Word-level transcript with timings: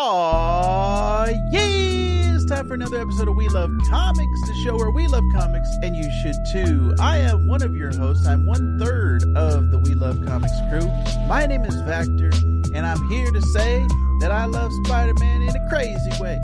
Aw, 0.00 1.26
yeah! 1.50 2.36
It's 2.36 2.44
time 2.44 2.68
for 2.68 2.74
another 2.74 3.00
episode 3.00 3.26
of 3.26 3.34
We 3.34 3.48
Love 3.48 3.72
Comics, 3.88 4.40
the 4.46 4.54
show 4.54 4.76
where 4.76 4.92
we 4.92 5.08
love 5.08 5.24
comics, 5.32 5.68
and 5.82 5.96
you 5.96 6.08
should 6.22 6.36
too. 6.52 6.94
I 7.00 7.18
am 7.18 7.48
one 7.48 7.62
of 7.62 7.74
your 7.74 7.92
hosts. 7.92 8.24
I'm 8.24 8.46
one 8.46 8.78
third 8.78 9.24
of 9.36 9.72
the 9.72 9.78
We 9.78 9.94
Love 9.94 10.24
Comics 10.24 10.54
crew. 10.70 10.86
My 11.26 11.46
name 11.46 11.64
is 11.64 11.74
Vactor, 11.82 12.32
and 12.72 12.86
I'm 12.86 13.08
here 13.08 13.32
to 13.32 13.42
say 13.42 13.84
that 14.20 14.30
I 14.30 14.44
love 14.44 14.72
Spider 14.84 15.14
Man 15.14 15.42
in 15.42 15.56
a 15.56 15.68
crazy 15.68 16.22
way. 16.22 16.40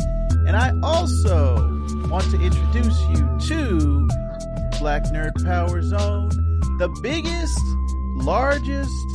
And 0.49 0.57
I 0.57 0.73
also 0.83 1.55
want 2.09 2.29
to 2.33 2.41
introduce 2.41 3.01
you 3.03 3.39
to 3.57 4.09
Black 4.81 5.05
Nerd 5.05 5.45
Power 5.45 5.81
Zone, 5.81 6.31
the 6.79 6.89
biggest, 7.01 7.61
largest, 8.17 9.07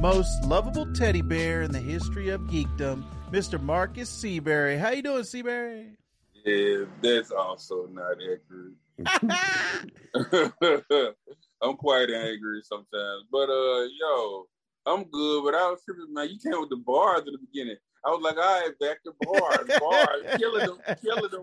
most 0.00 0.44
lovable 0.44 0.86
teddy 0.92 1.22
bear 1.22 1.62
in 1.62 1.72
the 1.72 1.80
history 1.80 2.28
of 2.28 2.40
geekdom, 2.42 3.04
Mr. 3.32 3.60
Marcus 3.60 4.08
Seabury. 4.08 4.78
How 4.78 4.90
you 4.90 5.02
doing, 5.02 5.24
Seabury? 5.24 5.96
Yeah, 6.44 6.84
that's 7.02 7.32
also 7.32 7.88
not 7.88 8.18
accurate. 8.22 8.76
I'm 11.62 11.76
quite 11.76 12.10
angry 12.10 12.60
sometimes. 12.62 13.24
But 13.30 13.48
uh 13.48 13.86
yo, 14.00 14.48
I'm 14.86 15.04
good, 15.04 15.44
but 15.44 15.54
I 15.54 15.70
was 15.70 15.80
tripping, 15.84 16.12
man. 16.14 16.30
You 16.30 16.38
came 16.38 16.60
with 16.60 16.70
the 16.70 16.76
bars 16.76 17.22
in 17.26 17.32
the 17.32 17.38
beginning. 17.38 17.76
I 18.04 18.10
was 18.10 18.22
like, 18.22 18.36
all 18.36 18.60
right, 18.60 18.78
back 18.78 19.02
to 19.02 19.12
bars, 19.20 19.68
bars, 19.80 20.38
killing 20.38 20.66
them, 20.66 20.78
killing 21.04 21.30
them. 21.30 21.42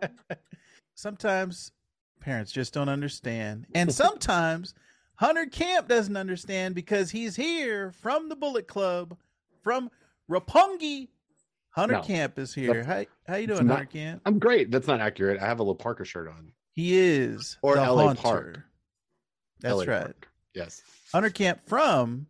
Sometimes 0.96 1.72
parents 2.22 2.52
just 2.52 2.74
don't 2.74 2.90
understand. 2.90 3.68
And 3.76 3.94
sometimes 3.94 4.74
Hunter 5.18 5.46
Camp 5.46 5.88
doesn't 5.88 6.18
understand 6.18 6.76
because 6.76 7.12
he's 7.12 7.36
here 7.36 7.92
from 7.92 8.30
the 8.30 8.36
Bullet 8.36 8.68
Club, 8.68 9.16
from 9.64 9.90
Roppongi. 10.30 11.10
Hunter 11.70 11.96
No. 11.96 12.02
Camp 12.02 12.40
is 12.40 12.54
here. 12.54 12.84
How 12.84 13.06
how 13.28 13.36
you 13.36 13.48
doing, 13.48 13.68
not- 13.68 13.78
Hunter 13.78 13.92
Camp? 13.92 14.22
I'm 14.26 14.40
great. 14.40 14.72
That's 14.72 14.88
not 14.88 15.02
accurate. 15.02 15.42
I 15.42 15.46
have 15.46 15.60
a 15.60 15.64
little 15.64 15.76
Parker 15.76 16.06
shirt 16.06 16.28
on. 16.30 16.52
He 16.74 16.98
is 16.98 17.58
Or 17.62 17.76
the 17.76 17.82
LA 17.82 18.08
Hunter. 18.08 18.22
Park. 18.22 18.60
That's 19.60 19.74
LA 19.76 19.84
right. 19.86 20.02
Park. 20.04 20.28
Yes. 20.54 20.82
Hunter 21.14 21.30
Camp 21.30 21.62
from 21.68 22.28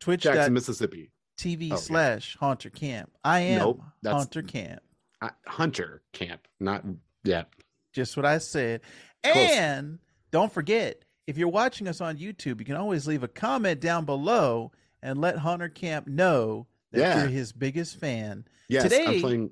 Twitch 0.00 0.22
Jackson, 0.22 0.52
Mississippi. 0.52 1.10
Oh, 1.44 1.48
yeah. 1.48 1.76
slash 1.76 2.36
Hunter 2.38 2.70
Camp. 2.70 3.10
I 3.24 3.40
am 3.40 3.58
Nope, 3.58 3.80
that's- 4.02 4.22
Hunter 4.22 4.42
Camp. 4.42 4.82
I, 5.20 5.30
Hunter 5.46 6.02
Camp. 6.12 6.46
Not 6.60 6.84
yeah. 7.24 7.44
Just 7.92 8.16
what 8.16 8.26
I 8.26 8.38
said. 8.38 8.80
Close. 9.24 9.36
And 9.36 9.98
don't 10.30 10.52
forget, 10.52 11.02
if 11.26 11.38
you're 11.38 11.48
watching 11.48 11.88
us 11.88 12.00
on 12.00 12.16
YouTube, 12.16 12.58
you 12.58 12.64
can 12.64 12.76
always 12.76 13.06
leave 13.06 13.22
a 13.22 13.28
comment 13.28 13.80
down 13.80 14.04
below 14.04 14.72
and 15.02 15.20
let 15.20 15.38
Hunter 15.38 15.68
Camp 15.68 16.06
know 16.06 16.66
that 16.92 17.00
Yeah. 17.00 17.20
you're 17.22 17.28
his 17.30 17.52
biggest 17.52 17.96
fan. 17.98 18.44
Yes. 18.68 18.84
Today- 18.84 19.06
I'm 19.06 19.20
playing. 19.20 19.50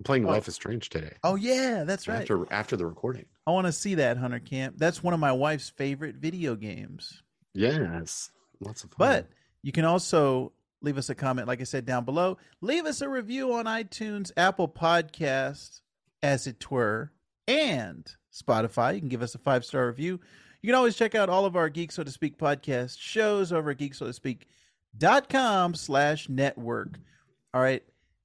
I'm 0.00 0.04
playing 0.04 0.24
Oh. 0.26 0.30
Life 0.30 0.48
is 0.48 0.54
Strange 0.54 0.88
today. 0.90 1.14
Oh 1.22 1.36
yeah, 1.36 1.84
that's 1.84 2.08
right. 2.08 2.20
After 2.22 2.52
after 2.52 2.76
the 2.76 2.86
recording. 2.86 3.26
I 3.46 3.52
want 3.52 3.66
to 3.66 3.72
see 3.72 3.94
that 3.96 4.16
Hunter 4.16 4.40
Camp. 4.40 4.76
That's 4.78 5.02
one 5.02 5.14
of 5.14 5.20
my 5.20 5.32
wife's 5.32 5.68
favorite 5.70 6.16
video 6.16 6.56
games. 6.56 7.22
Yes. 7.52 8.30
Lots 8.60 8.82
of 8.84 8.90
fun. 8.90 8.96
But 8.98 9.28
you 9.62 9.70
can 9.72 9.84
also 9.84 10.52
leave 10.82 10.98
us 10.98 11.08
a 11.10 11.14
comment, 11.14 11.46
like 11.46 11.60
I 11.60 11.64
said, 11.64 11.86
down 11.86 12.04
below. 12.04 12.38
Leave 12.60 12.84
us 12.86 13.00
a 13.00 13.08
review 13.08 13.52
on 13.54 13.66
iTunes, 13.66 14.32
Apple 14.36 14.68
Podcast, 14.68 15.80
as 16.22 16.46
it 16.46 16.70
were, 16.70 17.12
and 17.46 18.10
Spotify. 18.34 18.94
You 18.94 19.00
can 19.00 19.08
give 19.08 19.22
us 19.22 19.34
a 19.34 19.38
five 19.38 19.64
star 19.64 19.86
review. 19.86 20.20
You 20.62 20.68
can 20.68 20.74
always 20.74 20.96
check 20.96 21.14
out 21.14 21.28
all 21.28 21.44
of 21.44 21.56
our 21.56 21.68
Geek 21.68 21.92
So 21.92 22.02
to 22.02 22.10
Speak 22.10 22.38
podcast 22.38 22.98
shows 22.98 23.52
over 23.52 23.70
at 23.70 23.78
geeksotospeak.com 23.78 25.74
slash 25.74 26.28
network. 26.28 26.98
All 27.52 27.60
right, 27.60 27.82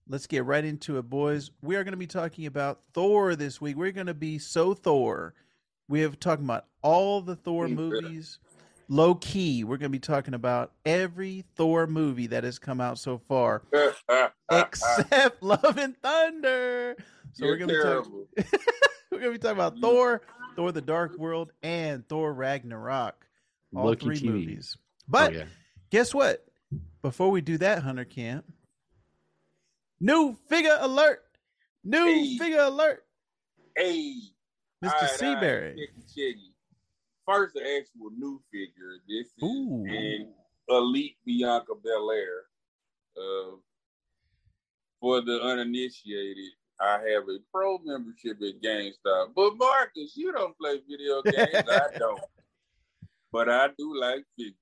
let's 0.07 0.27
get 0.27 0.45
right 0.45 0.63
into 0.63 0.97
it, 0.97 1.09
boys. 1.09 1.51
We 1.61 1.75
are 1.75 1.83
going 1.83 1.91
to 1.91 1.97
be 1.97 2.07
talking 2.07 2.45
about 2.45 2.81
Thor 2.93 3.35
this 3.35 3.59
week. 3.59 3.75
We're 3.77 3.91
going 3.91 4.07
to 4.07 4.13
be 4.13 4.39
so 4.39 4.73
Thor. 4.73 5.33
We 5.87 6.01
have 6.01 6.19
talking 6.19 6.45
about 6.45 6.65
all 6.81 7.21
the 7.21 7.35
Thor 7.35 7.67
yeah. 7.67 7.75
movies 7.75 8.39
low 8.89 9.15
key, 9.15 9.63
we're 9.63 9.77
going 9.77 9.91
to 9.91 9.95
be 9.95 9.99
talking 9.99 10.33
about 10.33 10.73
every 10.85 11.45
Thor 11.55 11.87
movie 11.87 12.27
that 12.27 12.43
has 12.43 12.59
come 12.59 12.81
out 12.81 12.99
so 12.99 13.17
far, 13.17 13.61
except 14.51 15.41
Love 15.43 15.77
and 15.77 15.95
Thunder. 16.01 16.97
So 17.33 17.45
You're 17.45 17.53
we're 17.53 17.57
going 17.57 17.69
to 17.69 18.25
be 18.35 18.43
talking. 18.43 18.59
terrible. 19.09 19.11
we're 19.11 19.19
going 19.19 19.33
to 19.33 19.39
be 19.39 19.41
talking 19.41 19.57
about 19.57 19.79
Thor, 19.79 20.21
Thor: 20.55 20.71
The 20.71 20.81
Dark 20.81 21.17
World, 21.17 21.51
and 21.63 22.07
Thor: 22.07 22.33
Ragnarok. 22.33 23.25
All 23.75 23.85
Loki 23.85 24.05
three 24.05 24.19
TV. 24.19 24.25
movies. 24.25 24.75
Oh, 24.77 24.81
But 25.09 25.33
yeah. 25.33 25.43
guess 25.91 26.13
what? 26.13 26.45
Before 27.01 27.29
we 27.31 27.41
do 27.41 27.57
that, 27.59 27.81
Hunter 27.83 28.05
Camp, 28.05 28.45
new 29.99 30.35
figure 30.49 30.77
alert! 30.79 31.23
New 31.83 32.05
Hey. 32.05 32.37
figure 32.37 32.59
alert, 32.61 33.05
Hey, 33.77 34.15
Mr. 34.83 34.91
all 34.93 34.99
right, 35.01 35.09
Seabury. 35.11 35.35
all 35.37 35.51
right, 35.61 35.77
check 35.77 35.89
it, 35.97 36.07
check 36.07 36.35
it. 36.35 36.53
First, 37.25 37.53
the 37.53 37.61
actual 37.61 38.09
new 38.17 38.41
figure. 38.51 38.97
This 39.07 39.27
is 39.27 39.43
Ooh. 39.43 39.85
an 39.87 40.33
elite 40.67 41.17
Bianca 41.25 41.73
Belair. 41.81 42.45
Uh, 43.17 43.55
for 44.99 45.21
the 45.21 45.39
uninitiated, 45.41 46.51
I 46.81 46.93
have 46.93 47.23
a 47.23 47.39
pro 47.51 47.77
membership 47.79 48.37
at 48.41 48.61
GameStop. 48.61 49.33
But 49.35 49.57
Marcus, 49.57 50.13
you 50.15 50.31
don't 50.31 50.57
play 50.57 50.79
video 50.89 51.21
games. 51.23 51.67
I 51.69 51.97
don't. 51.97 52.21
But 53.31 53.49
I 53.49 53.69
do 53.77 53.99
like 53.99 54.23
figures. 54.37 54.55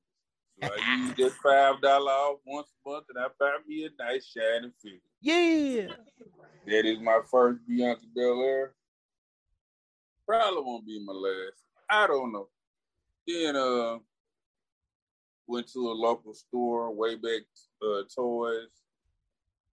So 0.62 0.70
I 0.76 0.98
use 0.98 1.14
this 1.16 1.34
five 1.36 1.80
dollar 1.82 2.12
off 2.12 2.40
once 2.46 2.68
a 2.86 2.90
month, 2.90 3.06
and 3.14 3.24
I 3.24 3.28
buy 3.40 3.58
me 3.68 3.86
a 3.86 4.04
nice 4.04 4.26
shiny 4.26 4.72
figure. 4.82 5.00
Yeah. 5.22 5.94
That 6.66 6.86
is 6.86 7.00
my 7.00 7.22
first 7.30 7.60
Bianca 7.68 8.02
Belair. 8.16 8.74
Probably 10.28 10.64
won't 10.64 10.86
be 10.86 11.00
my 11.06 11.14
last. 11.14 11.62
I 11.90 12.08
don't 12.08 12.34
know. 12.34 12.50
Then 13.28 13.56
uh 13.56 14.00
went 15.48 15.72
to 15.74 15.80
a 15.80 15.94
local 15.94 16.34
store 16.34 16.94
way 16.94 17.16
back 17.16 17.44
uh 17.82 18.02
toys. 18.14 18.68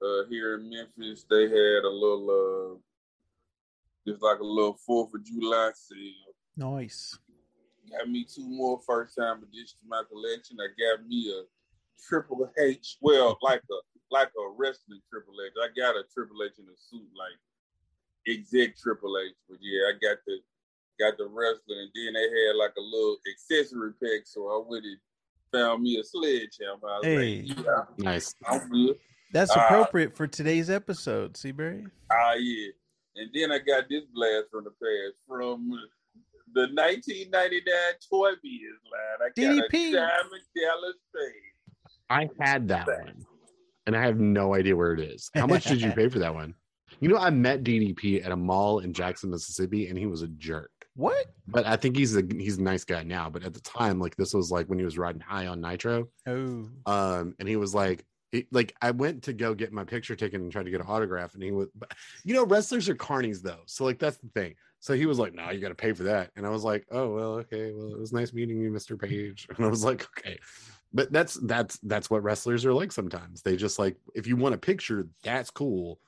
Uh 0.02 0.24
here 0.28 0.54
in 0.56 0.68
Memphis. 0.70 1.24
They 1.28 1.42
had 1.42 1.84
a 1.84 1.88
little 1.90 2.30
uh 2.30 4.10
just 4.10 4.22
like 4.22 4.38
a 4.40 4.44
little 4.44 4.74
fourth 4.86 5.14
of 5.14 5.24
July 5.24 5.70
sale. 5.74 6.34
Nice. 6.56 7.18
Got 7.90 8.08
me 8.10 8.24
two 8.24 8.48
more 8.48 8.80
first 8.86 9.16
time 9.16 9.42
additions 9.42 9.80
to 9.82 9.88
my 9.88 10.02
collection. 10.10 10.58
I 10.60 10.68
got 10.78 11.06
me 11.06 11.30
a 11.32 11.42
Triple 12.08 12.50
H. 12.58 12.96
Well, 13.00 13.38
like 13.42 13.62
a 13.70 13.74
like 14.10 14.28
a 14.28 14.50
wrestling 14.56 15.00
Triple 15.10 15.34
H. 15.46 15.52
I 15.62 15.68
got 15.78 15.96
a 15.96 16.02
Triple 16.12 16.42
H 16.44 16.52
in 16.58 16.64
a 16.64 16.76
suit, 16.76 17.08
like 17.16 17.38
exec 18.28 18.76
Triple 18.76 19.16
H. 19.18 19.34
But 19.48 19.58
yeah, 19.60 19.88
I 19.88 19.92
got 19.92 20.18
the 20.26 20.38
got 20.98 21.16
the 21.18 21.26
wrestling, 21.26 21.78
and 21.78 21.90
then 21.94 22.14
they 22.14 22.22
had 22.46 22.56
like 22.56 22.74
a 22.76 22.80
little 22.82 23.16
accessory 23.32 23.92
pack. 24.02 24.26
So 24.26 24.48
I 24.48 24.62
went 24.68 24.84
and 24.84 24.98
found 25.52 25.82
me 25.82 25.98
a 25.98 26.04
sledgehammer. 26.04 26.88
I 26.88 26.98
was 26.98 27.04
Hey. 27.04 27.44
like, 27.48 27.58
yeah, 27.64 27.84
Nice. 27.98 28.34
I'm 28.46 28.68
good. 28.68 28.96
That's 29.34 29.50
Ah. 29.54 29.64
appropriate 29.66 30.16
for 30.16 30.26
today's 30.26 30.70
episode, 30.70 31.36
Seabury. 31.36 31.86
Ah, 32.10 32.34
yeah. 32.34 32.68
And 33.16 33.30
then 33.34 33.52
I 33.52 33.58
got 33.58 33.88
this 33.90 34.04
blast 34.14 34.44
from 34.50 34.64
the 34.64 34.70
past 34.70 35.16
from 35.28 35.68
the 36.54 36.68
1999 36.72 37.74
Toy 38.08 38.30
Biz 38.42 38.60
line. 38.90 39.18
I 39.20 39.24
got 39.26 39.34
DDP. 39.36 39.88
a 39.90 39.92
Diamond 39.96 40.42
Dallas 40.56 40.96
Page. 41.14 41.90
I 42.10 42.30
had 42.40 42.68
that 42.68 42.86
one. 42.86 43.26
And 43.86 43.96
I 43.96 44.02
have 44.06 44.18
no 44.18 44.54
idea 44.54 44.74
where 44.76 44.92
it 44.94 45.00
is. 45.00 45.30
How 45.34 45.46
much 45.46 45.64
did 45.64 45.80
you 45.82 45.90
pay 45.96 46.08
for 46.08 46.20
that 46.20 46.32
one? 46.34 46.54
You 47.00 47.08
know, 47.08 47.18
I 47.18 47.30
met 47.30 47.64
DDP 47.64 48.24
at 48.24 48.30
a 48.32 48.36
mall 48.36 48.78
in 48.78 48.92
Jackson, 48.92 49.30
Mississippi, 49.30 49.88
and 49.88 49.98
he 49.98 50.06
was 50.06 50.22
a 50.22 50.28
jerk. 50.28 50.70
What? 50.96 51.26
But 51.48 51.66
I 51.66 51.74
think 51.76 51.96
he's 51.96 52.16
a 52.16 52.22
he's 52.38 52.58
a 52.58 52.62
nice 52.62 52.84
guy 52.84 53.02
now. 53.02 53.28
But 53.28 53.42
at 53.44 53.52
the 53.52 53.60
time, 53.62 53.98
like 53.98 54.14
this 54.16 54.32
was 54.32 54.52
like 54.52 54.68
when 54.68 54.78
he 54.78 54.84
was 54.84 54.96
riding 54.96 55.20
high 55.20 55.48
on 55.48 55.60
nitro. 55.60 56.08
Oh. 56.28 56.68
Um, 56.86 57.34
and 57.40 57.48
he 57.48 57.56
was 57.56 57.74
like, 57.74 58.04
it, 58.34 58.52
like 58.52 58.74
I 58.82 58.90
went 58.90 59.22
to 59.24 59.32
go 59.32 59.54
get 59.54 59.72
my 59.72 59.84
picture 59.84 60.16
taken 60.16 60.42
and 60.42 60.50
tried 60.50 60.64
to 60.64 60.70
get 60.70 60.80
an 60.80 60.86
autograph, 60.88 61.34
and 61.34 61.42
he 61.42 61.52
was, 61.52 61.68
you 62.24 62.34
know, 62.34 62.44
wrestlers 62.44 62.88
are 62.88 62.94
carnies 62.94 63.40
though, 63.40 63.62
so 63.66 63.84
like 63.84 63.98
that's 63.98 64.18
the 64.18 64.28
thing. 64.28 64.54
So 64.80 64.94
he 64.94 65.06
was 65.06 65.18
like, 65.18 65.32
"No, 65.32 65.50
you 65.50 65.60
got 65.60 65.68
to 65.68 65.74
pay 65.74 65.92
for 65.92 66.02
that," 66.02 66.30
and 66.36 66.44
I 66.44 66.50
was 66.50 66.64
like, 66.64 66.84
"Oh 66.90 67.14
well, 67.14 67.32
okay, 67.34 67.72
well 67.72 67.92
it 67.94 67.98
was 67.98 68.12
nice 68.12 68.32
meeting 68.32 68.60
you, 68.60 68.70
Mister 68.70 68.96
Page," 68.96 69.46
and 69.56 69.64
I 69.64 69.68
was 69.68 69.84
like, 69.84 70.06
"Okay." 70.18 70.38
But 70.92 71.12
that's 71.12 71.34
that's 71.34 71.78
that's 71.78 72.10
what 72.10 72.22
wrestlers 72.22 72.64
are 72.66 72.74
like 72.74 72.92
sometimes. 72.92 73.42
They 73.42 73.56
just 73.56 73.78
like 73.78 73.96
if 74.14 74.26
you 74.26 74.36
want 74.36 74.54
a 74.54 74.58
picture, 74.58 75.06
that's 75.22 75.50
cool, 75.50 76.00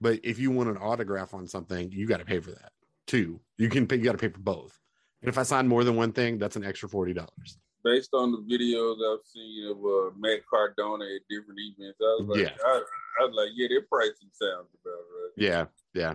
but 0.00 0.20
if 0.22 0.38
you 0.38 0.50
want 0.50 0.70
an 0.70 0.78
autograph 0.78 1.34
on 1.34 1.46
something, 1.46 1.90
you 1.90 2.06
got 2.06 2.18
to 2.18 2.24
pay 2.24 2.40
for 2.40 2.52
that 2.52 2.72
too. 3.06 3.40
You 3.58 3.68
can 3.68 3.86
pay, 3.86 3.96
you 3.96 4.04
got 4.04 4.12
to 4.12 4.18
pay 4.18 4.28
for 4.28 4.40
both. 4.40 4.78
And 5.20 5.28
if 5.28 5.36
I 5.36 5.42
sign 5.42 5.68
more 5.68 5.84
than 5.84 5.96
one 5.96 6.12
thing, 6.12 6.38
that's 6.38 6.56
an 6.56 6.64
extra 6.64 6.88
forty 6.88 7.12
dollars. 7.12 7.58
Based 7.84 8.10
on 8.14 8.30
the 8.32 8.38
videos 8.38 8.96
I've 9.12 9.24
seen 9.26 9.66
of 9.68 9.78
uh, 9.78 10.10
Matt 10.18 10.40
Cardona 10.48 11.04
at 11.04 11.22
different 11.28 11.58
events, 11.60 11.98
I 12.00 12.16
was 12.20 12.26
like, 12.28 12.40
Yeah. 12.40 12.50
I, 12.64 12.82
I 13.20 13.24
was 13.26 13.34
like, 13.34 13.48
yeah, 13.54 13.68
their 13.68 13.82
pricing 13.82 14.28
sounds 14.32 14.68
about 14.82 14.92
right. 14.92 15.30
Yeah, 15.36 15.64
yeah. 15.94 16.14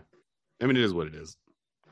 I 0.62 0.66
mean, 0.66 0.78
it 0.78 0.84
is 0.84 0.94
what 0.94 1.08
it 1.08 1.16
is. 1.16 1.38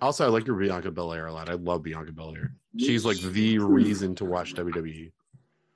Also, 0.02 0.26
I 0.26 0.30
like 0.30 0.48
your 0.48 0.56
Bianca 0.56 0.92
Belair 0.92 1.28
a 1.28 1.34
lot. 1.34 1.50
I 1.50 1.54
love 1.54 1.84
Bianca 1.84 2.12
Belair. 2.12 2.52
She's 2.78 3.06
like 3.06 3.18
the 3.20 3.60
reason 3.60 4.16
to 4.16 4.26
watch. 4.26 4.54
WWE. 4.54 5.12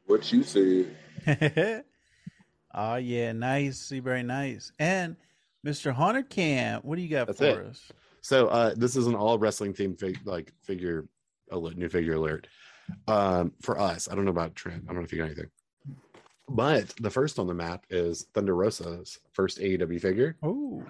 What 0.08 0.32
you 0.34 0.44
said. 0.44 0.96
oh 2.74 2.96
yeah, 2.96 3.32
nice. 3.32 3.80
See, 3.80 4.00
very 4.00 4.24
nice. 4.24 4.72
And 4.80 5.16
Mr. 5.66 5.94
Hunter 5.94 6.24
Camp, 6.24 6.84
what 6.84 6.96
do 6.96 7.02
you 7.02 7.10
got 7.10 7.28
That's 7.28 7.40
for 7.40 7.46
it. 7.46 7.68
us? 7.68 7.92
So 8.22 8.48
uh, 8.48 8.74
this 8.76 8.96
is 8.96 9.08
an 9.08 9.16
all 9.16 9.38
wrestling 9.38 9.74
themed 9.74 10.00
fig- 10.00 10.20
like 10.26 10.52
figure 10.64 11.08
alert, 11.52 11.78
new 11.78 11.90
figure 11.90 12.14
alert 12.16 12.48
um, 13.08 13.52
for 13.62 13.80
us. 13.80 14.08
I 14.10 14.16
don't 14.16 14.26
know 14.26 14.32
about 14.32 14.56
Trent. 14.56 14.84
I 14.84 14.88
don't 14.88 14.98
know 14.98 15.04
if 15.04 15.12
you 15.12 15.18
got 15.20 15.26
anything. 15.26 15.50
But 16.48 16.90
the 17.00 17.10
first 17.12 17.38
on 17.38 17.48
the 17.48 17.54
map 17.54 17.86
is 17.90 18.26
Thunder 18.34 18.56
Rosa's 18.56 19.20
first 19.34 19.60
AEW 19.60 20.02
figure, 20.02 20.36
Oh, 20.42 20.84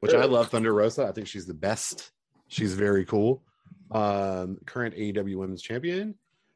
which 0.00 0.12
I 0.14 0.24
love. 0.24 0.48
Thunder 0.50 0.74
Rosa. 0.74 1.06
I 1.06 1.12
think 1.12 1.26
she's 1.26 1.46
the 1.46 1.54
best. 1.54 2.10
She's 2.48 2.74
very 2.74 3.04
cool. 3.06 3.42
Um, 3.90 4.58
current 4.66 4.94
AEW 4.94 5.36
Women's 5.36 5.62
Champion, 5.62 6.14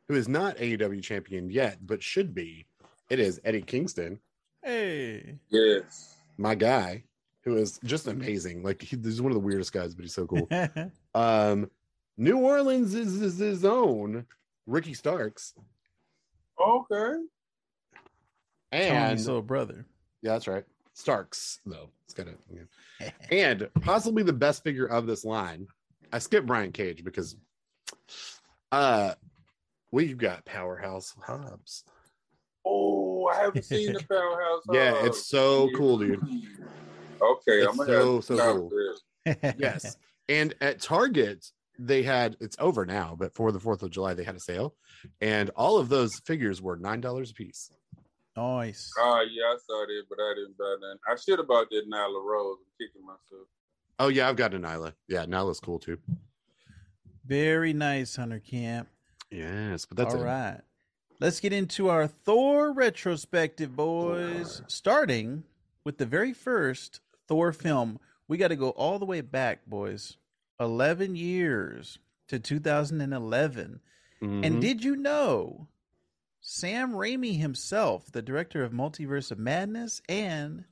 who 0.09 0.15
is 0.15 0.29
not 0.29 0.57
AEW 0.59 1.03
champion 1.03 1.51
yet, 1.51 1.79
but 1.87 2.03
should 2.03 2.35
be. 2.35 2.67
It 3.11 3.19
is 3.19 3.41
Eddie 3.45 3.63
Kingston, 3.63 4.19
hey. 4.63 5.37
Yes. 5.51 6.15
my 6.39 6.55
guy, 6.55 7.05
who 7.43 7.57
is 7.57 7.79
just 7.85 8.07
amazing. 8.09 8.63
Like 8.63 8.83
he, 8.83 8.97
he's 9.03 9.21
one 9.23 9.33
of 9.33 9.37
the 9.37 9.41
weirdest 9.47 9.73
guys, 9.73 9.95
but 9.95 10.03
he's 10.03 10.15
so 10.15 10.27
cool. 10.27 10.49
Um, 11.15 11.71
New 12.17 12.39
Orleans 12.39 12.95
is, 12.95 13.23
is 13.23 13.39
his 13.39 13.65
own 13.65 14.27
Ricky 14.67 14.95
Starks, 14.95 15.55
Okay. 16.61 17.15
and 18.73 18.89
Tony's 19.09 19.27
little 19.27 19.43
brother. 19.43 19.87
yeah, 20.23 20.33
that's 20.33 20.49
right, 20.49 20.65
Starks 20.95 21.61
though. 21.67 21.91
It's 22.05 22.15
got 22.15 22.27
to, 22.27 23.15
and 23.31 23.69
possibly 23.81 24.23
the 24.23 24.33
best 24.33 24.63
figure 24.63 24.87
of 24.87 25.07
this 25.07 25.25
line. 25.25 25.67
I 26.13 26.19
skipped 26.19 26.47
Brian 26.47 26.71
Cage 26.73 27.03
because, 27.05 27.37
uh, 28.73 29.15
we've 29.91 30.17
got 30.19 30.45
Powerhouse 30.45 31.15
Hobbs. 31.21 31.85
Oh, 32.67 33.27
I 33.27 33.37
haven't 33.43 33.65
seen 33.65 33.93
the 33.93 34.03
powerhouse. 34.09 34.63
Yeah, 34.73 34.95
Hub. 34.95 35.07
it's 35.07 35.27
so 35.27 35.69
cool, 35.77 35.99
dude. 35.99 36.21
Okay, 36.23 37.61
It's 37.63 37.69
I'm 37.71 37.77
gonna 37.77 37.89
so, 37.93 38.15
have 38.17 38.25
to 38.27 38.37
so 38.37 38.69
cool. 38.69 38.71
this. 39.35 39.55
Yes, 39.59 39.97
and 40.29 40.55
at 40.61 40.81
Target 40.81 41.45
they 41.79 42.03
had 42.03 42.37
it's 42.41 42.57
over 42.59 42.87
now, 42.87 43.17
but 43.19 43.35
for 43.35 43.53
the 43.53 43.61
Fourth 43.61 43.83
of 43.83 43.91
July 43.91 44.15
they 44.15 44.25
had 44.25 44.37
a 44.37 44.41
sale, 44.41 44.75
and 45.21 45.51
all 45.51 45.79
of 45.79 45.89
those 45.89 46.11
figures 46.25 46.61
were 46.63 46.77
nine 46.77 47.01
dollars 47.01 47.31
a 47.31 47.35
piece. 47.35 47.71
Nice. 48.37 48.91
Oh 48.99 49.25
yeah, 49.31 49.45
I 49.45 49.57
saw 49.67 49.85
that, 49.87 50.03
but 50.09 50.19
I 50.21 50.35
didn't 50.35 50.59
buy 50.59 50.77
none. 50.81 50.99
I 51.09 51.17
should 51.17 51.39
have 51.39 51.49
bought 51.49 51.71
that 51.71 51.89
Nyla 51.89 52.25
Rose. 52.25 52.59
I'm 52.61 52.87
kicking 52.87 53.07
myself. 53.07 53.49
Oh 53.99 54.09
yeah, 54.09 54.29
I've 54.29 54.37
got 54.37 54.55
a 54.55 54.59
Nyla. 54.59 54.93
Yeah, 55.09 55.25
Nyla's 55.25 55.61
cool 55.61 55.79
too. 55.79 55.99
Very 57.27 57.73
nice, 57.73 58.17
Hunter 58.17 58.41
Camp. 58.41 58.89
Yes, 59.31 59.87
but 59.87 59.97
that's 59.97 60.15
All 60.15 60.23
it. 60.23 60.25
right. 60.25 60.61
Let's 61.21 61.41
get 61.41 61.53
into 61.53 61.89
our 61.89 62.07
Thor 62.07 62.73
retrospective, 62.73 63.75
boys. 63.75 64.63
Starting 64.67 65.45
with 65.85 65.99
the 65.99 66.07
very 66.07 66.33
first 66.33 67.01
Thor 67.29 67.53
film. 67.53 67.99
We 68.29 68.37
got 68.37 68.49
to 68.49 68.57
go 68.57 68.71
all 68.71 68.99
the 68.99 69.05
way 69.05 69.21
back, 69.21 69.65
boys. 69.67 70.17
11 70.61 71.17
years 71.17 71.99
to 72.29 72.39
2011. 72.39 73.81
Mhm. 74.23 74.47
And 74.47 74.61
did 74.61 74.83
you 74.83 74.97
know 74.97 75.69
Sam 76.41 76.93
Raimi 76.93 77.39
himself, 77.39 78.13
the 78.13 78.23
director 78.23 78.63
of 78.63 78.73
Multiverse 78.73 79.31
of 79.31 79.39
Madness 79.39 80.03
and 80.09 80.65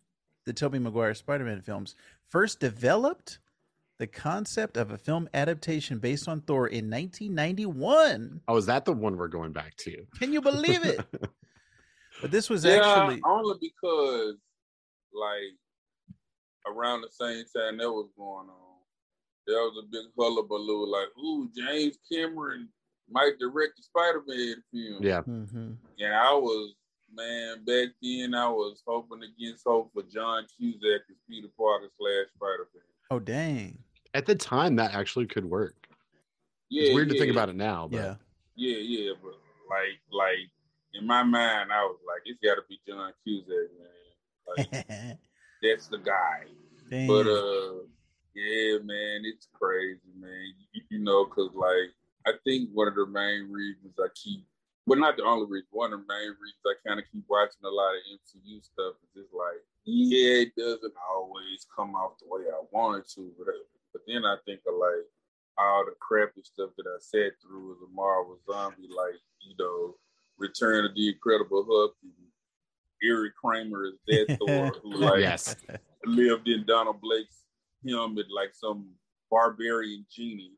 the 0.45 0.53
Tobey 0.53 0.79
Maguire 0.79 1.15
Spider-Man 1.15 1.63
films, 1.63 1.95
first 2.29 2.61
developed 2.61 3.39
the 3.99 4.07
concept 4.07 4.77
of 4.77 4.91
a 4.91 4.99
film 4.99 5.29
adaptation 5.33 5.99
based 5.99 6.27
on 6.29 6.41
Thor 6.41 6.67
in 6.67 6.91
1991? 6.91 8.41
oh, 8.49 8.57
is 8.57 8.67
that 8.67 8.85
the 8.85 8.93
one 8.93 9.17
we're 9.17 9.29
going 9.29 9.53
back 9.53 9.77
to? 9.77 10.07
Can 10.19 10.33
you 10.33 10.41
believe 10.41 10.85
it? 10.85 11.01
but 12.21 12.31
this 12.31 12.51
was 12.51 12.65
yeah, 12.65 12.77
actually 12.77 13.21
only 13.25 13.59
because 13.61 14.37
like 15.13 15.57
around 16.67 17.03
the 17.03 17.11
same 17.11 17.45
time 17.55 17.79
that 17.79 17.91
was 17.91 18.09
going 18.17 18.49
on, 18.49 18.72
there 19.47 19.59
was 19.59 19.83
a 19.83 19.87
big 19.91 20.07
hullabaloo 20.17 20.87
like, 20.91 21.09
"Ooh, 21.19 21.51
James 21.57 21.99
Cameron 22.11 22.69
might 23.11 23.39
direct 23.39 23.77
the 23.77 23.83
Spider-Man 23.83 24.63
film." 24.73 25.03
Yeah, 25.03 25.23
Mhm. 25.23 25.77
and 25.99 26.15
I 26.15 26.33
was 26.35 26.75
man 27.15 27.63
back 27.65 27.89
then. 28.03 28.35
I 28.35 28.49
was 28.49 28.83
hoping 28.87 29.23
against 29.23 29.65
hope 29.67 29.93
for 29.93 30.03
John 30.05 30.47
Cusack 30.57 31.03
as 31.11 31.17
Peter 31.29 31.49
Parker 31.59 31.91
slash 31.99 32.27
Spider-Man. 32.35 32.83
Oh 33.11 33.19
dang. 33.19 33.79
at 34.15 34.27
the 34.27 34.35
time 34.35 34.77
that 34.77 34.93
actually 34.93 35.25
could 35.27 35.45
work. 35.47 35.89
Yeah, 36.69 36.83
it's 36.85 36.95
weird 36.95 37.09
to 37.09 37.15
think 37.15 37.27
yeah. 37.29 37.33
about 37.33 37.49
it 37.49 37.57
now, 37.57 37.89
but 37.89 37.97
Yeah. 37.97 38.15
Yeah, 38.57 38.77
yeah, 38.77 39.13
but 39.23 39.35
like, 39.71 40.01
like 40.11 40.51
in 40.93 41.07
my 41.07 41.23
mind, 41.23 41.73
I 41.73 41.83
was 41.85 41.99
like, 42.07 42.21
it's 42.27 42.39
got 42.45 42.57
to 42.57 42.63
be 42.69 42.79
John 42.87 43.13
Cusack, 43.25 43.71
man. 43.79 43.89
Like, 44.57 45.19
that's 45.63 45.87
the 45.89 45.97
guy. 45.97 46.45
Dang. 46.91 47.07
But 47.07 47.27
uh, 47.27 47.85
yeah, 48.35 48.79
man, 48.83 49.23
it's 49.25 49.49
crazy, 49.53 50.13
man. 50.19 50.55
You, 50.73 50.83
you 50.91 50.99
know, 50.99 51.25
cause 51.27 51.51
like 51.55 51.93
I 52.27 52.33
think 52.45 52.71
one 52.73 52.89
of 52.89 52.95
the 52.95 53.07
main 53.07 53.51
reasons 53.51 53.95
I 53.99 54.09
keep, 54.15 54.47
well, 54.87 54.99
not 54.99 55.17
the 55.17 55.25
only 55.25 55.47
reason, 55.51 55.69
one 55.71 55.93
of 55.93 56.01
the 56.01 56.07
main 56.09 56.35
reasons 56.41 56.65
I 56.67 56.75
kind 56.87 57.01
of 57.01 57.07
keep 57.13 57.25
watching 57.29 57.65
a 57.65 57.69
lot 57.69 57.95
of 57.95 58.03
MCU 58.19 58.63
stuff 58.63 58.95
is 59.03 59.23
just 59.23 59.35
like, 59.35 59.61
yeah, 59.85 60.47
it 60.47 60.57
doesn't 60.57 60.95
always 61.11 61.67
come 61.75 61.95
out 61.97 62.19
the 62.19 62.27
way 62.29 62.47
I 62.49 62.63
want 62.71 63.05
it 63.05 63.11
to, 63.15 63.31
but 63.39 63.49
uh, 63.49 63.67
but 63.93 64.03
then 64.07 64.25
I 64.25 64.37
think 64.47 64.61
of 64.67 64.75
like 64.75 65.07
all 65.59 65.85
the 65.85 65.95
crappy 66.01 66.43
stuff 66.43 66.71
that 66.77 66.87
I 66.87 66.97
sat 67.01 67.33
through 67.43 67.73
as 67.73 67.83
a 67.83 67.95
Marvel 67.95 68.39
zombie, 68.51 68.89
like 68.89 69.21
you 69.41 69.55
know, 69.59 69.97
Return 70.39 70.85
of 70.85 70.95
the 70.95 71.09
Incredible 71.09 71.65
Hulk 71.69 71.95
and 72.03 72.13
Eric 73.03 73.35
Kramer 73.37 73.87
is 73.87 73.99
Death 74.09 74.39
Thor, 74.47 74.73
who 74.83 74.95
like 74.95 75.21
yes, 75.21 75.57
lived 76.05 76.49
in 76.49 76.65
Donald 76.67 77.01
Blake's 77.01 77.43
helmet 77.89 78.27
like 78.35 78.55
some 78.55 78.91
barbarian 79.31 80.07
genie. 80.11 80.53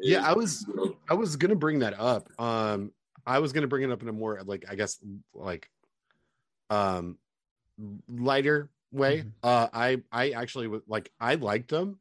Yeah, 0.00 0.18
And, 0.18 0.26
I 0.26 0.32
was- 0.34 0.66
you 0.68 0.74
know, 0.76 0.96
I 1.10 1.14
was 1.14 1.36
gonna 1.36 1.56
bring 1.56 1.80
that 1.80 1.98
up. 1.98 2.28
Um, 2.40 2.92
I 3.26 3.38
was 3.38 3.52
gonna 3.52 3.66
bring 3.66 3.82
it 3.82 3.90
up 3.90 4.02
in 4.02 4.08
a 4.08 4.12
more 4.12 4.40
like 4.44 4.64
I 4.68 4.74
guess 4.74 4.98
like 5.34 5.70
um 6.70 7.18
lighter 8.08 8.70
way. 8.92 9.22
Mhm. 9.22 9.32
Uh, 9.42 9.68
I 9.72 10.02
I 10.12 10.30
actually 10.30 10.68
was 10.68 10.82
like 10.86 11.12
I 11.20 11.34
liked 11.36 11.68
them 11.70 11.98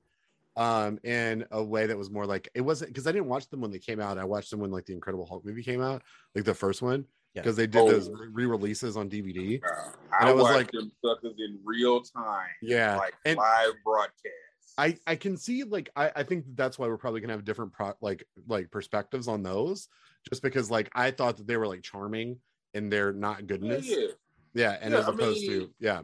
um 0.57 0.99
in 1.03 1.45
a 1.51 1.61
way 1.63 1.87
that 1.87 1.97
was 1.97 2.09
more 2.09 2.25
like 2.25 2.49
it 2.53 2.61
wasn't 2.61 2.89
because 2.91 3.07
I 3.07 3.11
didn't 3.11 3.27
watch 3.27 3.47
them 3.49 3.61
when 3.61 3.71
they 3.71 3.79
came 3.79 3.99
out. 3.99 4.17
I 4.17 4.23
watched 4.25 4.51
them 4.51 4.59
when 4.59 4.71
like 4.71 4.85
the 4.85 4.93
Incredible 4.93 5.25
Hulk 5.25 5.45
movie 5.45 5.63
came 5.63 5.81
out, 5.81 6.03
like 6.33 6.45
the 6.45 6.53
first 6.53 6.81
one, 6.81 7.01
Yeah. 7.01 7.05
Because 7.43 7.55
they 7.55 7.67
did 7.67 7.81
Oh. 7.81 7.91
those 7.91 8.09
re-releases 8.31 8.95
on 8.97 9.09
DVD. 9.09 9.61
uh, 9.63 9.91
And 10.19 10.29
I 10.29 10.29
I 10.29 10.33
was 10.33 10.43
watched 10.43 10.55
like- 10.55 10.71
them 10.71 10.91
suckers 11.03 11.35
in 11.37 11.59
real 11.63 12.01
time, 12.01 12.49
Yeah, 12.61 12.97
like 12.97 13.13
and- 13.25 13.37
live 13.37 13.73
broadcast. 13.83 14.33
I 14.77 14.97
I 15.07 15.15
can 15.15 15.37
see 15.37 15.63
like 15.63 15.89
I 15.95 16.11
I 16.17 16.23
think 16.23 16.45
that's 16.55 16.77
why 16.77 16.87
we're 16.87 16.97
probably 16.97 17.21
gonna 17.21 17.33
have 17.33 17.45
different 17.45 17.71
pro 17.71 17.93
like 18.01 18.27
like 18.47 18.71
perspectives 18.71 19.27
on 19.27 19.41
those, 19.43 19.87
just 20.29 20.41
because 20.41 20.69
like 20.69 20.89
I 20.93 21.11
thought 21.11 21.37
that 21.37 21.47
they 21.47 21.55
were 21.57 21.67
like 21.67 21.81
charming 21.81 22.39
and 22.73 22.91
they're 22.91 23.13
not 23.13 23.47
goodness. 23.47 23.87
yeah, 23.87 24.07
Yeah, 24.53 24.77
and 24.81 24.93
Yeah, 24.93 24.99
as 24.99 25.07
I 25.07 25.11
opposed 25.13 25.41
mean- 25.47 25.49
to 25.61 25.73
yeah, 25.79 26.01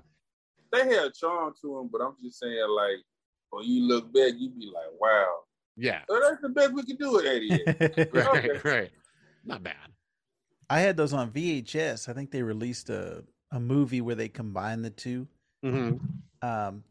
they 0.72 0.88
had 0.88 1.13
charm 1.13 1.53
to 1.62 1.75
them, 1.77 1.89
but 1.91 2.00
I'm 2.01 2.15
just 2.24 2.39
saying, 2.39 2.65
like, 2.70 3.00
when 3.50 3.65
you 3.65 3.84
look 3.89 4.13
back, 4.13 4.34
you'd 4.38 4.58
be 4.58 4.67
like, 4.74 4.88
wow, 5.01 5.39
yeah, 5.75 6.03
oh, 6.08 6.20
that's 6.29 6.41
the 6.41 6.48
best 6.50 6.72
we 6.74 6.84
can 6.84 6.96
do 6.96 7.20
at 7.20 7.25
88. 7.25 7.65
right, 8.13 8.50
Okay. 8.51 8.70
right, 8.70 8.91
not 9.44 9.63
bad. 9.63 9.75
I 10.72 10.80
had 10.80 10.96
those 10.96 11.12
on 11.12 11.32
VHS. 11.32 12.08
I 12.08 12.13
think 12.13 12.32
they 12.32 12.44
released 12.44 12.90
a, 12.90 13.24
a 13.51 13.60
movie 13.60 14.00
where 14.00 14.16
they 14.16 14.30
combined 14.30 14.86
the 14.86 14.90
two. 14.90 15.28
Mhm. 15.66 16.00
Um, 16.42 16.84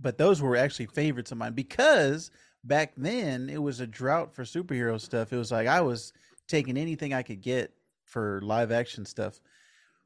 but 0.00 0.18
those 0.18 0.40
were 0.40 0.56
actually 0.56 0.86
favorites 0.86 1.32
of 1.32 1.38
mine 1.38 1.52
because 1.54 2.30
back 2.62 2.92
then 2.96 3.50
it 3.50 3.60
was 3.60 3.80
a 3.80 3.86
drought 3.86 4.32
for 4.32 4.44
superhero 4.44 5.00
stuff. 5.00 5.32
It 5.32 5.36
was 5.36 5.50
like 5.50 5.66
I 5.66 5.80
was 5.80 6.12
taking 6.46 6.76
anything 6.76 7.12
I 7.12 7.22
could 7.22 7.40
get 7.40 7.72
for 8.04 8.40
live 8.42 8.70
action 8.70 9.04
stuff. 9.04 9.40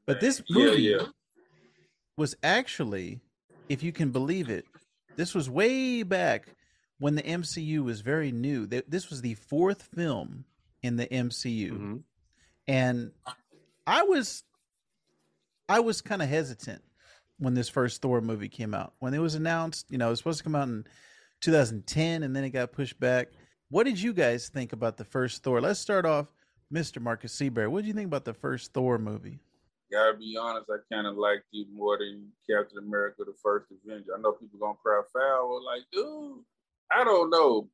But 0.07 0.19
this 0.19 0.41
movie 0.49 0.81
yeah. 0.81 1.05
was 2.17 2.35
actually, 2.41 3.19
if 3.69 3.83
you 3.83 3.91
can 3.91 4.11
believe 4.11 4.49
it, 4.49 4.65
this 5.17 5.35
was 5.35 5.49
way 5.49 6.01
back 6.03 6.55
when 6.99 7.13
the 7.15 7.23
MCU 7.23 7.83
was 7.83 8.01
very 8.01 8.31
new. 8.31 8.65
This 8.65 9.09
was 9.11 9.21
the 9.21 9.35
fourth 9.35 9.83
film 9.83 10.45
in 10.81 10.95
the 10.95 11.05
MCU 11.07 11.71
Mhm. 11.71 12.03
And 12.67 13.11
I 13.85 14.03
was 14.03 14.43
I 15.69 15.79
was 15.79 16.01
kind 16.01 16.21
of 16.21 16.29
hesitant 16.29 16.81
when 17.39 17.53
this 17.53 17.69
first 17.69 18.01
Thor 18.01 18.21
movie 18.21 18.49
came 18.49 18.73
out. 18.73 18.93
When 18.99 19.13
it 19.13 19.19
was 19.19 19.35
announced, 19.35 19.85
you 19.89 19.97
know, 19.97 20.07
it 20.07 20.11
was 20.11 20.19
supposed 20.19 20.39
to 20.39 20.43
come 20.43 20.55
out 20.55 20.67
in 20.67 20.85
2010 21.41 22.23
and 22.23 22.35
then 22.35 22.43
it 22.43 22.49
got 22.49 22.71
pushed 22.71 22.99
back. 22.99 23.29
What 23.69 23.85
did 23.85 24.01
you 24.01 24.13
guys 24.13 24.49
think 24.49 24.73
about 24.73 24.97
the 24.97 25.05
first 25.05 25.43
Thor? 25.43 25.61
Let's 25.61 25.79
start 25.79 26.05
off 26.05 26.27
Mr. 26.73 27.01
Marcus 27.01 27.33
Seabury. 27.33 27.67
What 27.67 27.81
did 27.81 27.87
you 27.87 27.93
think 27.93 28.07
about 28.07 28.25
the 28.25 28.33
first 28.33 28.73
Thor 28.73 28.97
movie? 28.97 29.39
Gotta 29.91 30.17
be 30.17 30.35
honest, 30.39 30.69
I 30.69 30.93
kind 30.93 31.07
of 31.07 31.15
liked 31.15 31.45
it 31.53 31.67
more 31.73 31.97
than 31.97 32.27
Captain 32.49 32.77
America: 32.77 33.23
The 33.25 33.33
First 33.41 33.67
Avenger. 33.71 34.11
I 34.17 34.21
know 34.21 34.33
people 34.33 34.59
gonna 34.59 34.77
cry 34.83 35.01
foul, 35.13 35.63
like, 35.65 35.83
dude, 35.93 36.43
I 36.91 37.05
don't 37.05 37.29
know. 37.29 37.69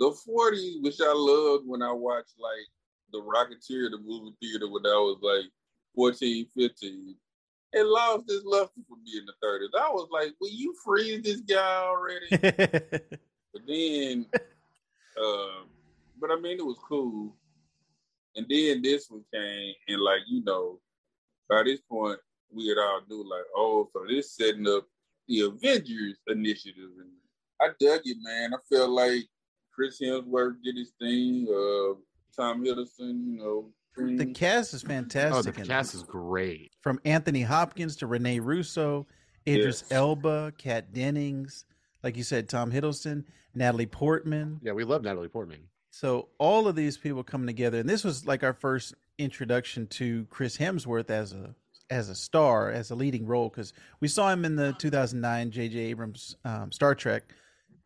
The 0.00 0.06
40s, 0.06 0.82
which 0.82 1.00
I 1.00 1.12
loved 1.14 1.68
when 1.68 1.82
I 1.82 1.92
watched 1.92 2.34
like 2.38 2.66
The 3.12 3.20
Rocketeer, 3.20 3.90
the 3.90 3.98
movie 3.98 4.34
theater, 4.40 4.68
when 4.70 4.86
I 4.86 4.96
was 4.96 5.18
like 5.22 5.50
14, 5.94 6.46
15. 6.56 7.14
and 7.74 7.88
lost 7.88 8.28
his 8.28 8.44
luster 8.44 8.80
for 8.88 8.96
me 9.04 9.18
in 9.18 9.26
the 9.26 9.32
thirties. 9.42 9.70
I 9.74 9.88
was 9.90 10.08
like, 10.10 10.32
"Will 10.40 10.50
you 10.50 10.74
freeze 10.84 11.22
this 11.22 11.40
guy 11.40 11.82
already?" 11.84 12.26
but 12.30 13.62
then, 13.66 14.26
uh, 14.34 15.64
but 16.20 16.30
I 16.30 16.36
mean, 16.40 16.58
it 16.58 16.66
was 16.66 16.78
cool. 16.88 17.36
And 18.36 18.46
then 18.48 18.82
this 18.82 19.10
one 19.10 19.24
came, 19.32 19.74
and 19.88 20.00
like 20.00 20.22
you 20.28 20.42
know, 20.44 20.80
by 21.48 21.62
this 21.64 21.80
point, 21.80 22.18
we 22.50 22.68
had 22.68 22.78
all 22.78 23.00
knew 23.08 23.28
like, 23.28 23.44
oh, 23.56 23.88
so 23.92 24.04
this 24.08 24.34
setting 24.34 24.68
up 24.68 24.86
the 25.28 25.40
Avengers 25.40 26.18
initiative, 26.28 26.90
and 27.00 27.10
I 27.60 27.68
dug 27.78 28.00
it, 28.04 28.16
man. 28.22 28.54
I 28.54 28.58
felt 28.74 28.90
like 28.90 29.24
Chris 29.74 30.00
Hemsworth 30.00 30.62
did 30.62 30.76
his 30.76 30.92
thing. 31.00 31.46
Uh, 31.48 31.94
Tom 32.36 32.64
Hiddleston, 32.64 33.26
you 33.26 33.38
know. 33.38 33.70
The 33.94 34.32
cast 34.32 34.72
is 34.72 34.82
fantastic. 34.82 35.36
Oh, 35.36 35.42
the 35.42 35.66
cast 35.66 35.94
is 35.94 36.02
great. 36.02 36.72
From 36.80 36.98
Anthony 37.04 37.42
Hopkins 37.42 37.96
to 37.96 38.06
Rene 38.06 38.38
Russo, 38.38 39.06
Idris 39.46 39.84
yes. 39.88 39.92
Elba, 39.92 40.54
Kat 40.56 40.94
Dennings, 40.94 41.66
like 42.02 42.16
you 42.16 42.22
said, 42.22 42.48
Tom 42.48 42.72
Hiddleston, 42.72 43.24
Natalie 43.54 43.86
Portman. 43.86 44.60
Yeah, 44.62 44.72
we 44.72 44.84
love 44.84 45.02
Natalie 45.02 45.28
Portman. 45.28 45.68
So 45.90 46.28
all 46.38 46.68
of 46.68 46.74
these 46.74 46.96
people 46.96 47.22
coming 47.22 47.46
together, 47.46 47.78
and 47.80 47.88
this 47.88 48.02
was 48.02 48.26
like 48.26 48.42
our 48.42 48.54
first 48.54 48.94
introduction 49.18 49.86
to 49.88 50.26
Chris 50.30 50.56
Hemsworth 50.56 51.10
as 51.10 51.32
a 51.32 51.54
as 51.90 52.08
a 52.08 52.14
star, 52.14 52.70
as 52.70 52.90
a 52.90 52.94
leading 52.94 53.26
role, 53.26 53.50
because 53.50 53.74
we 54.00 54.08
saw 54.08 54.30
him 54.30 54.46
in 54.46 54.56
the 54.56 54.72
2009 54.78 55.50
J.J. 55.50 55.78
Abrams 55.78 56.36
um, 56.46 56.72
Star 56.72 56.94
Trek 56.94 57.24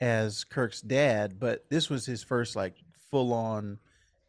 as 0.00 0.45
Kirk's 0.45 0.81
dad, 0.81 1.41
but 1.41 1.65
this 1.69 1.91
was 1.91 2.07
his 2.07 2.23
first 2.23 2.55
like 2.55 2.76
full 3.11 3.33
on 3.33 3.79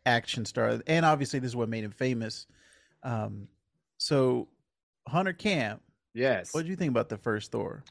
action 0.08 0.46
star, 0.46 0.82
and 0.88 1.06
obviously 1.06 1.40
this 1.40 1.50
is 1.50 1.56
what 1.56 1.70
made 1.70 1.84
him 1.84 1.92
famous. 1.92 2.48
Um, 3.04 3.48
so 3.98 4.48
Hunter 5.08 5.34
Camp, 5.34 5.82
yes, 6.14 6.54
what 6.54 6.64
do 6.64 6.70
you 6.70 6.76
think 6.76 6.90
about 6.90 7.10
the 7.10 7.18
first 7.18 7.52
Thor? 7.52 7.84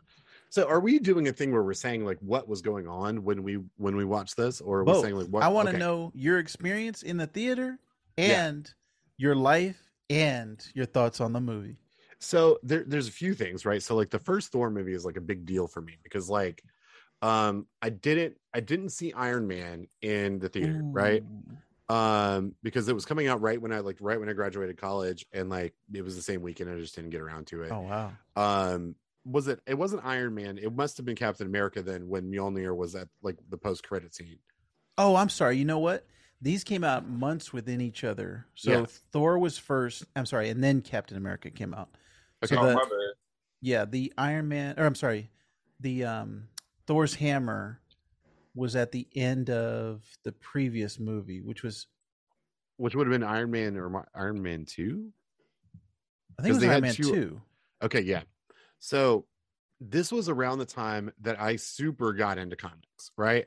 So 0.48 0.66
are 0.68 0.80
we 0.80 0.98
doing 0.98 1.28
a 1.28 1.32
thing 1.32 1.52
where 1.52 1.62
we're 1.62 1.74
saying 1.74 2.04
like 2.04 2.18
what 2.20 2.48
was 2.48 2.62
going 2.62 2.88
on 2.88 3.24
when 3.24 3.42
we 3.42 3.58
when 3.76 3.96
we 3.96 4.04
watched 4.04 4.36
this, 4.36 4.60
or 4.60 4.80
are 4.80 4.84
we 4.84 5.00
saying 5.00 5.14
like 5.14 5.26
what? 5.28 5.42
I 5.42 5.48
want 5.48 5.66
to 5.66 5.74
okay. 5.74 5.78
know 5.78 6.12
your 6.14 6.38
experience 6.38 7.02
in 7.02 7.16
the 7.16 7.26
theater 7.26 7.78
and 8.16 8.66
yeah. 8.66 9.26
your 9.26 9.36
life 9.36 9.80
and 10.08 10.64
your 10.74 10.86
thoughts 10.86 11.20
on 11.20 11.32
the 11.32 11.40
movie. 11.40 11.76
So 12.18 12.58
there, 12.62 12.84
there's 12.86 13.08
a 13.08 13.12
few 13.12 13.34
things, 13.34 13.66
right? 13.66 13.82
So 13.82 13.94
like 13.94 14.10
the 14.10 14.18
first 14.18 14.52
Thor 14.52 14.70
movie 14.70 14.94
is 14.94 15.04
like 15.04 15.16
a 15.16 15.20
big 15.20 15.44
deal 15.44 15.66
for 15.66 15.82
me 15.82 15.98
because 16.02 16.30
like 16.30 16.62
um 17.22 17.66
I 17.82 17.90
didn't 17.90 18.36
I 18.54 18.60
didn't 18.60 18.90
see 18.90 19.12
Iron 19.12 19.46
Man 19.46 19.88
in 20.00 20.38
the 20.38 20.48
theater, 20.48 20.80
Ooh. 20.82 20.92
right? 20.92 21.22
Um 21.88 22.54
because 22.62 22.88
it 22.88 22.94
was 22.94 23.04
coming 23.04 23.28
out 23.28 23.40
right 23.40 23.60
when 23.60 23.72
I 23.72 23.78
like 23.80 23.98
right 24.00 24.18
when 24.18 24.28
I 24.28 24.32
graduated 24.32 24.76
college 24.76 25.24
and 25.32 25.48
like 25.48 25.74
it 25.92 26.02
was 26.02 26.16
the 26.16 26.22
same 26.22 26.42
weekend 26.42 26.70
I 26.70 26.76
just 26.76 26.96
didn't 26.96 27.10
get 27.10 27.20
around 27.20 27.46
to 27.48 27.62
it. 27.62 27.70
Oh 27.70 27.80
wow. 27.80 28.12
Um 28.34 28.96
was 29.24 29.48
it 29.48 29.60
it 29.66 29.74
wasn't 29.74 30.04
Iron 30.04 30.34
Man. 30.34 30.58
It 30.58 30.74
must 30.74 30.96
have 30.96 31.06
been 31.06 31.16
Captain 31.16 31.46
America 31.46 31.82
then 31.82 32.08
when 32.08 32.30
Mjolnir 32.30 32.74
was 32.76 32.94
at 32.94 33.08
like 33.22 33.36
the 33.48 33.58
post 33.58 33.86
credit 33.86 34.14
scene. 34.14 34.38
Oh, 34.98 35.16
I'm 35.16 35.28
sorry. 35.28 35.58
You 35.58 35.64
know 35.64 35.78
what? 35.78 36.06
These 36.40 36.64
came 36.64 36.84
out 36.84 37.08
months 37.08 37.52
within 37.52 37.80
each 37.80 38.04
other. 38.04 38.46
So 38.54 38.70
yeah. 38.70 38.86
Thor 39.12 39.38
was 39.38 39.58
first. 39.58 40.04
I'm 40.14 40.26
sorry, 40.26 40.48
and 40.50 40.62
then 40.62 40.80
Captain 40.82 41.16
America 41.16 41.50
came 41.50 41.74
out. 41.74 41.88
Okay, 42.44 42.54
so 42.54 42.60
oh, 42.60 42.66
the, 42.66 42.74
my. 42.74 42.82
Yeah, 43.62 43.84
the 43.84 44.12
Iron 44.18 44.48
Man, 44.48 44.74
or 44.78 44.84
I'm 44.84 44.94
sorry, 44.94 45.30
the 45.80 46.04
um, 46.04 46.48
Thor's 46.86 47.14
hammer 47.14 47.80
was 48.56 48.74
at 48.74 48.90
the 48.90 49.06
end 49.14 49.50
of 49.50 50.02
the 50.24 50.32
previous 50.32 50.98
movie, 50.98 51.40
which 51.40 51.62
was, 51.62 51.86
which 52.78 52.96
would 52.96 53.06
have 53.06 53.12
been 53.12 53.22
Iron 53.22 53.50
Man 53.52 53.76
or 53.76 54.08
Iron 54.14 54.42
Man 54.42 54.64
Two. 54.64 55.10
I 56.38 56.42
think 56.42 56.52
it 56.52 56.54
was 56.56 56.64
Iron 56.64 56.82
Man 56.82 56.94
two, 56.94 57.12
2. 57.12 57.40
Okay, 57.84 58.00
yeah. 58.00 58.22
So 58.78 59.26
this 59.80 60.10
was 60.10 60.28
around 60.28 60.58
the 60.58 60.66
time 60.66 61.12
that 61.20 61.40
I 61.40 61.56
super 61.56 62.12
got 62.12 62.38
into 62.38 62.56
comics, 62.56 63.10
right? 63.16 63.46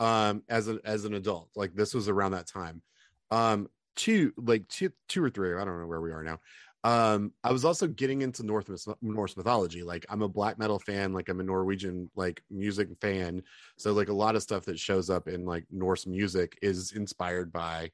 Um, 0.00 0.42
as 0.48 0.68
an 0.68 0.80
as 0.84 1.04
an 1.04 1.14
adult, 1.14 1.50
like 1.54 1.74
this 1.74 1.94
was 1.94 2.08
around 2.08 2.32
that 2.32 2.46
time. 2.46 2.82
Um, 3.30 3.68
two 3.96 4.32
like 4.36 4.68
two 4.68 4.92
two 5.08 5.22
or 5.22 5.30
three, 5.30 5.54
I 5.54 5.64
don't 5.64 5.80
know 5.80 5.86
where 5.86 6.00
we 6.00 6.12
are 6.12 6.22
now. 6.22 6.40
Um, 6.84 7.32
I 7.42 7.50
was 7.50 7.64
also 7.64 7.88
getting 7.88 8.22
into 8.22 8.44
North 8.44 8.70
Norse 9.02 9.36
mythology. 9.36 9.82
Like 9.82 10.06
I'm 10.08 10.22
a 10.22 10.28
black 10.28 10.58
metal 10.58 10.78
fan, 10.78 11.12
like 11.12 11.28
I'm 11.28 11.40
a 11.40 11.44
Norwegian 11.44 12.10
like 12.14 12.42
music 12.50 12.88
fan. 13.00 13.42
So 13.76 13.92
like 13.92 14.08
a 14.08 14.14
lot 14.14 14.36
of 14.36 14.42
stuff 14.42 14.64
that 14.66 14.78
shows 14.78 15.10
up 15.10 15.28
in 15.28 15.44
like 15.44 15.64
Norse 15.70 16.06
music 16.06 16.56
is 16.62 16.92
inspired 16.92 17.52
by 17.52 17.90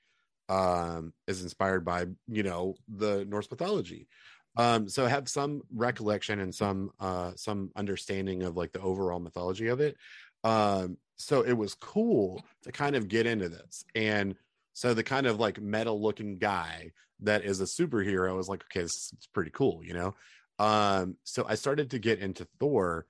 um 0.50 1.14
is 1.26 1.42
inspired 1.42 1.84
by 1.84 2.04
you 2.28 2.42
know 2.42 2.74
the 2.88 3.24
Norse 3.24 3.50
mythology. 3.50 4.06
Um, 4.56 4.88
so 4.88 5.04
I 5.04 5.08
have 5.08 5.28
some 5.28 5.62
recollection 5.74 6.40
and 6.40 6.54
some 6.54 6.90
uh 7.00 7.32
some 7.36 7.70
understanding 7.76 8.42
of 8.42 8.56
like 8.56 8.72
the 8.72 8.80
overall 8.80 9.18
mythology 9.18 9.68
of 9.68 9.80
it. 9.80 9.96
Um, 10.44 10.98
so 11.16 11.40
it 11.40 11.54
was 11.54 11.74
cool 11.74 12.44
to 12.64 12.72
kind 12.72 12.96
of 12.96 13.08
get 13.08 13.24
into 13.26 13.48
this 13.48 13.84
and 13.94 14.34
so 14.74 14.92
the 14.92 15.04
kind 15.04 15.26
of 15.26 15.38
like 15.38 15.60
metal 15.60 16.02
looking 16.02 16.36
guy 16.36 16.90
that 17.20 17.44
is 17.44 17.60
a 17.60 17.64
superhero 17.64 18.38
is 18.38 18.48
like, 18.48 18.64
okay, 18.64 18.82
this 18.82 19.12
is 19.12 19.28
pretty 19.32 19.50
cool, 19.50 19.80
you 19.84 19.94
know? 19.94 20.14
Um, 20.58 21.16
so 21.24 21.44
I 21.48 21.54
started 21.54 21.90
to 21.90 21.98
get 21.98 22.20
into 22.20 22.46
Thor 22.58 23.06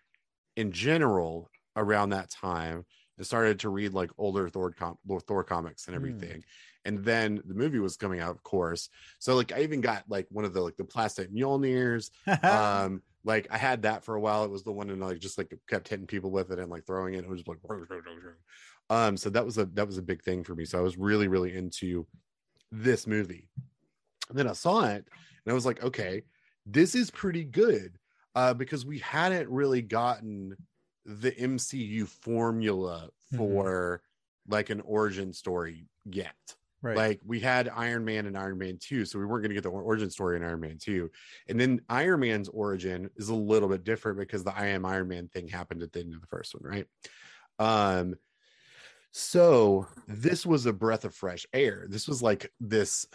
in 0.57 0.73
general 0.73 1.51
around 1.77 2.11
that 2.11 2.31
time 2.31 2.85
and 3.17 3.27
started 3.27 3.61
to 3.61 3.69
read 3.69 3.95
like 3.95 4.11
older 4.19 4.49
Thor, 4.49 4.73
com- 4.73 4.99
Thor 5.27 5.45
comics 5.45 5.87
and 5.87 5.97
hmm. 5.97 6.03
everything. 6.05 6.39
Mm. 6.39 6.45
And 6.87 7.05
then 7.05 7.43
the 7.47 7.55
movie 7.55 7.79
was 7.79 7.97
coming 7.97 8.21
out, 8.21 8.31
of 8.31 8.43
course. 8.43 8.91
So 9.19 9.35
like 9.35 9.53
I 9.53 9.61
even 9.63 9.81
got 9.81 10.05
like 10.09 10.27
one 10.31 10.45
of 10.45 10.53
the 10.53 10.61
like 10.61 10.77
the 10.77 10.85
plastic 10.85 11.33
Mjolnirs. 11.33 12.11
um, 12.45 13.03
like 13.25 13.47
I 13.51 13.57
had 13.57 13.83
that 13.83 14.05
for 14.05 14.17
a 14.17 14.21
while. 14.21 14.45
It 14.45 14.51
was 14.51 14.65
the 14.65 14.73
one 14.73 14.91
and 14.91 15.01
like 15.01 15.19
just 15.19 15.39
like 15.39 15.53
kept 15.69 15.89
hitting 15.89 16.07
people 16.07 16.31
with 16.31 16.51
it 16.53 16.59
and 16.59 16.71
like 16.71 16.85
throwing 16.85 17.15
it. 17.15 17.25
It 17.25 17.29
was 17.29 17.47
like 17.47 17.59
um, 18.91 19.17
so 19.17 19.31
that 19.31 19.45
was 19.45 19.57
a 19.57 19.65
that 19.67 19.87
was 19.87 19.97
a 19.97 20.03
big 20.03 20.23
thing 20.23 20.45
for 20.45 20.55
me. 20.55 20.67
So 20.67 20.79
I 20.79 20.83
was 20.83 20.99
really 20.99 21.29
really 21.29 21.57
into 21.57 22.07
this 22.71 23.07
movie. 23.07 23.49
And 24.35 24.41
then 24.41 24.49
I 24.49 24.53
saw 24.53 24.85
it 24.85 25.07
and 25.47 25.53
I 25.53 25.53
was 25.53 25.65
like, 25.65 25.83
okay, 25.85 26.23
this 26.67 26.97
is 26.97 27.09
pretty 27.09 27.45
good 27.45 27.97
uh, 28.35 28.53
because 28.53 28.85
we 28.85 28.99
hadn't 28.99 29.49
really 29.49 29.81
gotten 29.81 30.57
the 31.07 31.31
MCU 31.31 32.09
formula 32.09 33.11
mm-hmm. 33.33 33.37
for 33.37 34.01
mm-hmm. 34.03 34.53
like 34.53 34.71
an 34.71 34.81
origin 34.81 35.33
story 35.33 35.87
yet. 36.05 36.35
Right. 36.83 36.97
Like 36.97 37.21
we 37.25 37.39
had 37.39 37.71
Iron 37.75 38.05
Man 38.05 38.27
and 38.27 38.37
Iron 38.37 38.59
Man 38.59 38.77
2, 38.79 39.05
so 39.05 39.21
we 39.21 39.25
weren't 39.25 39.43
going 39.43 39.51
to 39.51 39.55
get 39.55 39.63
the 39.63 39.71
origin 39.71 40.11
story 40.11 40.37
in 40.37 40.43
Iron 40.43 40.61
Man 40.61 40.79
2. 40.79 41.09
And 41.49 41.59
then 41.59 41.81
Iron 41.89 42.21
Man's 42.21 42.49
origin 42.49 43.09
is 43.17 43.29
a 43.29 43.35
little 43.35 43.69
bit 43.69 43.85
different 43.85 44.19
because 44.19 44.43
the 44.43 44.55
I 44.55 44.67
am 44.67 44.85
Iron 44.85 45.07
Man 45.07 45.29
thing 45.29 45.47
happened 45.47 45.83
at 45.83 45.93
the 45.93 46.01
end 46.01 46.13
of 46.13 46.21
the 46.21 46.27
first 46.27 46.55
one, 46.55 46.71
right? 46.71 46.87
Um 47.59 48.17
so 49.13 49.87
this 50.09 50.45
was 50.45 50.67
a 50.67 50.73
breath 50.73 51.05
of 51.05 51.15
fresh 51.15 51.47
air. 51.53 51.87
This 51.89 52.09
was 52.09 52.21
like 52.21 52.51
this 52.59 53.07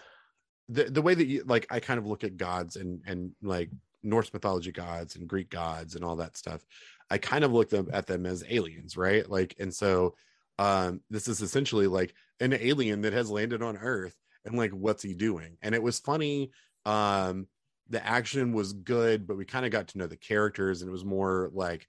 the 0.69 0.85
the 0.85 1.01
way 1.01 1.15
that 1.15 1.25
you 1.27 1.43
like 1.45 1.67
I 1.69 1.79
kind 1.79 1.99
of 1.99 2.05
look 2.05 2.23
at 2.23 2.37
gods 2.37 2.75
and 2.75 3.01
and 3.05 3.31
like 3.41 3.69
Norse 4.03 4.31
mythology 4.31 4.71
gods 4.71 5.15
and 5.15 5.27
Greek 5.27 5.49
gods 5.49 5.95
and 5.95 6.05
all 6.05 6.15
that 6.17 6.37
stuff. 6.37 6.63
I 7.09 7.17
kind 7.17 7.43
of 7.43 7.51
look 7.51 7.69
them 7.69 7.89
at 7.91 8.07
them 8.07 8.25
as 8.25 8.43
aliens, 8.49 8.95
right? 8.95 9.29
Like 9.29 9.55
and 9.59 9.73
so 9.73 10.15
um 10.59 11.01
this 11.09 11.27
is 11.27 11.41
essentially 11.41 11.87
like 11.87 12.13
an 12.39 12.53
alien 12.53 13.01
that 13.01 13.13
has 13.13 13.29
landed 13.31 13.61
on 13.61 13.77
earth 13.77 14.15
and 14.45 14.55
like 14.55 14.71
what's 14.71 15.03
he 15.03 15.13
doing? 15.13 15.57
And 15.61 15.75
it 15.75 15.83
was 15.83 15.99
funny 15.99 16.51
um 16.85 17.47
the 17.89 18.05
action 18.05 18.53
was 18.53 18.73
good, 18.73 19.25
but 19.25 19.35
we 19.35 19.45
kind 19.45 19.65
of 19.65 19.71
got 19.71 19.87
to 19.89 19.97
know 19.97 20.05
the 20.05 20.15
characters 20.15 20.81
and 20.81 20.89
it 20.89 20.91
was 20.91 21.03
more 21.03 21.49
like 21.53 21.87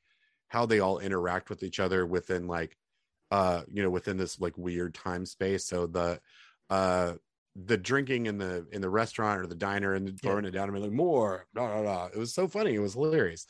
how 0.48 0.64
they 0.64 0.80
all 0.80 0.98
interact 0.98 1.50
with 1.50 1.62
each 1.62 1.78
other 1.78 2.06
within 2.06 2.46
like 2.46 2.76
uh 3.30 3.62
you 3.70 3.82
know 3.82 3.90
within 3.90 4.16
this 4.16 4.40
like 4.40 4.56
weird 4.56 4.94
time 4.94 5.24
space 5.24 5.66
so 5.66 5.86
the 5.86 6.18
uh 6.70 7.12
the 7.56 7.76
drinking 7.76 8.26
in 8.26 8.38
the 8.38 8.66
in 8.72 8.80
the 8.80 8.88
restaurant 8.88 9.40
or 9.40 9.46
the 9.46 9.54
diner 9.54 9.94
and 9.94 10.20
throwing 10.20 10.44
yeah. 10.44 10.48
it 10.48 10.52
down 10.52 10.68
and 10.68 10.80
like 10.80 10.92
more 10.92 11.46
blah, 11.52 11.66
blah, 11.66 11.82
blah. 11.82 12.06
it 12.06 12.16
was 12.16 12.32
so 12.32 12.46
funny 12.46 12.74
it 12.74 12.80
was 12.80 12.94
hilarious 12.94 13.46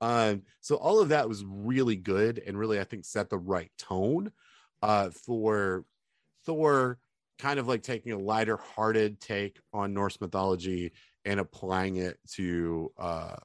um 0.00 0.42
so 0.60 0.76
all 0.76 1.00
of 1.00 1.08
that 1.08 1.28
was 1.28 1.44
really 1.44 1.96
good 1.96 2.40
and 2.46 2.56
really 2.58 2.78
i 2.78 2.84
think 2.84 3.04
set 3.04 3.28
the 3.28 3.38
right 3.38 3.70
tone 3.76 4.30
uh 4.82 5.10
for 5.10 5.84
thor 6.46 6.98
kind 7.38 7.58
of 7.58 7.66
like 7.66 7.82
taking 7.82 8.12
a 8.12 8.18
lighter 8.18 8.56
hearted 8.56 9.20
take 9.20 9.58
on 9.72 9.92
norse 9.92 10.20
mythology 10.20 10.92
and 11.24 11.40
applying 11.40 11.96
it 11.96 12.18
to 12.28 12.92
uh 12.98 13.36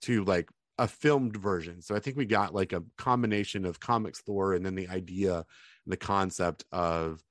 to 0.00 0.24
like 0.24 0.48
a 0.78 0.86
filmed 0.86 1.36
version. 1.36 1.82
So 1.82 1.94
I 1.94 2.00
think 2.00 2.16
we 2.16 2.24
got 2.24 2.54
like 2.54 2.72
a 2.72 2.84
combination 2.96 3.64
of 3.64 3.80
comics 3.80 4.20
Thor 4.20 4.54
and 4.54 4.64
then 4.64 4.76
the 4.76 4.88
idea, 4.88 5.44
the 5.86 5.96
concept 5.96 6.64
of, 6.70 7.22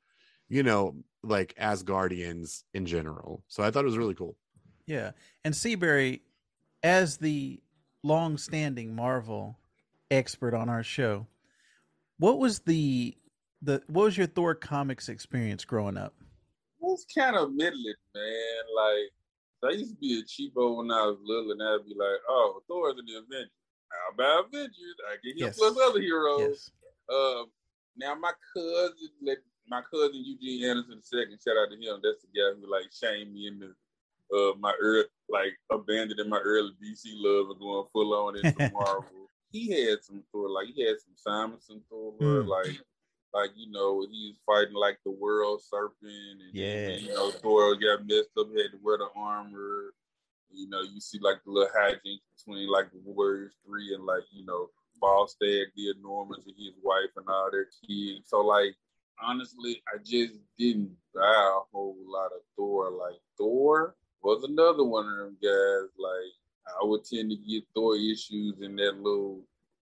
you 0.50 0.64
know, 0.64 0.96
like 1.24 1.56
Asgardians 1.60 2.64
in 2.74 2.86
general. 2.86 3.44
So 3.48 3.64
I 3.64 3.72
thought 3.72 3.84
it 3.84 3.88
was 3.88 3.98
really 3.98 4.16
cool. 4.16 4.36
Yeah. 4.86 5.12
And 5.44 5.56
Seabury, 5.56 6.22
as 6.84 7.18
the 7.18 7.60
long-standing 8.04 8.96
Marvel 8.96 9.58
expert 10.12 10.54
on 10.54 10.70
our 10.70 10.84
show, 10.84 11.28
what 12.20 12.40
was 12.40 12.60
the 12.60 13.16
the 13.62 13.82
what 13.88 14.04
was 14.06 14.18
your 14.18 14.28
Thor 14.28 14.56
comics 14.56 15.10
experience 15.10 15.66
growing 15.66 15.98
up? 15.98 16.14
It 16.20 16.86
was 16.86 17.06
kind 17.16 17.36
of 17.36 17.52
middling, 17.54 17.94
man. 18.16 18.64
Like 18.76 19.74
I 19.74 19.78
used 19.78 19.92
to 19.96 19.98
be 20.00 20.20
a 20.20 20.24
cheapo 20.24 20.78
when 20.78 20.92
I 20.92 21.02
was 21.08 21.18
little, 21.24 21.52
and 21.52 21.62
I'd 21.62 21.86
be 21.86 21.96
like, 21.98 22.20
"Oh, 22.30 22.62
Thor's 22.68 22.96
in 23.00 23.06
the 23.06 23.18
Avengers. 23.18 23.50
How 23.90 24.14
about 24.14 24.46
Avengers? 24.48 24.96
I 25.10 25.16
get 25.24 25.32
him 25.32 25.48
Yes. 25.48 25.58
plus 25.58 25.78
other 25.84 26.00
heroes." 26.00 26.40
Yes. 26.40 26.72
Uh, 27.10 27.44
now 27.98 28.14
my 28.16 28.32
cousin, 28.56 29.10
like, 29.24 29.40
my 29.70 29.82
cousin 29.92 30.24
Eugene 30.24 30.64
Anderson 30.70 31.02
II, 31.14 31.26
shout 31.44 31.58
out 31.58 31.70
to 31.72 31.76
him. 31.78 32.00
That's 32.04 32.22
the 32.24 32.28
guy 32.34 32.60
who 32.60 32.72
like 32.72 32.88
shamed 32.92 33.34
me 33.34 33.48
into 33.48 33.74
uh 34.34 34.58
my 34.60 34.74
early, 34.82 35.06
like 35.30 35.54
abandoning 35.72 36.30
my 36.30 36.40
early 36.40 36.72
DC 36.84 37.06
love 37.16 37.50
and 37.52 37.60
going 37.60 37.86
full 37.94 38.14
on 38.14 38.38
into 38.38 38.70
Marvel. 38.74 39.30
He 39.52 39.72
had 39.72 40.04
some 40.04 40.24
Thor, 40.32 40.50
like 40.50 40.68
he 40.76 40.86
had 40.86 40.98
some 41.00 41.14
Simonson 41.16 41.82
Thor, 41.90 42.14
Hmm. 42.20 42.48
like 42.48 42.80
like 43.34 43.52
you 43.56 43.70
know 43.72 44.02
he 44.10 44.34
was 44.34 44.40
fighting 44.46 44.76
like 44.76 44.98
the 45.06 45.12
world 45.12 45.62
serpent, 45.62 46.42
and 46.42 46.54
Yeah. 46.54 46.90
you 46.98 47.10
know 47.10 47.32
Thor 47.32 47.76
got 47.76 48.06
messed 48.08 48.30
up, 48.38 48.48
had 48.48 48.72
to 48.72 48.80
wear 48.82 48.98
the 48.98 49.08
armor. 49.16 49.94
You 50.50 50.70
know, 50.70 50.82
you 50.82 51.00
see 51.02 51.20
like 51.22 51.38
the 51.46 51.52
little 51.52 51.70
hijinks 51.78 52.22
between 52.38 52.70
like 52.70 52.90
the 52.92 53.00
Warriors 53.04 53.54
three 53.66 53.94
and 53.94 54.06
like 54.06 54.24
you 54.32 54.46
know 54.46 54.70
Volstagg, 55.02 55.66
the 55.76 55.94
enormous, 55.98 56.46
and 56.46 56.56
his 56.58 56.74
wife 56.82 57.12
and 57.18 57.26
all 57.28 57.50
their 57.52 57.68
kids. 57.86 58.28
So 58.30 58.40
like 58.42 58.74
honestly, 59.22 59.82
I 59.88 59.98
just 59.98 60.34
didn't 60.58 60.92
buy 61.14 61.22
a 61.22 61.60
whole 61.72 61.98
lot 62.06 62.28
of 62.28 62.42
Thor. 62.56 62.92
Like 62.92 63.20
Thor 63.38 63.96
was 64.22 64.44
another 64.44 64.84
one 64.84 65.08
of 65.08 65.18
them 65.18 65.38
guys. 65.42 65.90
Like 65.98 66.34
I 66.82 66.86
would 66.86 67.04
tend 67.06 67.32
to 67.32 67.38
get 67.38 67.64
Thor 67.74 67.96
issues 67.96 68.62
in 68.62 68.76
that 68.78 68.98
little 68.98 69.42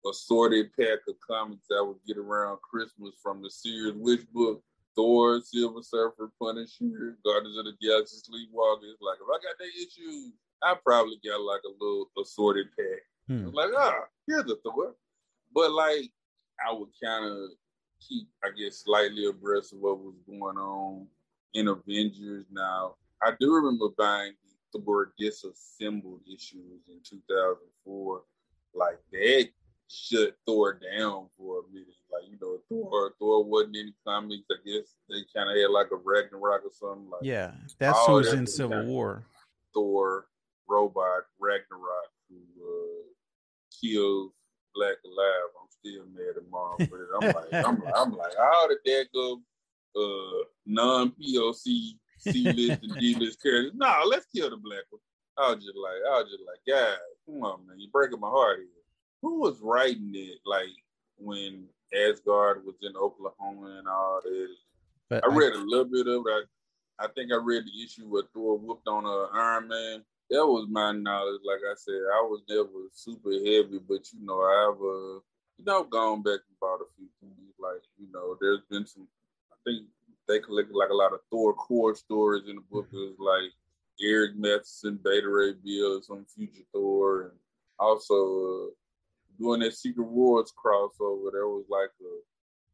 assorted 0.08 0.70
pack 0.78 0.98
of 1.08 1.14
comics 1.26 1.68
I 1.76 1.80
would 1.80 1.96
get 2.06 2.18
around 2.18 2.58
Christmas 2.60 3.14
from 3.22 3.42
the 3.42 3.50
Sears 3.50 3.94
Wish 3.96 4.24
Book. 4.32 4.62
Thor, 4.96 5.40
Silver 5.40 5.82
Surfer, 5.82 6.30
Punisher, 6.40 7.18
Guardians 7.24 7.58
of 7.58 7.64
the 7.64 7.72
Galaxy, 7.82 8.18
Sleepwalkers. 8.18 9.00
Like 9.00 9.18
if 9.20 9.28
I 9.28 9.38
got 9.42 9.58
that 9.58 9.72
issue, 9.76 10.30
I 10.62 10.74
probably 10.84 11.18
got 11.24 11.40
like 11.40 11.62
a 11.66 11.84
little 11.84 12.10
assorted 12.20 12.66
pack. 12.78 13.00
Hmm. 13.26 13.48
Like, 13.52 13.70
ah, 13.76 14.04
here's 14.28 14.48
a 14.50 14.56
Thor. 14.62 14.94
But 15.52 15.72
like, 15.72 16.10
I 16.64 16.72
would 16.72 16.90
kind 17.02 17.24
of 17.24 17.50
keep, 18.08 18.28
I 18.42 18.48
guess, 18.50 18.78
slightly 18.84 19.26
abreast 19.26 19.72
of 19.72 19.80
what 19.80 19.98
was 19.98 20.14
going 20.26 20.56
on 20.56 21.06
in 21.54 21.68
Avengers. 21.68 22.46
Now, 22.50 22.96
I 23.22 23.32
do 23.38 23.54
remember 23.54 23.88
buying 23.96 24.34
the 24.72 24.80
Thor 24.80 25.12
disassembled 25.18 26.20
issues 26.26 26.82
in 26.88 27.00
2004. 27.04 28.22
Like 28.74 28.98
that 29.12 29.48
shut 29.88 30.36
Thor 30.46 30.74
down 30.74 31.26
for 31.36 31.60
a 31.60 31.72
minute. 31.72 31.88
Like 32.12 32.30
you 32.30 32.38
know, 32.40 32.58
Thor, 32.68 33.14
Thor 33.18 33.44
wasn't 33.44 33.76
in 33.76 33.94
comics. 34.06 34.44
I 34.50 34.56
guess 34.64 34.94
they 35.08 35.22
kind 35.34 35.50
of 35.50 35.56
had 35.56 35.70
like 35.70 35.88
a 35.92 35.96
Ragnarok 35.96 36.64
or 36.64 36.72
something. 36.72 37.10
Like 37.10 37.22
Yeah, 37.22 37.52
that's 37.78 37.98
who's 38.06 38.26
that's 38.26 38.36
in 38.36 38.46
Civil. 38.46 38.84
War. 38.84 39.24
Thor 39.72 40.26
robot 40.68 41.24
Ragnarok 41.38 42.10
who 42.28 42.36
uh, 42.36 43.02
kills 43.80 44.32
Black 44.74 44.96
alive. 45.04 45.50
I'm 45.84 45.90
still 45.90 46.04
mad 46.14 46.36
at 46.36 46.50
mom 46.50 46.76
for 46.88 47.02
it. 47.02 47.08
I'm 47.14 47.34
like, 47.34 47.66
I'm 47.66 47.80
like, 47.80 47.94
I'm 47.98 48.12
like, 48.12 48.32
that 48.84 49.06
go? 49.14 49.40
Uh, 49.96 50.44
non 50.66 51.10
POC 51.10 51.94
C 52.18 52.52
list 52.52 52.82
and 52.82 52.96
D 52.98 53.14
list 53.18 53.42
characters. 53.42 53.72
No, 53.76 54.02
let's 54.08 54.26
kill 54.34 54.50
the 54.50 54.56
black 54.56 54.82
one. 54.90 55.00
I 55.38 55.52
was 55.52 55.64
just 55.64 55.76
like, 55.76 56.00
I 56.10 56.22
was 56.22 56.30
just 56.30 56.42
like, 56.46 56.58
God, 56.66 56.98
come 57.26 57.42
on, 57.42 57.66
man, 57.66 57.76
you're 57.78 57.90
breaking 57.90 58.20
my 58.20 58.28
heart 58.28 58.58
here. 58.58 58.68
Who 59.22 59.40
was 59.40 59.60
writing 59.60 60.12
it? 60.14 60.38
Like 60.44 60.68
when 61.16 61.66
Asgard 61.94 62.64
was 62.64 62.76
in 62.82 62.96
Oklahoma 62.96 63.78
and 63.78 63.88
all 63.88 64.20
that. 64.22 64.48
But 65.10 65.24
I 65.24 65.34
read 65.34 65.52
a 65.52 65.58
little 65.58 65.84
bit 65.84 66.06
of 66.06 66.24
it. 66.26 66.48
I, 66.98 67.04
I 67.04 67.08
think 67.08 67.32
I 67.32 67.36
read 67.36 67.64
the 67.64 67.84
issue 67.84 68.08
where 68.08 68.22
Thor 68.32 68.58
whooped 68.58 68.88
on 68.88 69.06
uh, 69.06 69.36
Iron 69.36 69.68
Man. 69.68 70.04
That 70.30 70.46
was 70.46 70.66
my 70.70 70.92
knowledge. 70.92 71.40
Like 71.44 71.60
I 71.70 71.74
said, 71.76 72.00
I 72.14 72.22
was 72.22 72.42
never 72.48 72.88
super 72.92 73.30
heavy, 73.30 73.78
but 73.86 74.06
you 74.12 74.24
know, 74.24 74.40
I've 74.40 74.80
uh, 74.80 75.20
you 75.58 75.64
know, 75.64 75.84
gone 75.84 76.22
back 76.22 76.40
and 76.48 76.58
bought 76.60 76.80
a 76.80 76.88
few 76.96 77.08
things. 77.20 77.54
Like 77.58 77.82
you 77.98 78.06
know, 78.12 78.36
there's 78.40 78.62
been 78.70 78.86
some. 78.86 79.06
I 79.52 79.56
think 79.64 79.86
they 80.28 80.38
collected 80.40 80.74
like 80.74 80.90
a 80.90 80.94
lot 80.94 81.12
of 81.12 81.20
Thor 81.30 81.54
Corps 81.54 81.96
stories 81.96 82.44
in 82.48 82.56
the 82.56 82.62
book. 82.70 82.88
It 82.92 82.96
was 82.96 83.16
like 83.18 83.52
Eric 84.02 84.36
Masterson, 84.36 84.98
Beta 85.02 85.28
Ray 85.28 85.52
Bill, 85.64 86.02
some 86.02 86.26
future 86.34 86.64
Thor, 86.72 87.22
and 87.22 87.32
also 87.78 88.14
uh, 88.14 88.70
doing 89.38 89.60
that 89.60 89.74
Secret 89.74 90.06
Wars 90.06 90.52
crossover. 90.52 91.30
There 91.32 91.48
was 91.48 91.64
like 91.68 91.90
a 92.00 92.14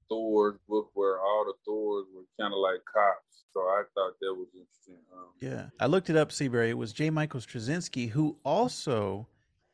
Thor's 0.09 0.59
book 0.69 0.91
where 0.95 1.21
all 1.21 1.45
the 1.45 1.55
Thors 1.65 2.07
were 2.15 2.25
kind 2.41 2.53
of 2.53 2.59
like 2.59 2.81
cops. 2.93 3.45
So 3.53 3.61
I 3.61 3.83
thought 3.95 4.13
that 4.21 4.35
was 4.35 4.49
interesting. 4.55 5.05
Um, 5.13 5.27
Yeah, 5.41 5.67
I 5.81 5.87
looked 5.87 6.09
it 6.11 6.17
up, 6.17 6.31
Seabury. 6.33 6.71
It 6.71 6.79
was 6.79 6.93
J. 6.93 7.11
Michael 7.11 7.41
Straczynski 7.41 8.09
who 8.11 8.37
also 8.45 9.27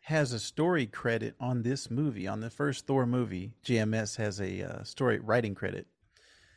has 0.06 0.32
a 0.32 0.38
story 0.38 0.86
credit 0.86 1.34
on 1.40 1.62
this 1.64 1.90
movie, 1.90 2.28
on 2.28 2.38
the 2.38 2.48
first 2.48 2.86
Thor 2.86 3.06
movie. 3.06 3.50
JMS 3.64 4.16
has 4.16 4.40
a 4.40 4.62
uh, 4.62 4.84
story 4.84 5.18
writing 5.18 5.52
credit. 5.52 5.84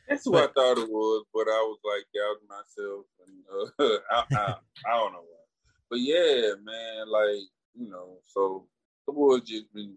That's 0.08 0.24
who 0.24 0.30
But- 0.32 0.50
I 0.50 0.52
thought 0.52 0.78
it 0.78 0.88
was, 0.88 1.24
but 1.34 1.48
I 1.48 1.60
was 1.66 1.78
like 1.82 2.06
doubting 2.14 2.48
myself, 2.48 3.06
and 3.26 3.42
uh, 3.50 3.98
I, 4.12 4.36
I, 4.36 4.54
I 4.86 4.96
don't 4.98 5.12
know 5.12 5.18
why. 5.18 5.44
But 5.90 5.98
yeah, 5.98 6.54
man, 6.62 7.08
like 7.10 7.42
you 7.74 7.90
know, 7.90 8.18
so 8.24 8.66
the 9.08 9.12
boys 9.12 9.42
just 9.42 9.72
been 9.74 9.96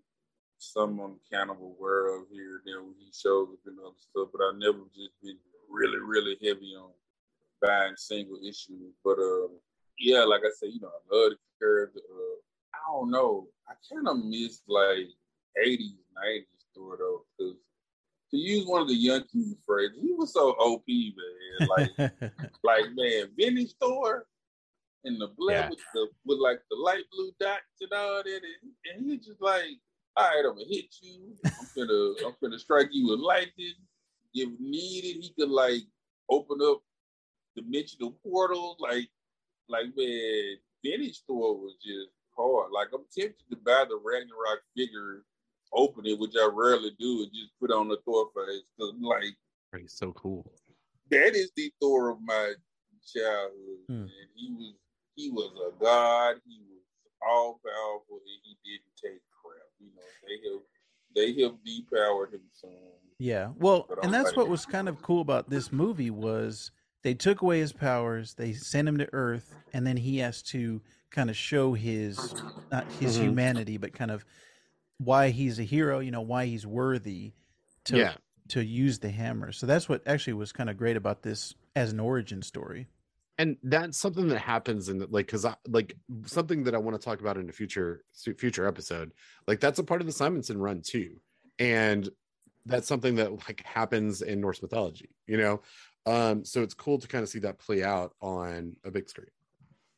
some 0.58 1.00
I'm 1.00 1.20
kind 1.32 1.52
of 1.52 1.60
aware 1.60 2.16
of 2.18 2.24
here 2.32 2.56
and 2.56 2.62
there 2.66 2.82
when 2.82 2.96
he 2.98 3.12
shows 3.14 3.50
up 3.54 3.60
and 3.68 3.78
other 3.80 3.94
stuff, 4.00 4.30
but 4.34 4.42
I 4.42 4.52
never 4.58 4.80
just 4.96 5.14
been 5.22 5.38
really, 5.70 6.00
really 6.00 6.38
heavy 6.42 6.74
on 6.76 6.90
buying 7.62 7.94
single 7.98 8.38
issues. 8.42 8.94
But 9.04 9.20
uh, 9.20 9.54
yeah, 10.00 10.24
like 10.24 10.42
I 10.42 10.50
said, 10.58 10.70
you 10.74 10.80
know, 10.82 10.90
I 10.90 11.16
love 11.16 11.32
the 11.34 11.38
character. 11.60 12.00
Uh, 12.00 12.40
I 12.74 12.80
don't 12.92 13.12
know, 13.12 13.48
I 13.68 13.74
kind 13.92 14.08
of 14.08 14.24
miss 14.26 14.62
like 14.68 15.08
'80s, 15.66 15.98
'90s 16.18 16.46
Thor 16.76 16.98
though, 16.98 17.26
because 17.38 17.56
to 18.32 18.38
use 18.38 18.66
one 18.66 18.82
of 18.82 18.88
the 18.88 18.96
Yankees 18.96 19.56
phrases, 19.66 20.00
he 20.02 20.12
was 20.14 20.34
so 20.34 20.52
OP, 20.52 20.88
man. 20.88 21.68
Like, 21.70 21.92
like 22.64 22.86
man, 22.96 23.30
vintage 23.38 23.74
Thor 23.80 24.26
and 25.06 25.22
the 25.22 25.28
black 25.38 25.66
Yeah. 25.66 25.70
with 25.70 25.80
the 25.94 26.08
with 26.26 26.40
like 26.40 26.62
the 26.72 26.76
light 26.78 27.04
blue 27.12 27.32
dots 27.40 27.62
and 27.82 27.92
all 27.94 28.24
that, 28.24 28.28
and, 28.28 28.72
and 28.96 29.06
he 29.10 29.18
just 29.18 29.42
like, 29.42 29.66
all 30.18 30.28
right, 30.28 30.44
I'm 30.46 30.56
gonna 30.56 30.66
hit 30.68 30.96
you. 31.02 31.36
I'm 31.46 31.68
gonna 31.76 32.14
I'm 32.26 32.36
gonna 32.42 32.58
strike 32.60 32.90
you 32.92 33.10
with 33.10 33.20
lightning. 33.20 33.76
If 34.34 34.50
needed, 34.60 35.22
he 35.24 35.34
could 35.38 35.50
like 35.50 35.84
open 36.30 36.58
up 36.64 36.82
dimensional 37.56 38.12
portals. 38.24 38.78
Like, 38.80 39.08
like 39.70 39.86
man, 39.96 40.56
vintage 40.84 41.22
Thor 41.28 41.56
was 41.60 41.76
just 41.84 42.10
hard. 42.38 42.72
Like 42.74 42.88
I'm 42.94 43.06
tempted 43.16 43.44
to 43.50 43.56
buy 43.58 43.86
the 43.88 44.00
Ragnarok 44.04 44.62
figure, 44.76 45.24
open 45.74 46.06
it, 46.06 46.20
which 46.20 46.34
I 46.40 46.50
rarely 46.52 46.92
do, 47.00 47.24
and 47.24 47.32
just 47.34 47.52
put 47.60 47.72
on 47.72 47.88
the 47.88 47.98
Thor 48.06 48.30
face 48.36 48.62
because 48.78 48.94
like 49.02 49.24
He's 49.82 49.94
so 49.98 50.12
cool. 50.14 50.52
that 51.10 51.36
is 51.36 51.52
the 51.56 51.72
Thor 51.82 52.10
of 52.12 52.18
my 52.24 52.54
childhood. 53.12 53.80
Hmm. 53.88 53.94
And 53.94 54.30
he 54.36 54.52
was 54.54 54.74
he 55.16 55.30
was 55.32 55.52
a 55.68 55.84
god. 55.84 56.36
He 56.46 56.60
was 56.70 56.82
all 57.28 57.60
powerful, 57.64 58.18
and 58.18 58.40
he 58.44 58.58
didn't 58.64 58.94
take 59.02 59.22
crap. 59.42 59.68
You 59.80 59.88
know, 59.96 60.62
they 61.16 61.34
have 61.34 61.36
they 61.36 61.42
have 61.44 61.54
depowered 61.66 62.34
him 62.34 62.42
some. 62.54 62.72
Yeah. 63.20 63.50
Well, 63.58 63.88
and 64.02 64.14
that's 64.14 64.30
like- 64.30 64.38
what 64.38 64.50
was 64.50 64.66
kind 64.66 64.90
of 64.90 65.02
cool 65.02 65.22
about 65.22 65.50
this 65.50 65.72
movie 65.72 66.10
was 66.10 66.72
they 67.04 67.14
took 67.14 67.42
away 67.42 67.60
his 67.60 67.74
powers, 67.74 68.34
they 68.34 68.54
sent 68.54 68.88
him 68.88 68.98
to 68.98 69.08
Earth, 69.14 69.54
and 69.74 69.86
then 69.86 69.98
he 69.98 70.18
has 70.20 70.42
to 70.44 70.82
kind 71.14 71.30
of 71.30 71.38
show 71.38 71.74
his 71.74 72.36
not 72.72 72.92
his 72.92 73.18
Mhm. 73.18 73.22
humanity, 73.22 73.78
but 73.78 73.94
kind 73.94 74.12
of 74.12 74.26
why 74.98 75.30
he's 75.30 75.60
a 75.60 75.64
hero, 75.64 76.00
you 76.00 76.12
know, 76.12 76.22
why 76.22 76.46
he's 76.48 76.66
worthy 76.68 77.34
to 77.86 77.98
yeah. 77.98 78.16
to 78.50 78.64
use 78.64 79.00
the 79.00 79.10
hammer. 79.10 79.52
So 79.54 79.66
that's 79.66 79.88
what 79.88 80.06
actually 80.08 80.34
was 80.34 80.52
kind 80.52 80.70
of 80.70 80.78
great 80.78 80.98
about 80.98 81.22
this 81.24 81.56
as 81.76 81.92
an 81.94 82.00
origin 82.00 82.42
story. 82.42 82.88
and 83.40 83.58
that's 83.64 83.98
something 83.98 84.28
that 84.28 84.40
happens 84.40 84.90
in 84.90 85.00
the, 85.00 85.08
like 85.08 85.26
because 85.26 85.44
i 85.44 85.56
like 85.68 85.96
something 86.28 86.64
that 86.66 86.76
i 86.76 86.78
want 86.78 86.94
to 87.00 87.04
talk 87.04 87.20
about 87.20 87.36
in 87.36 87.50
a 87.50 87.52
future 87.52 88.04
future 88.38 88.68
episode 88.68 89.12
like 89.48 89.60
that's 89.60 89.80
a 89.80 89.84
part 89.84 90.02
of 90.02 90.06
the 90.08 90.14
simonson 90.14 90.60
run 90.60 90.82
too 90.84 91.20
and 91.58 92.10
that's 92.68 92.88
something 92.88 93.16
that 93.16 93.32
like 93.48 93.64
happens 93.66 94.22
in 94.22 94.40
norse 94.40 94.62
mythology 94.62 95.10
you 95.26 95.36
know 95.38 95.62
um 96.06 96.46
so 96.46 96.62
it's 96.62 96.76
cool 96.76 97.00
to 97.00 97.08
kind 97.08 97.24
of 97.24 97.30
see 97.30 97.40
that 97.40 97.58
play 97.58 97.84
out 97.84 98.14
on 98.22 98.76
a 98.84 98.92
big 98.92 99.10
screen 99.10 99.34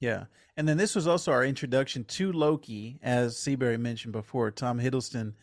Yeah. 0.06 0.26
And 0.56 0.70
then 0.70 0.78
this 0.78 0.94
was 0.94 1.08
also 1.08 1.32
our 1.32 1.44
introduction 1.44 2.04
to 2.04 2.32
Loki, 2.32 3.00
as 3.02 3.40
Seabury 3.40 3.78
mentioned 3.78 4.12
before, 4.12 4.52
Tom 4.52 4.80
Hiddleston. 4.80 5.34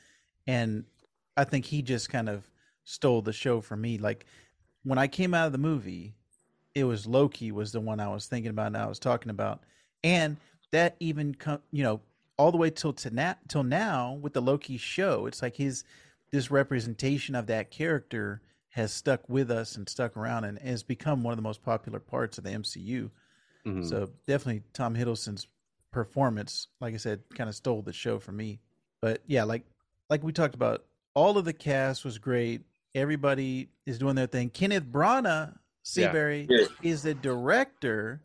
And 0.46 0.84
I 1.36 1.42
think 1.42 1.64
he 1.64 1.82
just 1.82 2.08
kind 2.08 2.28
of 2.28 2.48
stole 2.84 3.22
the 3.22 3.32
show 3.32 3.60
for 3.60 3.76
me. 3.76 3.98
Like 3.98 4.24
when 4.84 5.00
I 5.00 5.08
came 5.08 5.34
out 5.34 5.46
of 5.46 5.52
the 5.52 5.58
movie, 5.58 6.14
it 6.76 6.84
was 6.84 7.08
Loki 7.08 7.50
was 7.50 7.72
the 7.72 7.80
one 7.80 7.98
I 7.98 8.06
was 8.06 8.26
thinking 8.26 8.50
about 8.50 8.68
and 8.68 8.76
I 8.76 8.86
was 8.86 9.00
talking 9.00 9.30
about. 9.30 9.64
And 10.04 10.36
that 10.70 10.94
even 11.00 11.34
come 11.34 11.58
you 11.72 11.82
know, 11.82 12.00
all 12.38 12.52
the 12.52 12.56
way 12.56 12.70
till 12.70 12.92
to 12.92 13.10
na- 13.10 13.34
till 13.48 13.64
now 13.64 14.12
with 14.12 14.32
the 14.32 14.40
Loki 14.40 14.76
show, 14.76 15.26
it's 15.26 15.42
like 15.42 15.56
his 15.56 15.82
this 16.30 16.52
representation 16.52 17.34
of 17.34 17.48
that 17.48 17.72
character 17.72 18.40
has 18.70 18.92
stuck 18.92 19.28
with 19.28 19.50
us 19.50 19.74
and 19.74 19.88
stuck 19.88 20.16
around 20.16 20.44
and 20.44 20.60
has 20.60 20.84
become 20.84 21.24
one 21.24 21.32
of 21.32 21.36
the 21.36 21.42
most 21.42 21.64
popular 21.64 21.98
parts 21.98 22.38
of 22.38 22.44
the 22.44 22.50
MCU. 22.50 23.10
Mhm. 23.66 23.88
So 23.88 24.10
definitely 24.26 24.62
Tom 24.72 24.94
Hiddleston's 24.94 25.46
performance, 25.90 26.68
like 26.80 26.94
I 26.94 26.96
said, 26.96 27.22
kind 27.34 27.48
of 27.48 27.54
stole 27.54 27.82
the 27.82 27.92
show 27.92 28.18
for 28.18 28.32
me. 28.32 28.60
But 29.00 29.22
yeah, 29.26 29.44
like 29.44 29.64
like 30.10 30.22
we 30.22 30.32
talked 30.32 30.54
about, 30.54 30.84
all 31.14 31.38
of 31.38 31.44
the 31.44 31.52
cast 31.52 32.04
was 32.04 32.18
great. 32.18 32.62
Everybody 32.94 33.68
is 33.86 33.98
doing 33.98 34.14
their 34.14 34.26
thing. 34.26 34.50
Kenneth 34.50 34.84
Branagh, 34.84 35.56
Seabury, 35.82 36.46
Yeah. 36.50 36.66
is 36.82 37.02
the 37.02 37.14
director 37.14 38.20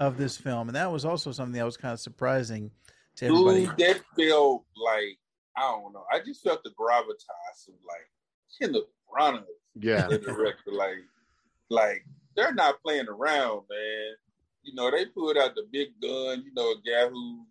of 0.00 0.16
this 0.18 0.36
film, 0.36 0.68
and 0.68 0.76
that 0.76 0.90
was 0.92 1.04
also 1.04 1.32
something 1.32 1.54
that 1.58 1.64
was 1.64 1.76
kind 1.76 1.92
of 1.92 2.00
surprising 2.00 2.70
to 3.16 3.26
everybody. 3.26 3.66
Dude, 3.66 3.76
that 3.78 4.02
felt 4.16 4.64
like 4.76 5.18
I 5.56 5.60
don't 5.70 5.92
know. 5.92 6.04
I 6.12 6.18
just 6.20 6.42
felt 6.42 6.62
the 6.64 6.70
gravitas 6.70 7.68
of 7.68 7.74
like 7.86 8.10
Kenneth 8.60 8.84
Branagh, 9.08 9.44
yeah, 9.76 10.06
the 10.08 10.18
director. 10.18 10.72
like, 10.72 10.96
like 11.70 12.04
they're 12.36 12.54
not 12.54 12.82
playing 12.82 13.08
around, 13.08 13.62
man. 13.70 14.14
You 14.64 14.74
know, 14.74 14.90
they 14.90 15.06
put 15.06 15.36
out 15.36 15.54
the 15.54 15.66
big 15.70 15.88
gun. 16.00 16.42
You 16.44 16.52
know, 16.54 16.70
a 16.72 16.76
guy 16.84 17.08
who's 17.08 17.46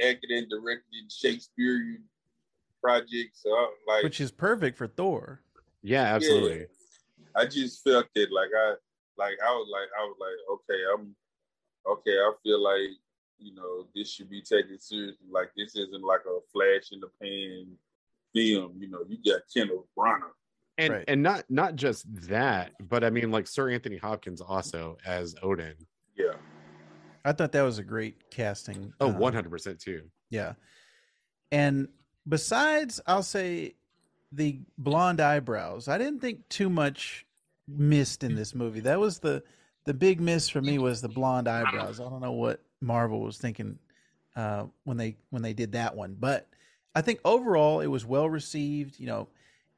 acted 0.00 0.30
and 0.30 0.48
directed 0.48 1.10
Shakespearean 1.10 2.02
projects. 2.82 3.42
So, 3.42 3.50
I'm 3.50 3.68
like, 3.86 4.04
which 4.04 4.20
is 4.20 4.30
perfect 4.30 4.76
for 4.76 4.86
Thor. 4.86 5.40
yeah, 5.82 6.14
absolutely. 6.14 6.60
Yeah. 6.60 6.64
I 7.36 7.46
just 7.46 7.82
felt 7.82 8.06
it 8.14 8.30
like 8.32 8.50
I 8.56 8.74
like 9.16 9.36
I 9.44 9.50
was 9.50 9.68
like 9.72 9.88
I 9.98 10.04
was 10.04 10.16
like 10.20 10.38
okay 10.54 10.82
I'm 10.94 11.14
okay 11.90 12.12
I 12.12 12.32
feel 12.42 12.62
like 12.62 12.90
you 13.38 13.54
know 13.54 13.86
this 13.94 14.10
should 14.12 14.30
be 14.30 14.40
taken 14.40 14.78
seriously 14.78 15.26
like 15.30 15.50
this 15.56 15.74
isn't 15.74 16.02
like 16.04 16.20
a 16.26 16.38
flash 16.52 16.90
in 16.92 17.00
the 17.00 17.08
pan 17.20 17.66
film 18.32 18.76
you 18.78 18.88
know 18.88 19.00
you 19.08 19.18
got 19.24 19.42
Kenneth 19.52 19.84
Branagh 19.98 20.30
And 20.78 20.92
Right. 20.92 21.04
and 21.08 21.22
not 21.22 21.44
not 21.48 21.74
just 21.76 22.04
that, 22.28 22.72
but 22.80 23.02
I 23.04 23.10
mean 23.10 23.30
like 23.32 23.46
Sir 23.48 23.70
Anthony 23.70 23.96
Hopkins 23.96 24.40
also 24.40 24.96
as 25.04 25.34
Odin. 25.42 25.74
Yeah 26.16 26.32
I 27.24 27.32
thought 27.32 27.52
that 27.52 27.62
was 27.62 27.78
a 27.78 27.84
great 27.84 28.30
casting. 28.30 28.92
Oh, 29.00 29.08
um, 29.08 29.16
100% 29.16 29.78
too. 29.80 30.02
Yeah. 30.28 30.54
And 31.50 31.88
besides, 32.28 33.00
I'll 33.06 33.22
say 33.22 33.76
the 34.30 34.60
blonde 34.76 35.20
eyebrows. 35.20 35.88
I 35.88 35.96
didn't 35.96 36.20
think 36.20 36.48
too 36.48 36.68
much 36.68 37.24
missed 37.66 38.24
in 38.24 38.34
this 38.34 38.54
movie. 38.54 38.80
That 38.80 39.00
was 39.00 39.20
the 39.20 39.42
the 39.84 39.94
big 39.94 40.20
miss 40.20 40.48
for 40.48 40.62
me 40.62 40.78
was 40.78 41.02
the 41.02 41.08
blonde 41.08 41.46
eyebrows. 41.46 42.00
I 42.00 42.04
don't 42.04 42.22
know 42.22 42.32
what 42.32 42.60
Marvel 42.80 43.20
was 43.20 43.36
thinking 43.36 43.78
uh, 44.34 44.64
when 44.84 44.96
they 44.96 45.16
when 45.30 45.42
they 45.42 45.52
did 45.52 45.72
that 45.72 45.94
one, 45.94 46.16
but 46.18 46.48
I 46.94 47.02
think 47.02 47.20
overall 47.24 47.80
it 47.80 47.86
was 47.86 48.04
well 48.04 48.28
received. 48.28 48.98
You 48.98 49.06
know, 49.06 49.28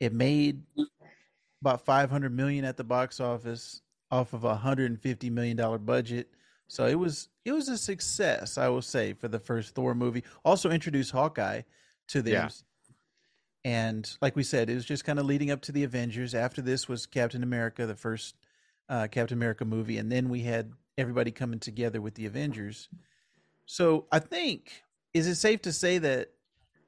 it 0.01 0.13
made 0.13 0.63
about 1.61 1.85
500 1.85 2.35
million 2.35 2.65
at 2.65 2.77
the 2.77 2.85
box 2.85 3.21
office 3.21 3.83
off 4.11 4.33
of 4.33 4.45
a 4.45 4.49
150 4.49 5.31
million 5.31 5.57
dollar 5.57 5.79
budget. 5.79 6.29
So 6.69 6.87
it 6.87 6.97
was 6.97 7.29
it 7.45 7.53
was 7.53 7.69
a 7.69 7.79
success, 7.79 8.59
I 8.59 8.69
will 8.69 8.83
say, 8.83 9.13
for 9.13 9.29
the 9.29 9.39
first 9.39 9.75
Thor 9.75 9.95
movie. 9.95 10.25
Also 10.45 10.71
introduced 10.71 11.13
Hawkeye 11.13 11.63
to 12.09 12.23
the 12.23 12.33
Yeah. 12.33 12.49
And 13.65 14.09
like 14.21 14.37
we 14.37 14.45
said, 14.45 14.71
it 14.71 14.75
was 14.75 14.85
just 14.85 15.05
kind 15.05 15.19
of 15.19 15.27
leading 15.27 15.51
up 15.51 15.61
to 15.63 15.73
the 15.73 15.83
Avengers. 15.83 16.37
After 16.37 16.63
this 16.63 16.89
was 16.89 17.05
Captain 17.05 17.43
America, 17.43 17.85
the 17.85 17.97
first 17.97 18.37
uh, 18.89 19.09
Captain 19.11 19.37
America 19.37 19.65
movie, 19.65 19.99
and 19.99 20.11
then 20.11 20.29
we 20.29 20.43
had 20.43 20.73
everybody 20.97 21.33
coming 21.33 21.59
together 21.59 22.01
with 22.01 22.15
the 22.15 22.27
Avengers. 22.27 22.89
So 23.65 24.07
I 24.13 24.21
think 24.21 24.85
is 25.15 25.27
it 25.27 25.35
safe 25.35 25.63
to 25.63 25.73
say 25.73 25.99
that 25.99 26.31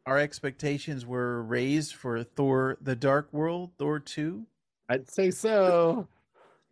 our 0.07 0.19
expectations 0.19 1.05
were 1.05 1.43
raised 1.43 1.95
for 1.95 2.23
Thor: 2.23 2.79
The 2.81 2.95
Dark 2.95 3.33
World, 3.33 3.73
Thor 3.77 3.99
two? 3.99 4.47
I'd 4.89 5.11
say 5.11 5.33
so. 5.33 6.07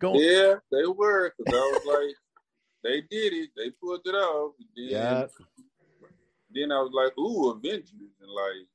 Going, 0.00 0.20
yeah 0.20 0.54
they 0.70 0.86
were 0.86 1.32
because 1.38 1.54
I 1.54 1.58
was 1.58 1.82
like 1.86 2.14
they 2.84 3.00
did 3.10 3.32
it 3.32 3.50
they 3.56 3.70
pulled 3.82 4.02
it 4.04 4.14
off 4.14 4.54
then, 4.76 4.88
Yeah. 4.88 5.26
then 6.50 6.72
I 6.72 6.80
was 6.80 6.92
like 6.92 7.16
ooh 7.18 7.50
Avengers 7.50 7.92
and 8.20 8.30
like 8.30 8.66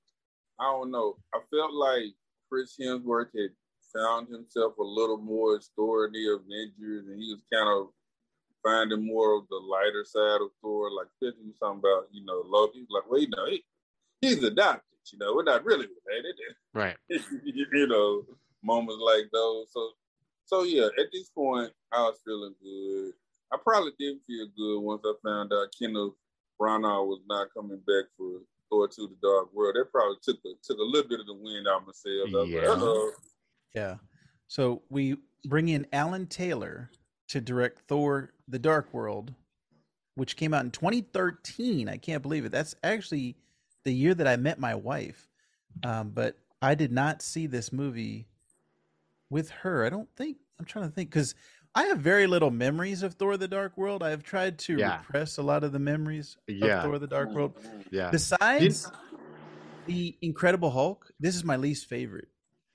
I 0.60 0.64
don't 0.72 0.92
know 0.92 1.18
I 1.34 1.40
felt 1.50 1.74
like 1.74 2.14
Chris 2.50 2.76
Hemsworth 2.80 3.30
had 3.36 3.52
found 3.94 4.30
himself 4.30 4.78
a 4.78 4.84
little 4.84 5.18
more 5.18 5.60
Thor 5.76 6.06
in 6.06 6.14
the 6.14 6.28
Avengers, 6.40 7.08
and 7.08 7.22
he 7.22 7.34
was 7.34 7.42
kind 7.52 7.68
of 7.70 7.90
finding 8.64 9.06
more 9.06 9.36
of 9.38 9.48
the 9.50 9.56
lighter 9.58 10.06
side 10.06 10.42
of 10.42 10.50
Thor. 10.62 10.92
Like 10.92 11.08
especially 11.22 11.48
was 11.48 11.58
talking 11.60 11.80
about, 11.80 12.08
you 12.12 12.24
know, 12.26 12.44
Loki. 12.46 12.80
He 12.80 12.82
was 12.82 12.90
like, 12.92 13.10
well, 13.10 13.20
you 13.22 13.30
know, 13.30 13.46
he, 13.48 13.64
he's 14.22 14.44
adopted. 14.44 14.84
You 15.12 15.20
know, 15.20 15.34
we're 15.36 15.44
not 15.44 15.66
really 15.66 15.88
related. 16.08 16.36
Right. 16.74 16.96
you 17.10 17.88
know, 17.88 18.24
moments 18.64 19.02
like 19.04 19.30
those. 19.34 19.68
So, 19.72 19.92
so 20.52 20.64
yeah, 20.64 20.88
at 21.00 21.12
this 21.14 21.30
point, 21.30 21.72
I 21.92 22.02
was 22.02 22.20
feeling 22.26 22.56
good. 22.62 23.14
I 23.54 23.58
probably 23.64 23.92
didn't 24.00 24.22
feel 24.28 24.48
good 24.58 24.80
once 24.80 25.02
I 25.06 25.14
found 25.24 25.52
out 25.54 25.68
Kenneth 25.78 26.14
Branagh 26.60 27.08
was 27.08 27.22
not 27.28 27.48
coming 27.56 27.80
back 27.88 28.06
for 28.18 28.40
Thor 28.70 28.88
to 28.88 29.08
the 29.08 29.16
Dark 29.22 29.54
World. 29.54 29.76
That 29.76 29.92
probably 29.92 30.18
took 30.22 30.38
a, 30.46 30.50
took 30.64 30.78
a 30.78 30.84
little 30.84 31.10
bit 31.10 31.20
of 31.20 31.26
the 31.26 31.34
wind 31.34 31.68
out 31.68 31.82
of 31.82 31.88
my 31.88 31.94
sails. 31.94 32.30
I 32.34 32.38
like, 32.38 32.50
Yeah. 32.50 33.10
yeah. 33.74 33.96
So 34.48 34.82
we 34.90 35.18
bring 35.46 35.70
in 35.70 35.88
Alan 35.94 36.28
Taylor 36.28 36.92
to 37.30 37.42
direct 37.42 37.82
Thor: 37.88 38.34
The 38.48 38.60
Dark 38.60 38.94
World, 38.94 39.34
which 40.16 40.36
came 40.36 40.54
out 40.54 40.66
in 40.66 40.72
2013. 40.72 41.90
I 41.90 41.98
can't 41.98 42.22
believe 42.22 42.46
it. 42.46 42.52
That's 42.52 42.76
actually 42.84 43.36
the 43.84 43.94
year 43.94 44.14
that 44.14 44.28
I 44.28 44.36
met 44.36 44.60
my 44.60 44.76
wife. 44.76 45.28
Um, 45.84 46.10
but 46.10 46.38
I 46.62 46.76
did 46.76 46.92
not 46.92 47.22
see 47.22 47.48
this 47.48 47.72
movie 47.72 48.28
with 49.32 49.50
her. 49.50 49.84
I 49.84 49.89
don't 49.89 50.10
think. 50.15 50.38
I'm 50.60 50.65
trying 50.65 50.86
to 50.88 50.91
think 50.94 51.10
because 51.10 51.34
I 51.74 51.86
have 51.86 51.98
very 52.00 52.28
little 52.28 52.52
memories 52.52 53.02
of 53.02 53.15
Thor: 53.15 53.38
The 53.38 53.48
Dark 53.48 53.76
World. 53.78 54.04
I 54.04 54.12
have 54.12 54.22
tried 54.22 54.60
to 54.60 54.78
Yeah. 54.78 54.98
repress 55.00 55.38
a 55.39 55.41
lot 55.41 55.63
of 55.63 55.72
the 55.72 55.80
memories 55.80 56.38
Yeah. 56.48 56.78
of 56.78 56.84
Thor: 56.84 57.00
The 57.00 57.08
Dark 57.08 57.34
World. 57.34 57.58
Yeah. 57.89 58.12
Besides 58.12 58.91
the 59.88 60.15
Incredible 60.22 60.70
Hulk, 60.70 61.12
this 61.20 61.36
is 61.36 61.44
my 61.44 61.56
least 61.56 61.88
favorite 61.88 62.28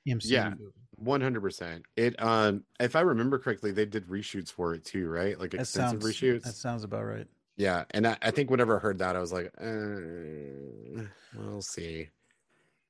MCU 0.09 0.31
Yeah. 0.33 0.51
movie. 0.59 0.73
One 0.97 1.21
hundred 1.21 1.43
percent. 1.43 1.85
It 1.95 2.21
um 2.23 2.65
if 2.81 2.97
I 2.97 3.01
remember 3.03 3.39
correctly, 3.39 3.71
they 3.71 3.85
did 3.85 4.07
reshoots 4.09 4.51
for 4.51 4.73
it 4.75 4.85
too, 4.85 5.09
right? 5.09 5.39
Like 5.39 5.51
That 5.51 5.67
sounds 5.67 6.03
reshoots. 6.03 6.45
that 6.45 6.55
sounds 6.55 6.85
about 6.85 7.05
right. 7.05 7.27
Yeah. 7.59 7.85
And 7.91 8.07
I, 8.07 8.17
I 8.23 8.31
think 8.31 8.51
whenever 8.51 8.77
I 8.77 8.81
heard 8.81 8.99
that, 8.99 9.15
I 9.15 9.21
was 9.21 9.33
like, 9.33 9.53
uh, 9.61 11.05
we'll 11.35 11.63
see. 11.63 12.09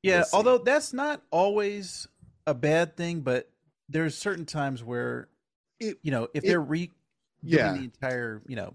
Yeah, 0.03 0.19
We'll 0.19 0.25
see. 0.25 0.37
although 0.37 0.59
that's 0.59 0.93
not 0.93 1.23
always 1.33 2.07
a 2.47 2.55
bad 2.55 2.97
thing, 2.97 3.21
but 3.23 3.51
there's 3.89 4.17
certain 4.17 4.45
times 4.47 4.83
where 4.83 5.29
It- 5.79 5.99
you 6.03 6.11
know 6.11 6.29
if 6.35 6.43
it- 6.45 6.49
they're 6.49 6.61
re 6.61 6.91
Yeah. 7.43 7.73
the 7.75 7.81
entire 7.85 8.43
you 8.47 8.57
know 8.57 8.75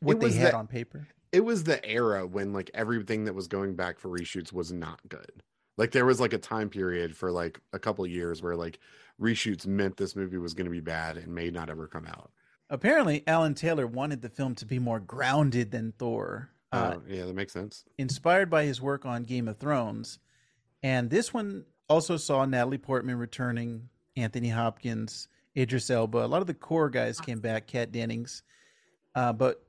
what 0.00 0.20
they 0.20 0.32
had 0.32 0.48
that- 0.48 0.54
on 0.54 0.66
paper. 0.66 1.08
It 1.32 1.44
was 1.44 1.64
the 1.64 1.84
era 1.84 2.26
when 2.26 2.52
like 2.52 2.70
everything 2.74 3.24
that 3.24 3.34
was 3.34 3.48
going 3.48 3.74
back 3.74 3.98
for 3.98 4.08
reshoots 4.08 4.52
was 4.52 4.70
not 4.72 5.00
good. 5.08 5.42
Like 5.76 5.90
there 5.90 6.06
was 6.06 6.20
like 6.20 6.32
a 6.32 6.38
time 6.38 6.68
period 6.70 7.16
for 7.16 7.32
like 7.32 7.60
a 7.72 7.78
couple 7.80 8.04
of 8.04 8.10
years 8.10 8.40
where 8.40 8.54
like 8.54 8.78
reshoots 9.20 9.66
meant 9.66 9.96
this 9.96 10.14
movie 10.14 10.38
was 10.38 10.54
going 10.54 10.66
to 10.66 10.70
be 10.70 10.80
bad 10.80 11.16
and 11.16 11.34
may 11.34 11.50
not 11.50 11.68
ever 11.70 11.88
come 11.88 12.06
out. 12.06 12.30
Apparently, 12.70 13.26
Alan 13.26 13.54
Taylor 13.54 13.86
wanted 13.86 14.22
the 14.22 14.28
film 14.28 14.54
to 14.56 14.64
be 14.66 14.78
more 14.78 15.00
grounded 15.00 15.70
than 15.72 15.92
Thor, 15.92 16.50
uh, 16.72 16.76
Uh, 16.96 17.00
yeah, 17.08 17.26
that 17.26 17.34
makes 17.34 17.52
sense. 17.52 17.84
inspired 17.98 18.48
by 18.48 18.64
his 18.64 18.80
work 18.80 19.04
on 19.04 19.24
Game 19.24 19.48
of 19.48 19.58
Thrones. 19.58 20.18
And 20.82 21.10
this 21.10 21.34
one 21.34 21.66
also 21.88 22.16
saw 22.16 22.44
Natalie 22.44 22.78
Portman 22.78 23.16
returning, 23.18 23.88
Anthony 24.16 24.48
Hopkins, 24.48 25.28
Idris 25.56 25.90
Elba. 25.90 26.24
A 26.24 26.26
lot 26.26 26.40
of 26.40 26.46
the 26.46 26.54
core 26.54 26.90
guys 26.90 27.20
came 27.20 27.40
back, 27.40 27.66
Kat 27.66 27.92
Dennings. 27.92 28.42
Uh, 29.14 29.32
but 29.32 29.62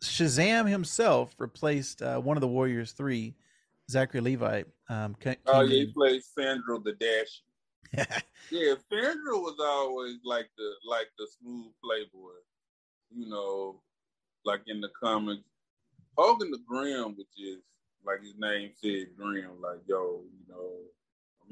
Shazam 0.00 0.68
himself 0.68 1.34
replaced 1.38 2.02
uh, 2.02 2.18
one 2.20 2.36
of 2.36 2.40
the 2.40 2.48
Warriors 2.48 2.92
three, 2.92 3.34
Zachary 3.90 4.20
Levi. 4.20 4.62
Um, 4.88 5.16
Oh 5.46 5.60
yeah, 5.62 5.66
he 5.68 5.80
in. 5.82 5.92
played 5.92 6.22
Sandro 6.22 6.78
the 6.78 6.92
Dash. 6.92 7.42
Yeah, 8.50 8.74
Sandro 8.90 9.40
was 9.40 9.56
always 9.60 10.16
like 10.24 10.48
the 10.56 10.70
like 10.88 11.08
the 11.18 11.26
smooth 11.38 11.66
playboy. 11.84 12.32
You 13.14 13.28
know, 13.28 13.82
like 14.44 14.62
in 14.66 14.80
the 14.80 14.88
comics. 14.98 15.42
Hogun 16.16 16.50
the 16.50 16.58
Grim, 16.66 17.14
which 17.16 17.26
is 17.38 17.58
like 18.06 18.22
his 18.22 18.34
name 18.38 18.70
said, 18.82 19.08
Grim, 19.16 19.60
like, 19.60 19.80
yo, 19.86 20.22
you 20.24 20.52
know, 20.52 20.70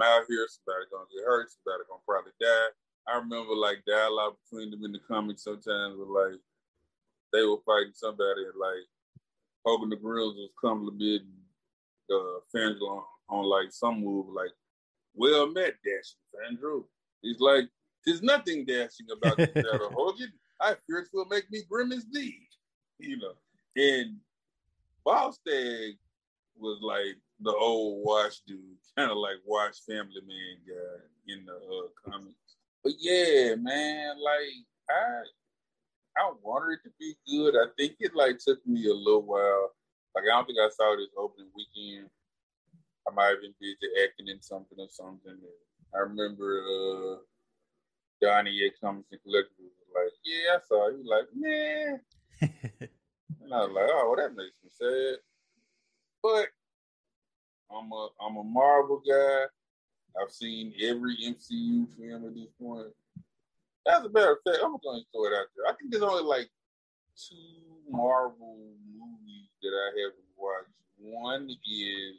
Out 0.03 0.25
here, 0.29 0.47
somebody 0.49 0.87
gonna 0.93 1.09
get 1.15 1.25
hurt, 1.25 1.49
somebody 1.51 1.85
gonna 1.89 2.05
probably 2.07 2.33
die. 2.41 2.69
I 3.09 3.17
remember 3.19 3.55
like 3.55 3.85
dialogue 3.87 4.37
between 4.45 4.71
them 4.71 4.85
in 4.85 4.93
the 4.93 4.99
comics 5.07 5.45
sometimes 5.45 5.97
with 5.97 6.09
like 6.09 6.41
they 7.33 7.43
were 7.43 7.63
fighting 7.65 7.95
somebody 7.95 8.43
and 8.43 8.59
like 8.59 8.85
Hogun 9.65 9.91
the 9.91 9.97
Grills 9.97 10.35
was 10.35 10.51
complimenting 10.61 11.33
uh 12.11 12.41
Fangelo 12.55 12.99
on, 12.99 13.05
on 13.29 13.45
like 13.45 13.71
some 13.71 14.03
move 14.03 14.27
like 14.29 14.51
well 15.15 15.47
met, 15.47 15.75
Dashing 15.85 16.21
Sandro. 16.35 16.85
He's 17.23 17.41
like, 17.41 17.65
there's 18.05 18.23
nothing 18.23 18.65
dashing 18.65 19.07
about 19.11 19.37
this 19.37 19.51
battle, 19.55 19.91
Hogun. 19.93 20.33
I 20.61 20.75
fear 20.87 20.99
it 20.99 21.09
will 21.13 21.27
make 21.27 21.51
me 21.51 21.63
grim 21.69 21.93
as 21.93 22.07
thee. 22.13 22.47
You 22.99 23.19
know. 23.19 23.33
And 23.77 24.17
Volstagg 25.07 25.99
was 26.59 26.79
like 26.81 27.17
the 27.41 27.53
old 27.53 28.05
Wash 28.05 28.41
dude, 28.47 28.61
kind 28.97 29.11
of 29.11 29.19
like 29.19 29.37
Wash 29.45 29.81
Family 29.87 30.23
Man 30.27 30.57
guy 30.67 31.33
in 31.35 31.45
the 31.45 31.55
uh, 31.55 32.11
comics. 32.11 32.57
But 32.83 32.95
yeah, 32.99 33.55
man, 33.57 34.17
like 34.23 34.65
I 34.89 35.23
I 36.19 36.33
wanted 36.43 36.79
it 36.79 36.89
to 36.89 36.91
be 36.99 37.15
good. 37.29 37.55
I 37.57 37.67
think 37.77 37.97
it 38.01 38.15
like 38.15 38.39
took 38.39 38.65
me 38.67 38.89
a 38.89 38.95
little 38.95 39.23
while. 39.23 39.71
Like 40.15 40.25
I 40.25 40.37
don't 40.37 40.47
think 40.47 40.59
I 40.59 40.71
saw 40.71 40.97
this 40.97 41.13
opening 41.19 41.51
weekend. 41.55 42.09
I 43.09 43.15
might 43.15 43.27
have 43.27 43.43
been 43.43 43.55
busy 43.61 43.77
acting 44.03 44.29
in 44.29 44.41
something 44.43 44.79
or 44.79 44.89
something. 44.91 45.37
I 45.95 45.99
remember 45.99 46.63
uh, 46.65 47.17
Donnie 48.21 48.65
at 48.67 48.81
Comics 48.81 49.13
and 49.13 49.21
Collectibles 49.21 49.77
was 49.77 49.91
like, 49.95 50.13
"Yeah, 50.25 50.57
I 50.57 50.59
saw." 50.67 50.91
Was 50.91 51.07
like, 51.07 51.29
"Man," 51.35 52.01
and 52.41 53.55
I 53.55 53.59
was 53.61 53.71
like, 53.73 53.87
"Oh, 53.89 54.07
well, 54.09 54.17
that 54.17 54.35
makes 54.35 54.59
me 54.65 54.71
sad." 54.73 55.19
But 56.23 56.49
I'm 57.71 57.91
a 57.93 58.09
I'm 58.21 58.37
a 58.37 58.45
Marvel 58.45 59.03
guy. 59.07 59.45
I've 60.21 60.31
seen 60.31 60.73
every 60.83 61.17
MCU 61.17 61.87
film 61.97 62.27
at 62.27 62.35
this 62.35 62.49
point. 62.61 62.89
As 63.87 64.05
a 64.05 64.11
matter 64.11 64.33
of 64.33 64.39
fact, 64.45 64.65
I'm 64.65 64.77
going 64.83 65.01
to 65.01 65.07
throw 65.13 65.27
it 65.27 65.39
out 65.39 65.47
there. 65.55 65.67
I 65.69 65.75
think 65.77 65.91
there's 65.91 66.03
only 66.03 66.25
like 66.25 66.49
two 67.17 67.67
Marvel 67.91 68.75
movies 68.87 69.49
that 69.63 69.73
I 69.73 69.89
haven't 70.01 70.27
watched. 70.37 70.71
One 70.99 71.51
is 71.51 72.17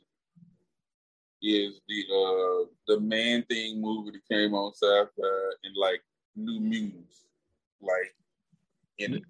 is 1.41 1.81
the 1.87 2.03
uh 2.09 2.69
the 2.87 2.99
Man 2.99 3.43
Thing 3.49 3.81
movie 3.81 4.11
that 4.11 4.35
came 4.35 4.53
on 4.53 4.73
Sci-Fi 4.73 5.51
and 5.63 5.75
like 5.75 6.01
New 6.35 6.59
Mutants. 6.59 7.25
Like, 7.81 8.15
in 8.97 9.21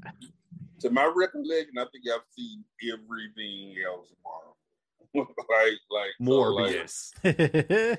to 0.80 0.90
my 0.90 1.12
recollection, 1.14 1.78
I 1.78 1.86
think 1.92 2.06
I've 2.14 2.22
seen 2.32 2.64
everything 2.84 3.76
else 3.86 4.14
Marvel. 4.24 4.57
like, 5.50 5.80
like 5.90 6.12
Morbius. 6.22 7.12
So 7.24 7.30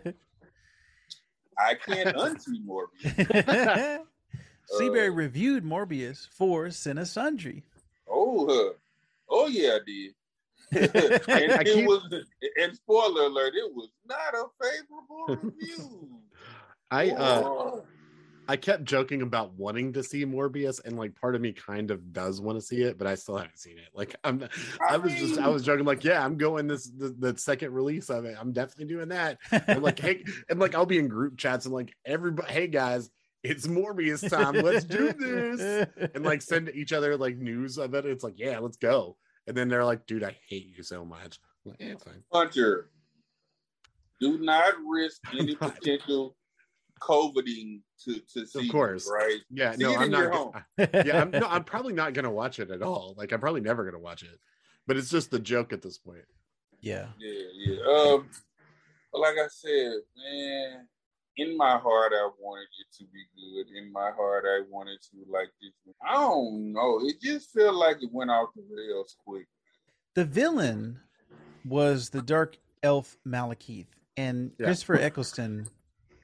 like, 0.04 0.14
I 1.58 1.74
can't 1.74 2.16
unsee 2.16 2.64
Morbius. 2.64 4.00
Seabury 4.78 5.08
Uh, 5.08 5.12
reviewed 5.12 5.64
Morbius 5.64 6.28
for 6.30 6.66
Cine 6.66 7.06
Sundry. 7.06 7.64
Oh, 8.08 8.46
uh, 8.46 8.72
oh 9.30 9.46
yeah, 9.46 9.76
I 9.76 9.80
did. 9.86 10.14
and 11.26 11.52
I 11.52 11.60
it 11.62 11.64
keep- 11.66 11.86
was, 11.86 12.02
and 12.60 12.74
spoiler 12.76 13.22
alert, 13.24 13.54
it 13.54 13.74
was 13.74 13.88
not 14.06 14.34
a 14.34 14.44
favorable 14.62 15.50
review. 15.50 16.20
I 16.90 17.10
uh 17.10 17.42
Oh. 17.44 17.84
I 18.50 18.56
kept 18.56 18.84
joking 18.84 19.20
about 19.20 19.52
wanting 19.52 19.92
to 19.92 20.02
see 20.02 20.24
Morbius, 20.24 20.82
and 20.82 20.96
like 20.96 21.14
part 21.14 21.34
of 21.34 21.42
me 21.42 21.52
kind 21.52 21.90
of 21.90 22.14
does 22.14 22.40
want 22.40 22.58
to 22.58 22.64
see 22.64 22.80
it, 22.80 22.96
but 22.96 23.06
I 23.06 23.14
still 23.14 23.36
haven't 23.36 23.58
seen 23.58 23.76
it. 23.76 23.88
Like 23.92 24.16
I'm, 24.24 24.42
I, 24.88 24.94
I 24.94 24.96
was 24.96 25.12
just 25.12 25.38
I 25.38 25.48
was 25.48 25.62
joking 25.62 25.84
like, 25.84 26.02
yeah, 26.02 26.24
I'm 26.24 26.38
going 26.38 26.66
this 26.66 26.88
the, 26.88 27.14
the 27.18 27.36
second 27.36 27.74
release 27.74 28.08
of 28.08 28.24
it. 28.24 28.36
I'm 28.40 28.52
definitely 28.52 28.86
doing 28.86 29.10
that. 29.10 29.36
And 29.52 29.82
like, 29.82 30.00
hey, 30.00 30.24
and 30.48 30.58
like 30.58 30.74
I'll 30.74 30.86
be 30.86 30.98
in 30.98 31.08
group 31.08 31.36
chats 31.36 31.66
and 31.66 31.74
like 31.74 31.94
everybody, 32.06 32.50
hey 32.50 32.68
guys, 32.68 33.10
it's 33.42 33.66
Morbius 33.66 34.26
time. 34.28 34.54
Let's 34.54 34.84
do 34.84 35.12
this. 35.12 35.86
And 36.14 36.24
like 36.24 36.40
send 36.40 36.70
each 36.70 36.94
other 36.94 37.18
like 37.18 37.36
news 37.36 37.76
of 37.76 37.92
it. 37.92 38.06
It's 38.06 38.24
like, 38.24 38.38
yeah, 38.38 38.60
let's 38.60 38.78
go. 38.78 39.18
And 39.46 39.54
then 39.54 39.68
they're 39.68 39.84
like, 39.84 40.06
dude, 40.06 40.24
I 40.24 40.36
hate 40.48 40.74
you 40.74 40.82
so 40.82 41.04
much. 41.04 41.38
I'm 41.66 41.72
like, 41.72 42.02
fine. 42.02 42.22
Hunter, 42.32 42.88
do 44.20 44.38
not 44.38 44.72
risk 44.86 45.20
any 45.38 45.54
potential 45.56 46.34
coveting 47.00 47.82
to 48.04 48.20
to 48.34 48.46
see. 48.46 48.66
Of 48.66 48.72
course. 48.72 49.04
this, 49.04 49.12
right? 49.12 49.38
Yeah, 49.50 49.72
See 49.72 49.82
no, 49.84 49.92
it 49.92 49.96
I'm 49.98 50.02
in 50.04 50.10
not. 50.12 50.20
your 50.22 50.30
home. 50.32 50.52
yeah, 50.78 51.22
I'm, 51.22 51.30
no, 51.30 51.46
I'm 51.48 51.64
probably 51.72 51.92
not 51.92 52.14
gonna 52.14 52.30
watch 52.30 52.58
it 52.58 52.70
at 52.70 52.82
all. 52.82 53.14
Like, 53.16 53.32
I'm 53.32 53.40
probably 53.40 53.60
never 53.60 53.84
gonna 53.84 53.98
watch 54.02 54.22
it. 54.22 54.38
But 54.86 54.96
it's 54.96 55.10
just 55.10 55.30
the 55.30 55.38
joke 55.38 55.72
at 55.72 55.82
this 55.82 55.98
point. 55.98 56.24
yeah. 56.80 57.06
Yeah, 57.18 57.42
yeah. 57.54 57.80
Um, 57.86 58.28
but 59.12 59.20
like 59.20 59.34
I 59.34 59.46
said, 59.50 59.92
man, 60.16 60.86
in 61.36 61.56
my 61.56 61.76
heart, 61.78 62.12
I 62.14 62.28
wanted 62.40 62.66
it 62.80 62.96
to 62.98 63.04
be 63.04 63.22
good. 63.36 63.76
In 63.76 63.92
my 63.92 64.10
heart, 64.16 64.44
I 64.46 64.62
wanted 64.70 64.98
to 65.10 65.30
like 65.30 65.48
this. 65.62 65.72
I 66.06 66.14
don't 66.14 66.72
know. 66.72 67.00
It 67.04 67.20
just 67.22 67.52
felt 67.52 67.74
like 67.74 68.02
it 68.02 68.10
went 68.12 68.30
off 68.30 68.48
the 68.56 68.62
rails 68.74 69.16
quick. 69.26 69.46
The 70.14 70.24
villain 70.24 70.98
was 71.64 72.10
the 72.10 72.22
dark 72.22 72.56
elf 72.82 73.16
Malekith, 73.26 73.86
and 74.16 74.52
Yeah. 74.58 74.66
Christopher 74.66 74.94
Eccleston 74.96 75.68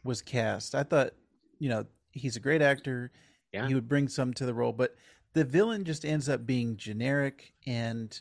was 0.04 0.22
cast. 0.22 0.74
I 0.74 0.82
thought, 0.82 1.12
you 1.58 1.68
know, 1.68 1.86
he's 2.12 2.36
a 2.36 2.40
great 2.40 2.62
actor. 2.62 3.10
Yeah. 3.52 3.66
He 3.66 3.74
would 3.74 3.88
bring 3.88 4.08
some 4.08 4.34
to 4.34 4.46
the 4.46 4.54
role, 4.54 4.72
but 4.72 4.94
the 5.32 5.44
villain 5.44 5.84
just 5.84 6.04
ends 6.04 6.28
up 6.28 6.46
being 6.46 6.76
generic. 6.76 7.52
And 7.66 8.20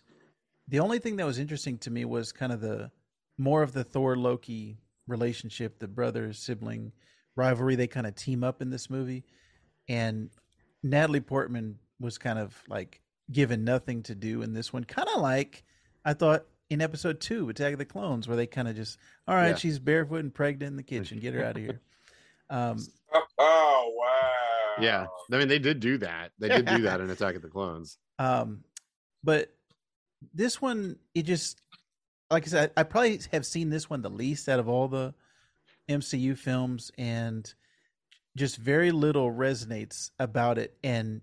the 0.67 0.79
only 0.79 0.99
thing 0.99 1.17
that 1.17 1.25
was 1.25 1.39
interesting 1.39 1.77
to 1.79 1.91
me 1.91 2.05
was 2.05 2.31
kind 2.31 2.51
of 2.51 2.61
the 2.61 2.91
more 3.37 3.63
of 3.63 3.73
the 3.73 3.83
Thor 3.83 4.15
Loki 4.15 4.77
relationship, 5.07 5.79
the 5.79 5.87
brother 5.87 6.33
sibling 6.33 6.91
rivalry. 7.35 7.75
They 7.75 7.87
kind 7.87 8.07
of 8.07 8.15
team 8.15 8.43
up 8.43 8.61
in 8.61 8.69
this 8.69 8.89
movie, 8.89 9.23
and 9.89 10.29
Natalie 10.81 11.19
Portman 11.19 11.79
was 11.99 12.17
kind 12.17 12.39
of 12.39 12.55
like 12.67 13.01
given 13.31 13.63
nothing 13.63 14.03
to 14.03 14.15
do 14.15 14.41
in 14.41 14.53
this 14.53 14.71
one. 14.71 14.83
Kind 14.83 15.09
of 15.13 15.21
like 15.21 15.63
I 16.05 16.13
thought 16.13 16.45
in 16.73 16.81
episode 16.81 17.19
two, 17.21 17.49
Attack 17.49 17.73
of 17.73 17.79
the 17.79 17.85
Clones, 17.85 18.27
where 18.27 18.35
they 18.35 18.47
kind 18.47 18.67
of 18.67 18.75
just, 18.75 18.97
all 19.27 19.35
right, 19.35 19.49
Yeah. 19.49 19.55
she's 19.55 19.79
barefoot 19.79 20.19
and 20.23 20.33
pregnant 20.33 20.71
in 20.71 20.75
the 20.75 20.83
kitchen, 20.83 21.19
get 21.19 21.33
her 21.33 21.43
out 21.45 21.55
of 21.55 21.61
here. 21.63 21.79
Um, 22.49 22.77
Oh, 23.11 23.23
oh, 23.39 23.93
wow. 23.97 24.83
Yeah, 24.83 25.05
I 25.31 25.37
mean, 25.37 25.47
they 25.47 25.57
did 25.59 25.79
do 25.79 25.97
that. 25.99 26.31
They 26.37 26.49
did 26.49 26.65
do 26.65 26.81
that 26.83 26.99
in 26.99 27.09
Attack 27.09 27.35
of 27.35 27.41
the 27.41 27.47
Clones. 27.47 27.97
um, 28.19 28.63
but 29.23 29.55
this 30.33 30.61
one, 30.61 30.97
it 31.15 31.23
just, 31.23 31.61
like 32.29 32.43
I 32.43 32.47
said, 32.47 32.71
I 32.77 32.83
probably 32.83 33.19
have 33.31 33.45
seen 33.45 33.69
this 33.69 33.89
one 33.89 34.01
the 34.01 34.09
least 34.09 34.49
out 34.49 34.59
of 34.59 34.67
all 34.67 34.87
the 34.87 35.15
MCU 35.89 36.37
films, 36.37 36.91
and 36.97 37.51
just 38.35 38.57
very 38.57 38.91
little 38.91 39.31
resonates 39.31 40.11
about 40.19 40.57
it. 40.57 40.75
And 40.83 41.21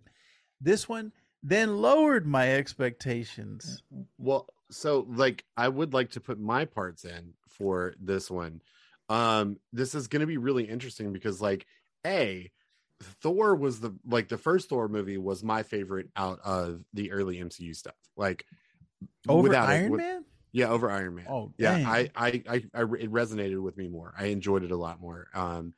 this 0.61 0.89
one 0.89 1.13
then 1.43 1.77
lowered 1.77 2.27
my 2.27 2.55
expectations. 2.55 3.83
Well, 4.19 4.49
so 4.71 5.07
like 5.09 5.45
I 5.57 5.69
would 5.69 5.93
like 5.95 6.11
to 6.13 6.21
put 6.21 6.39
my 6.41 6.65
parts 6.65 7.05
in 7.05 7.35
for 7.49 7.95
this 8.01 8.31
one. 8.31 8.63
Um 9.09 9.59
this 9.73 9.95
is 9.95 10.07
going 10.09 10.21
to 10.21 10.27
be 10.27 10.39
really 10.39 10.65
interesting 10.65 11.13
because 11.13 11.41
like 11.41 11.67
A 12.07 12.51
Thor 13.23 13.55
was 13.55 13.81
the 13.81 13.95
like 14.07 14.29
the 14.29 14.39
first 14.39 14.69
Thor 14.69 14.89
movie 14.89 15.19
was 15.19 15.43
my 15.43 15.63
favorite 15.63 16.09
out 16.17 16.39
of 16.45 16.85
the 16.95 17.13
early 17.13 17.39
MCU 17.39 17.75
stuff. 17.75 17.97
Like 18.17 18.45
Over 19.29 19.49
without 19.49 19.69
it, 19.69 19.73
Iron 19.73 19.91
with- 19.91 20.01
Man? 20.01 20.25
Yeah, 20.53 20.69
over 20.71 20.91
Iron 20.91 21.15
Man. 21.15 21.27
Oh, 21.29 21.53
yeah. 21.59 21.75
I, 21.87 22.11
I 22.17 22.43
I 22.49 22.55
I 22.75 22.81
it 22.83 23.11
resonated 23.13 23.63
with 23.63 23.77
me 23.77 23.89
more. 23.89 24.13
I 24.19 24.27
enjoyed 24.27 24.65
it 24.65 24.71
a 24.73 24.77
lot 24.77 25.01
more. 25.01 25.29
Um 25.35 25.75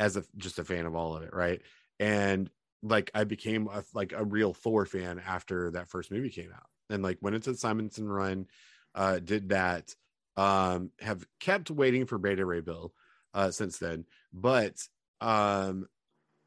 as 0.00 0.16
a 0.16 0.24
just 0.36 0.58
a 0.58 0.64
fan 0.64 0.84
of 0.86 0.94
all 0.94 1.16
of 1.16 1.22
it, 1.22 1.32
right? 1.34 1.62
And 1.98 2.50
like 2.82 3.10
I 3.14 3.24
became 3.24 3.68
a, 3.68 3.82
like 3.94 4.12
a 4.12 4.24
real 4.24 4.52
Thor 4.52 4.84
fan 4.86 5.20
after 5.26 5.70
that 5.72 5.88
first 5.88 6.10
movie 6.10 6.28
came 6.30 6.50
out, 6.52 6.66
and 6.90 7.02
like 7.02 7.18
went 7.20 7.36
into 7.36 7.52
the 7.52 7.58
Simonson 7.58 8.08
run, 8.08 8.46
uh, 8.94 9.18
did 9.18 9.50
that. 9.50 9.94
Um, 10.36 10.90
have 11.00 11.26
kept 11.40 11.70
waiting 11.70 12.04
for 12.04 12.18
Beta 12.18 12.44
Ray 12.44 12.60
Bill, 12.60 12.92
uh, 13.32 13.50
since 13.50 13.78
then. 13.78 14.04
But 14.32 14.74
um, 15.20 15.86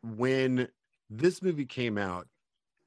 when 0.03 0.67
this 1.09 1.41
movie 1.41 1.65
came 1.65 1.97
out, 1.97 2.27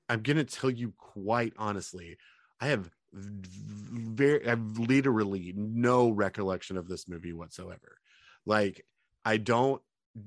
I'm 0.09 0.23
gonna 0.23 0.45
tell 0.45 0.71
you 0.71 0.93
quite 0.97 1.55
honestly, 1.59 2.19
I 2.61 2.67
have 2.69 2.89
very, 3.13 4.47
I 4.47 4.51
have 4.51 4.79
literally 4.79 5.53
no 5.57 6.11
recollection 6.11 6.77
of 6.77 6.89
this 6.89 7.09
movie 7.09 7.33
whatsoever. 7.33 7.99
Like, 8.47 8.85
I 9.25 9.37
don't 9.37 9.83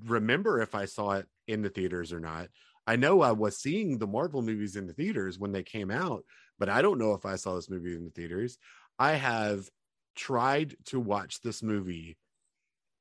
remember 0.05 0.61
if 0.61 0.75
I 0.75 0.85
saw 0.85 1.11
it 1.11 1.27
in 1.47 1.61
the 1.61 1.69
theaters 1.69 2.13
or 2.13 2.19
not. 2.19 2.49
I 2.87 2.95
know 2.95 3.21
I 3.21 3.31
was 3.31 3.57
seeing 3.57 3.97
the 3.97 4.07
Marvel 4.07 4.41
movies 4.41 4.75
in 4.75 4.85
the 4.87 4.93
theaters 4.93 5.39
when 5.39 5.51
they 5.51 5.63
came 5.63 5.89
out, 5.89 6.23
but 6.59 6.69
I 6.69 6.81
don't 6.81 6.99
know 6.99 7.13
if 7.13 7.25
I 7.25 7.35
saw 7.35 7.55
this 7.55 7.69
movie 7.69 7.95
in 7.95 8.05
the 8.05 8.11
theaters. 8.11 8.57
I 8.99 9.13
have 9.13 9.69
tried 10.15 10.75
to 10.85 10.99
watch 10.99 11.41
this 11.41 11.63
movie 11.63 12.17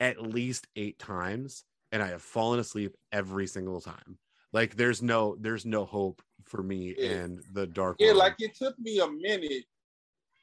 at 0.00 0.20
least 0.22 0.66
eight 0.76 0.98
times, 0.98 1.64
and 1.92 2.02
I 2.02 2.08
have 2.08 2.22
fallen 2.22 2.60
asleep 2.60 2.94
every 3.12 3.46
single 3.46 3.80
time. 3.80 4.18
Like, 4.52 4.76
there's 4.76 5.02
no, 5.02 5.36
there's 5.38 5.66
no 5.66 5.84
hope 5.84 6.22
for 6.44 6.62
me 6.62 6.94
Yeah. 6.96 7.10
and 7.10 7.42
the 7.52 7.66
Dark. 7.66 7.96
Yeah, 7.98 8.08
World. 8.08 8.18
like 8.18 8.36
it 8.38 8.54
took 8.54 8.78
me 8.78 9.00
a 9.00 9.08
minute 9.08 9.64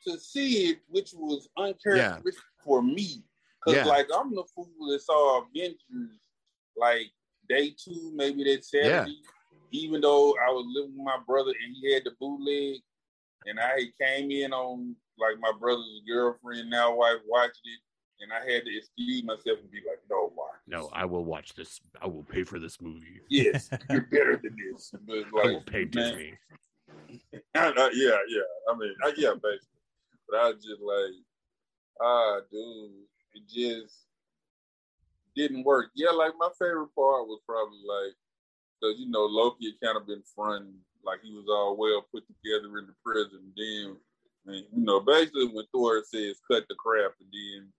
to 0.08 0.20
see 0.20 0.70
it, 0.70 0.80
which 0.88 1.14
was 1.14 1.48
uncharacteristic 1.58 2.44
for 2.64 2.82
me. 2.82 3.24
Cause 3.64 3.76
Yeah. 3.76 3.86
like 3.86 4.08
I'm 4.16 4.34
the 4.34 4.44
fool 4.56 4.70
that 4.90 5.02
saw 5.02 5.42
Avengers 5.44 6.20
like 6.76 7.12
day 7.50 7.74
two, 7.78 8.12
maybe 8.16 8.44
that 8.46 8.66
Saturday. 8.66 9.18
Even 9.72 10.02
though 10.02 10.32
I 10.32 10.52
was 10.52 10.66
living 10.76 10.98
with 10.98 11.06
my 11.06 11.18
brother 11.26 11.52
and 11.52 11.76
he 11.80 11.94
had 11.94 12.04
the 12.04 12.12
bootleg, 12.20 12.82
and 13.46 13.60
I 13.60 13.86
came 14.02 14.30
in 14.32 14.52
on 14.52 14.96
like 15.18 15.40
my 15.40 15.52
brother's 15.60 16.02
girlfriend, 16.08 16.70
now 16.70 16.96
wife, 16.96 17.20
watched 17.28 17.62
it, 17.64 17.80
and 18.22 18.32
I 18.34 18.40
had 18.52 18.66
to 18.66 18.78
excuse 18.78 19.24
myself 19.24 19.60
and 19.60 19.72
be 19.72 19.80
like, 19.88 20.00
"No, 20.10 20.32
Mark, 20.36 20.62
no, 20.68 20.90
I 20.94 21.06
will 21.06 21.24
watch 21.24 21.54
this. 21.54 21.80
I 22.02 22.08
will 22.08 22.24
pay 22.24 22.44
for 22.44 22.60
this 22.60 22.82
movie. 22.82 23.22
yes, 23.30 23.70
you're 23.90 24.02
better 24.02 24.40
than 24.42 24.56
this." 24.72 24.94
But 25.08 25.26
I 25.44 25.48
will 25.48 25.62
pay 25.62 25.86
man, 25.86 25.90
Disney. 25.92 26.34
I 27.56 27.92
yeah, 27.94 28.18
yeah. 28.28 28.42
I 28.70 28.78
mean, 28.78 28.94
I, 29.04 29.14
yeah, 29.18 29.34
basically. 29.34 29.68
But 30.30 30.40
I 30.40 30.48
was 30.50 30.64
just 30.64 30.82
like, 30.82 31.14
ah, 32.02 32.40
dude, 32.52 32.92
it 33.34 33.48
just 33.48 34.06
didn't 35.36 35.64
work. 35.64 35.92
Yeah, 35.96 36.12
like 36.12 36.34
my 36.40 36.50
favorite 36.60 36.96
part 36.96 37.28
was 37.28 37.40
probably 37.48 37.80
like, 37.86 38.14
because 38.80 39.00
you 39.00 39.10
know 39.10 39.26
Loki 39.26 39.66
had 39.72 39.88
kind 39.88 39.98
of 39.98 40.08
been 40.08 40.24
fronting 40.36 40.74
like 41.04 41.20
he 41.24 41.32
was 41.32 41.46
all 41.50 41.76
well 41.78 42.06
put 42.14 42.24
together 42.28 42.78
in 42.78 42.88
the 42.88 42.96
prison. 43.04 43.52
Then, 43.56 43.98
and, 44.48 44.66
you 44.72 44.86
know, 44.86 45.00
basically 45.00 45.48
when 45.48 45.66
Thor 45.72 46.04
says 46.06 46.40
cut 46.50 46.66
the 46.68 46.76
crap, 46.76 47.12
and 47.20 47.30
then 47.32 47.72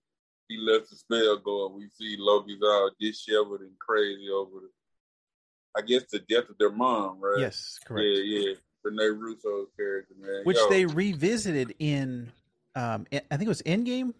he 0.48 0.58
lets 0.58 0.90
the 0.90 0.96
spell 0.96 1.38
go, 1.38 1.66
and 1.66 1.76
we 1.76 1.88
see 1.88 2.16
Loki's 2.18 2.60
all 2.62 2.90
disheveled 3.00 3.60
and 3.60 3.78
crazy 3.78 4.28
over 4.28 4.60
the, 4.60 5.80
I 5.80 5.82
guess, 5.82 6.04
the 6.10 6.18
death 6.20 6.48
of 6.50 6.58
their 6.58 6.72
mom, 6.72 7.20
right? 7.20 7.40
Yes, 7.40 7.78
correct. 7.84 8.06
Yeah, 8.06 8.22
yeah. 8.22 8.54
Rene 8.84 9.16
Russo's 9.16 9.68
character, 9.76 10.14
man. 10.18 10.40
Which 10.44 10.56
Yo, 10.56 10.68
they 10.68 10.86
revisited 10.86 11.74
in, 11.78 12.32
um, 12.74 13.06
I 13.12 13.20
think 13.30 13.42
it 13.42 13.48
was 13.48 13.62
Endgame. 13.62 14.12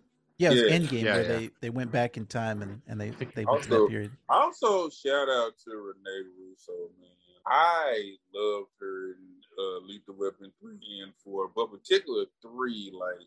Yeah, 0.42 0.50
it 0.50 0.52
was 0.52 0.62
Yeah. 0.62 0.78
Endgame 0.78 1.02
Yeah, 1.04 1.14
where 1.14 1.22
yeah. 1.22 1.28
they, 1.38 1.50
they 1.60 1.70
went 1.70 1.92
back 1.92 2.16
in 2.16 2.26
time 2.26 2.62
and, 2.62 2.82
and 2.88 3.00
they 3.00 3.10
they 3.10 3.44
went 3.44 3.62
to 3.64 3.70
that 3.70 3.88
period. 3.88 4.10
Also, 4.28 4.90
shout 4.90 5.28
out 5.28 5.52
to 5.64 5.70
Renee 5.70 6.28
Russo, 6.36 6.90
man. 7.00 7.10
I 7.46 8.16
loved 8.34 8.70
her 8.80 9.12
in 9.12 9.16
uh, 9.58 9.86
Lethal 9.86 10.14
Weapon 10.16 10.52
3 10.60 10.78
and 11.02 11.12
4, 11.24 11.50
but 11.54 11.72
particular 11.72 12.24
3, 12.40 12.92
like, 12.94 13.26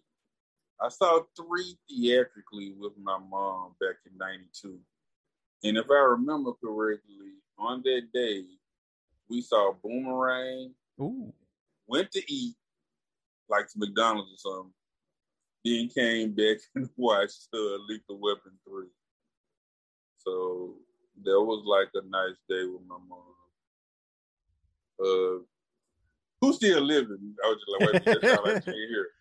I 0.82 0.90
saw 0.90 1.22
3 1.36 1.78
theatrically 1.90 2.74
with 2.78 2.94
my 2.98 3.18
mom 3.18 3.76
back 3.80 3.96
in 4.06 4.18
92. 4.18 4.80
And 5.64 5.78
if 5.78 5.86
I 5.90 6.00
remember 6.00 6.52
correctly, 6.54 7.34
on 7.58 7.82
that 7.84 8.04
day, 8.14 8.44
we 9.30 9.42
saw 9.42 9.74
Boomerang, 9.84 10.74
Ooh, 11.02 11.34
went 11.88 12.12
to 12.12 12.22
eat, 12.32 12.56
like 13.50 13.68
to 13.70 13.80
McDonald's 13.80 14.32
or 14.32 14.38
something, 14.38 14.74
then 15.66 15.90
came 15.90 16.32
back 16.32 16.58
and 16.76 16.90
watched 16.96 17.48
uh, 17.54 17.78
Lethal 17.90 18.20
Weapon 18.22 18.54
3. 18.68 18.86
So 20.18 20.76
that 21.24 21.42
was 21.42 21.64
like 21.66 21.90
a 21.96 22.08
nice 22.08 22.38
day 22.48 22.66
with 22.66 22.82
my 22.88 22.98
mom. 23.10 23.20
Uh, 24.98 25.44
who's 26.40 26.56
still 26.58 26.82
living? 26.82 27.36
I 27.44 27.48
was 27.48 27.58
just 27.58 27.82
like, 27.82 28.06
wait 28.06 28.18
a 28.18 28.22
minute, 28.22 28.46
like 28.46 28.64
she 28.64 28.88
here. 28.88 29.08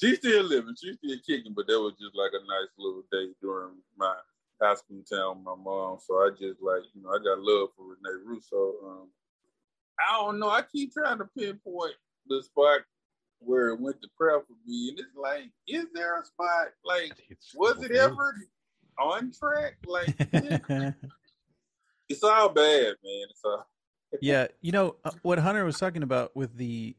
She's 0.00 0.18
still 0.18 0.44
living, 0.44 0.76
she's 0.80 0.94
still 0.94 1.18
kicking, 1.26 1.54
but 1.56 1.66
that 1.66 1.80
was 1.80 1.94
just 2.00 2.14
like 2.14 2.30
a 2.30 2.38
nice 2.46 2.70
little 2.78 3.02
day 3.10 3.34
during 3.42 3.74
my 3.96 4.14
high 4.62 4.76
school 4.76 5.02
time 5.02 5.38
with 5.38 5.44
my 5.44 5.56
mom. 5.58 5.98
So 6.06 6.14
I 6.18 6.30
just 6.30 6.62
like, 6.62 6.86
you 6.94 7.02
know, 7.02 7.10
I 7.10 7.18
got 7.18 7.42
love 7.42 7.70
for 7.76 7.82
Renee 7.82 8.22
Russo. 8.24 8.74
Um, 8.86 9.08
I 9.98 10.22
don't 10.22 10.38
know. 10.38 10.50
I 10.50 10.62
keep 10.62 10.92
trying 10.92 11.18
to 11.18 11.24
pinpoint 11.36 11.94
the 12.28 12.40
spot 12.44 12.82
where 13.40 13.68
it 13.68 13.80
went 13.80 14.00
to 14.02 14.08
crap 14.16 14.46
for 14.46 14.54
me, 14.66 14.90
and 14.90 14.98
it's 14.98 15.16
like, 15.16 15.50
is 15.66 15.86
there 15.94 16.20
a 16.20 16.24
spot? 16.24 16.68
Like, 16.84 17.12
It's 17.28 17.54
was 17.54 17.82
it 17.82 17.90
okay. 17.90 18.00
ever 18.00 18.34
on 18.98 19.32
track? 19.32 19.76
Like, 19.86 20.14
it's 22.08 22.22
all 22.22 22.48
bad, 22.48 22.94
man. 23.04 23.26
It's 23.30 23.40
all. 23.44 23.66
yeah, 24.22 24.46
you 24.60 24.72
know 24.72 24.96
uh, 25.04 25.10
what 25.22 25.38
Hunter 25.38 25.64
was 25.64 25.78
talking 25.78 26.02
about 26.02 26.34
with 26.34 26.56
the 26.56 26.96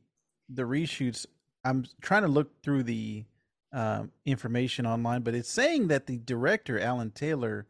the 0.47 0.63
reshoots. 0.63 1.25
I'm 1.63 1.85
trying 2.01 2.21
to 2.21 2.27
look 2.27 2.61
through 2.63 2.83
the 2.83 3.25
um, 3.73 4.11
information 4.25 4.85
online, 4.85 5.21
but 5.21 5.35
it's 5.35 5.49
saying 5.49 5.87
that 5.87 6.07
the 6.07 6.17
director 6.17 6.79
Alan 6.79 7.11
Taylor 7.11 7.67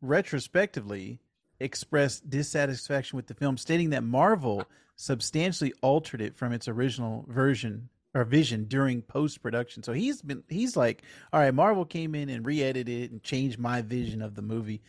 retrospectively 0.00 1.20
expressed 1.60 2.28
dissatisfaction 2.28 3.16
with 3.16 3.26
the 3.26 3.34
film, 3.34 3.56
stating 3.56 3.90
that 3.90 4.04
Marvel 4.04 4.64
substantially 4.96 5.72
altered 5.82 6.20
it 6.20 6.36
from 6.36 6.52
its 6.52 6.68
original 6.68 7.24
version 7.28 7.88
or 8.14 8.24
vision 8.24 8.64
during 8.64 9.02
post 9.02 9.42
production. 9.42 9.82
So 9.82 9.92
he's 9.92 10.22
been 10.22 10.42
he's 10.48 10.76
like, 10.76 11.02
all 11.32 11.40
right, 11.40 11.52
Marvel 11.54 11.84
came 11.84 12.14
in 12.14 12.28
and 12.30 12.44
re-edited 12.44 12.88
it 12.88 13.10
and 13.10 13.22
changed 13.22 13.58
my 13.58 13.82
vision 13.82 14.22
of 14.22 14.34
the 14.34 14.42
movie. 14.42 14.80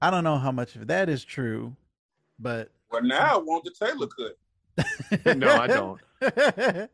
I 0.00 0.10
don't 0.10 0.24
know 0.24 0.38
how 0.38 0.52
much 0.52 0.76
of 0.76 0.86
that 0.88 1.08
is 1.08 1.24
true, 1.24 1.74
but 2.38 2.70
Well, 2.90 3.02
now 3.02 3.36
I 3.36 3.38
want 3.38 3.64
the 3.64 3.70
Taylor 3.70 4.06
cut. 4.06 5.36
no, 5.36 5.48
I 5.50 5.66
don't. 5.66 6.00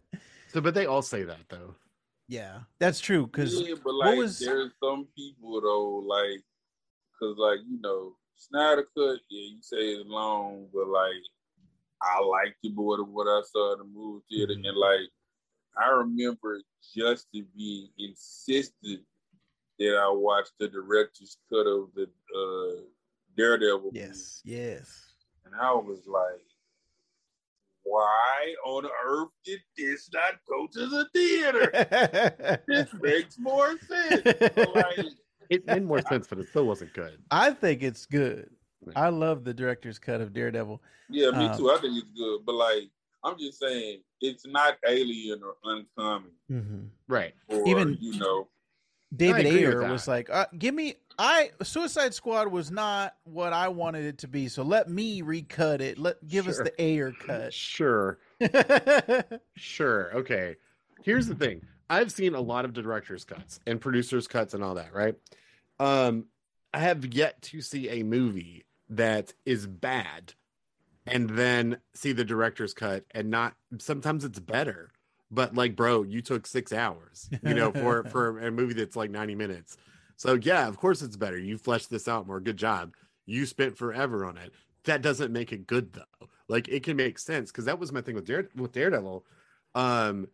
So, 0.50 0.62
but 0.62 0.72
they 0.72 0.86
all 0.86 1.02
say 1.02 1.24
that 1.24 1.40
though. 1.50 1.74
yeah, 2.26 2.60
that's 2.78 3.00
true. 3.00 3.26
Because 3.26 3.60
yeah, 3.60 3.74
but 3.74 3.92
what 3.92 4.06
like, 4.06 4.18
was- 4.18 4.38
there's 4.38 4.70
some 4.82 5.06
people 5.14 5.60
though, 5.60 5.96
like, 6.08 6.40
cause 7.18 7.36
like 7.36 7.58
you 7.68 7.78
know, 7.82 8.16
Snyder 8.38 8.86
cut. 8.96 9.18
Yeah, 9.28 9.50
you 9.54 9.58
say 9.60 9.76
it's 9.76 10.08
long, 10.08 10.68
but 10.72 10.86
like, 10.88 11.12
I 12.00 12.20
liked 12.22 12.58
it 12.62 12.74
more 12.74 12.96
than 12.96 13.12
what 13.12 13.26
I 13.26 13.42
saw 13.50 13.72
in 13.74 13.78
the 13.80 13.84
movie 13.84 14.22
theater, 14.30 14.54
Mhm. 14.54 14.68
and 14.68 14.76
like, 14.76 15.08
I 15.76 15.88
remember 15.90 16.60
Justin 16.96 17.46
being 17.56 17.88
insistent 17.98 19.04
that 19.78 19.96
I 19.96 20.08
watched 20.10 20.52
the 20.58 20.68
director's 20.68 21.36
cut 21.50 21.66
of 21.66 21.92
the 21.94 22.08
uh, 22.36 22.80
Daredevil. 23.36 23.82
movie. 23.92 23.98
yes, 23.98 24.40
yes. 24.44 25.14
And 25.44 25.54
I 25.54 25.72
was 25.72 26.06
like, 26.06 26.42
why 27.84 28.54
on 28.66 28.86
earth 29.06 29.28
did 29.44 29.60
this 29.76 30.10
not 30.12 30.34
go 30.48 30.66
to 30.72 30.86
the 30.86 31.08
theater? 31.14 32.60
this 32.68 32.88
makes 33.00 33.38
more 33.38 33.78
sense. 33.88 34.22
But, 34.54 34.74
like, 34.74 34.98
It 35.50 35.66
made 35.66 35.84
more 35.84 36.00
sense, 36.08 36.26
but 36.26 36.38
it 36.38 36.48
still 36.48 36.66
wasn't 36.66 36.92
good. 36.94 37.18
I 37.30 37.50
think 37.50 37.82
it's 37.82 38.06
good. 38.06 38.50
I 38.94 39.08
love 39.08 39.44
the 39.44 39.52
director's 39.54 39.98
cut 39.98 40.20
of 40.20 40.32
Daredevil. 40.32 40.80
yeah, 41.10 41.30
me 41.32 41.46
Um, 41.46 41.58
too. 41.58 41.70
I 41.70 41.78
think 41.78 41.96
it's 41.98 42.10
good. 42.12 42.40
But 42.46 42.54
like, 42.54 42.90
I'm 43.24 43.36
just 43.38 43.58
saying, 43.58 44.00
it's 44.20 44.46
not 44.46 44.76
alien 44.86 45.40
or 45.42 45.54
uncommon. 45.64 46.30
Mm-hmm. 46.50 46.84
Right. 47.08 47.34
Or, 47.48 47.66
Even- 47.68 47.96
you 48.00 48.18
know, 48.18 48.48
David 49.16 49.46
agree 49.46 49.60
Ayer 49.64 49.90
was 49.90 50.06
like, 50.06 50.28
uh, 50.28 50.44
"Give 50.58 50.74
me, 50.74 50.96
I 51.18 51.50
Suicide 51.62 52.12
Squad 52.12 52.48
was 52.48 52.70
not 52.70 53.16
what 53.24 53.54
I 53.54 53.68
wanted 53.68 54.04
it 54.04 54.18
to 54.18 54.28
be, 54.28 54.48
so 54.48 54.62
let 54.62 54.90
me 54.90 55.22
recut 55.22 55.80
it. 55.80 55.98
Let 55.98 56.24
give 56.28 56.46
us 56.46 56.58
the 56.58 56.72
Ayer 56.78 57.12
cut." 57.18 57.54
Sure. 57.54 58.18
Sure. 59.56 60.14
Okay. 60.14 60.56
Here's 61.02 61.26
the 61.26 61.34
thing. 61.34 61.62
I've 61.90 62.12
seen 62.12 62.34
a 62.34 62.40
lot 62.40 62.64
of 62.64 62.72
director's 62.72 63.24
cuts 63.24 63.60
and 63.66 63.80
producers' 63.80 64.28
cuts 64.28 64.54
and 64.54 64.62
all 64.62 64.74
that, 64.74 64.92
right? 64.92 65.14
Um, 65.80 66.26
I 66.72 66.80
have 66.80 67.04
yet 67.14 67.40
to 67.42 67.60
see 67.60 67.88
a 67.88 68.02
movie 68.02 68.66
that 68.90 69.32
is 69.46 69.66
bad 69.66 70.34
and 71.06 71.30
then 71.30 71.78
see 71.94 72.12
the 72.12 72.24
director's 72.24 72.74
cut 72.74 73.04
and 73.12 73.30
not 73.30 73.54
sometimes 73.78 74.24
it's 74.24 74.38
better. 74.38 74.90
But 75.30 75.54
like, 75.54 75.76
bro, 75.76 76.04
you 76.04 76.22
took 76.22 76.46
six 76.46 76.72
hours, 76.72 77.28
you 77.42 77.54
know, 77.54 77.70
for 77.70 78.04
for 78.10 78.38
a 78.40 78.50
movie 78.50 78.74
that's 78.74 78.96
like 78.96 79.10
90 79.10 79.34
minutes. 79.34 79.76
So 80.16 80.34
yeah, 80.34 80.66
of 80.66 80.78
course 80.78 81.02
it's 81.02 81.16
better. 81.16 81.38
You 81.38 81.58
fleshed 81.58 81.90
this 81.90 82.08
out 82.08 82.26
more. 82.26 82.40
Good 82.40 82.56
job. 82.56 82.94
You 83.26 83.44
spent 83.46 83.76
forever 83.76 84.24
on 84.24 84.38
it. 84.38 84.52
That 84.84 85.02
doesn't 85.02 85.32
make 85.32 85.52
it 85.52 85.66
good 85.66 85.92
though. 85.92 86.28
Like 86.48 86.68
it 86.68 86.82
can 86.82 86.96
make 86.96 87.18
sense 87.18 87.50
because 87.50 87.66
that 87.66 87.78
was 87.78 87.92
my 87.92 88.00
thing 88.00 88.14
with 88.14 88.26
Dare 88.26 88.48
with 88.56 88.72
Daredevil. 88.72 89.24
Um, 89.74 90.28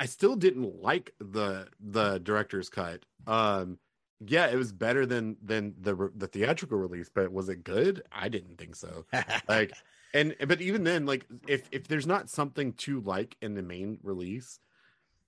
I 0.00 0.06
still 0.06 0.34
didn't 0.34 0.82
like 0.82 1.12
the 1.20 1.68
the 1.78 2.18
director's 2.18 2.70
cut. 2.70 3.04
Um, 3.26 3.78
yeah, 4.26 4.46
it 4.46 4.56
was 4.56 4.72
better 4.72 5.04
than 5.04 5.36
than 5.42 5.74
the 5.78 6.10
the 6.16 6.26
theatrical 6.26 6.78
release, 6.78 7.10
but 7.14 7.30
was 7.30 7.50
it 7.50 7.62
good? 7.62 8.02
I 8.10 8.30
didn't 8.30 8.56
think 8.58 8.74
so. 8.76 9.04
Like, 9.48 9.72
and 10.14 10.34
but 10.48 10.62
even 10.62 10.84
then, 10.84 11.04
like 11.04 11.26
if 11.46 11.68
if 11.70 11.86
there's 11.86 12.06
not 12.06 12.30
something 12.30 12.72
to 12.74 13.00
like 13.00 13.36
in 13.42 13.54
the 13.54 13.62
main 13.62 13.98
release, 14.02 14.58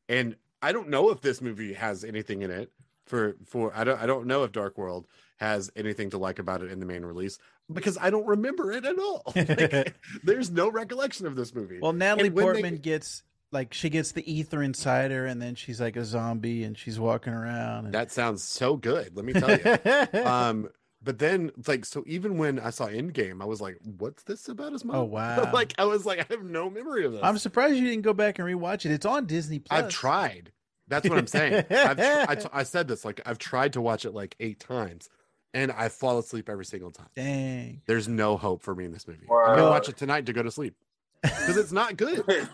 and 0.09 0.37
I 0.63 0.73
don't 0.73 0.89
know 0.89 1.11
if 1.11 1.21
this 1.21 1.43
movie 1.43 1.75
has 1.75 2.03
anything 2.03 2.41
in 2.41 2.51
it 2.51 2.73
for 3.07 3.37
for 3.45 3.73
I 3.77 3.85
don't 3.85 4.01
I 4.01 4.07
don't 4.07 4.27
know 4.27 4.43
if 4.45 4.53
Dark 4.53 4.79
World 4.79 5.07
has 5.37 5.71
anything 5.77 6.11
to 6.11 6.19
like 6.19 6.39
about 6.39 6.63
it 6.63 6.71
in 6.71 6.81
the 6.81 6.87
main 6.87 7.05
release 7.05 7.39
because 7.71 7.99
I 8.01 8.09
don't 8.11 8.27
remember 8.27 8.73
it 8.73 8.85
at 8.87 8.99
all. 8.99 9.23
Like, 9.37 9.95
there's 10.25 10.51
no 10.51 10.71
recollection 10.71 11.27
of 11.27 11.37
this 11.37 11.55
movie. 11.55 11.79
well, 11.81 11.93
Natalie 11.93 12.31
when 12.31 12.35
they- 12.47 12.53
Portman 12.53 12.77
gets 12.79 13.23
like 13.53 13.75
she 13.75 13.91
gets 13.91 14.13
the 14.13 14.31
ether 14.33 14.63
inside 14.63 15.11
her, 15.11 15.27
and 15.27 15.41
then 15.41 15.55
she's 15.55 15.81
like 15.81 15.97
a 15.97 16.05
zombie, 16.05 16.65
and 16.65 16.77
she's 16.77 16.99
walking 16.99 17.33
around. 17.33 17.87
And... 17.87 17.95
that 17.95 18.11
sounds 18.11 18.43
so 18.43 18.77
good. 18.77 19.17
Let 19.17 19.25
me 19.25 19.33
tell 19.35 19.51
you. 19.51 20.25
um, 20.25 20.69
but 21.05 21.19
then 21.19 21.51
like 21.67 21.85
so 21.85 22.05
even 22.07 22.39
when 22.39 22.59
I 22.59 22.71
saw 22.71 22.87
Endgame, 22.87 23.43
I 23.43 23.45
was 23.45 23.61
like, 23.61 23.79
"What's 23.99 24.23
this 24.23 24.49
about 24.49 24.73
as 24.73 24.85
much 24.85 24.97
Oh, 24.97 25.05
wow. 25.05 25.51
like 25.55 25.75
I 25.79 25.85
was 25.85 26.07
like, 26.07 26.21
I 26.21 26.27
have 26.31 26.45
no 26.45 26.71
memory 26.71 27.05
of 27.05 27.13
this. 27.13 27.21
I'm 27.23 27.39
surprised 27.39 27.77
you 27.77 27.85
didn't 27.85 28.03
go 28.03 28.13
back 28.13 28.39
and 28.39 28.49
rewatch 28.49 28.87
it. 28.87 28.93
It's 28.93 29.07
on 29.07 29.27
Disney 29.27 29.59
Plus. 29.59 29.85
I've 29.85 29.91
tried. 29.91 30.53
That's 30.89 31.09
what 31.09 31.19
I'm 31.19 31.27
saying. 31.27 31.65
I've 31.71 31.97
tr- 31.97 32.31
I, 32.31 32.35
t- 32.35 32.49
I 32.53 32.63
said 32.65 32.89
this 32.89 33.05
like 33.05 33.21
I've 33.27 33.39
tried 33.39 33.73
to 33.75 33.81
watch 33.81 34.05
it 34.05 34.13
like 34.13 34.37
eight 34.41 34.61
times, 34.61 35.09
and 35.55 35.73
I 35.73 35.89
fall 35.89 36.19
asleep 36.19 36.49
every 36.49 36.65
single 36.65 36.91
time. 36.91 37.09
Dang. 37.17 37.83
There's 37.87 38.09
no 38.09 38.37
hope 38.37 38.63
for 38.63 38.75
me 38.75 38.85
in 38.85 38.93
this 38.93 39.09
movie. 39.09 39.27
Wow. 39.29 39.45
I'm 39.47 39.57
gonna 39.57 39.71
watch 39.71 39.89
it 39.89 39.97
tonight 39.97 40.27
to 40.27 40.33
go 40.33 40.43
to 40.43 40.51
sleep 40.51 40.75
because 41.23 41.57
it's 41.57 41.73
not 41.73 41.97
good. 41.97 42.25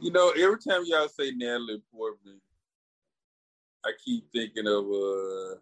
you 0.00 0.10
know, 0.12 0.30
every 0.30 0.58
time 0.58 0.82
y'all 0.86 1.08
say 1.08 1.32
Natalie 1.32 1.82
Portman, 1.92 2.40
I 3.84 3.92
keep 4.04 4.24
thinking 4.32 4.66
of 4.66 4.84
uh, 4.84 5.54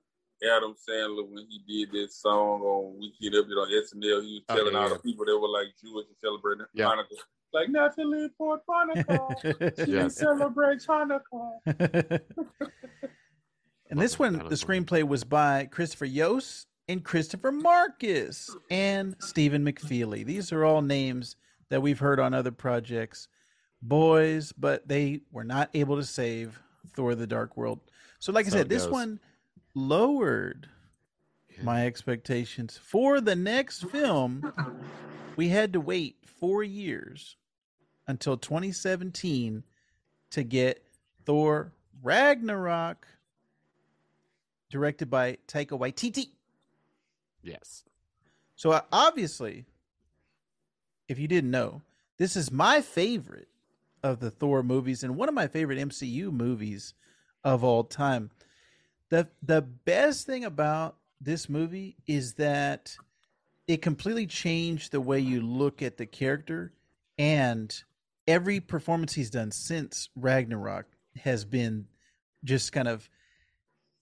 Adam 0.57 0.75
Sandler 0.75 1.29
when 1.29 1.47
he 1.49 1.61
did 1.85 1.93
this 1.93 2.17
song 2.17 2.63
on 2.63 2.99
Weekend 2.99 3.35
Update 3.35 3.63
on 3.63 3.71
SNL. 3.71 4.25
He 4.25 4.35
was 4.35 4.43
Oh, 4.49 4.57
telling 4.57 4.73
yeah, 4.75 4.79
all 4.81 4.89
yeah. 4.89 4.95
the 4.95 5.01
people 5.01 5.25
that 5.25 5.39
were 5.39 5.49
like 5.49 5.69
Jewish 5.83 6.07
and 6.07 6.17
celebrating 6.23 6.67
Yeah. 6.75 6.87
Hanukkah. 6.87 7.19
Like 7.53 7.69
Natalie 7.71 8.29
Portman, 8.37 9.05
Hanukkah. 9.05 9.77
She 9.87 9.93
Yes. 9.93 10.17
celebrates 10.17 10.87
Hanukkah. 10.89 12.21
and 13.91 14.01
this 14.01 14.19
one, 14.19 14.35
the 14.39 14.55
screenplay 14.57 15.03
was 15.03 15.25
by 15.25 15.67
Christopher 15.67 16.05
Yost 16.07 16.67
and 16.89 17.05
Christopher 17.05 17.53
Markus 17.53 18.55
and 18.71 19.15
Stephen 19.21 19.65
McFeely. 19.65 20.25
These 20.25 20.53
are 20.53 20.65
all 20.65 20.83
names 20.83 21.37
that 21.71 21.81
we've 21.83 21.99
heard 21.99 22.19
on 22.21 22.35
other 22.35 22.51
projects. 22.53 23.29
Boys, 23.81 24.53
but 24.53 24.89
they 24.89 25.21
were 25.31 25.45
not 25.45 25.71
able 25.75 25.97
to 25.97 26.05
save 26.05 26.59
Thor 26.95 27.15
the 27.15 27.27
Dark 27.27 27.57
World. 27.57 27.81
So, 28.19 28.33
like 28.33 28.47
I 28.47 28.51
said, 28.51 28.69
this 28.69 28.87
one 28.87 29.21
lowered 29.75 30.69
my 31.63 31.87
expectations 31.87 32.79
for 32.83 33.21
the 33.21 33.37
next 33.37 33.85
film. 33.91 34.53
We 35.37 35.49
had 35.49 35.73
to 35.75 35.81
wait 35.81 36.17
four 36.25 36.65
years 36.65 37.37
until 38.09 38.37
2017 38.37 39.63
to 40.31 40.43
get 40.43 40.85
Thor 41.25 41.73
Ragnarok, 42.03 43.07
directed 44.71 45.09
by 45.11 45.39
Taika 45.47 45.79
Waititi. 45.79 46.31
Yes. 47.43 47.85
So 48.57 48.83
obviously, 48.91 49.65
if 51.09 51.19
you 51.19 51.29
didn't 51.29 51.53
know, 51.53 51.83
this 52.19 52.35
is 52.35 52.51
my 52.51 52.81
favorite 52.81 53.49
of 54.09 54.21
the 54.21 54.31
Thor 54.31 54.63
movies 54.63 55.03
and 55.03 55.17
one 55.17 55.29
of 55.29 55.35
my 55.35 55.47
favorite 55.47 55.79
MCU 55.79 56.33
movies 56.33 56.95
of 57.45 57.63
all 57.63 57.85
time. 57.85 58.31
The 59.11 59.29
the 59.43 59.63
best 59.63 60.27
thing 60.27 60.45
about 60.45 60.97
this 61.21 61.49
movie 61.49 61.97
is 62.07 62.35
that 62.35 62.97
it 63.67 63.83
completely 63.83 64.27
changed 64.27 64.93
the 64.93 65.01
way 65.01 65.21
you 65.21 65.41
look 65.41 65.83
at 65.83 65.97
the 65.97 66.07
character 66.07 66.73
and 67.19 67.75
every 68.27 68.61
performance 68.61 69.13
he's 69.15 69.31
done 69.31 69.51
since 69.51 70.09
Ragnarok 70.17 70.87
has 71.17 71.45
been 71.45 71.87
just 72.45 72.73
kind 72.73 72.89
of 72.89 73.09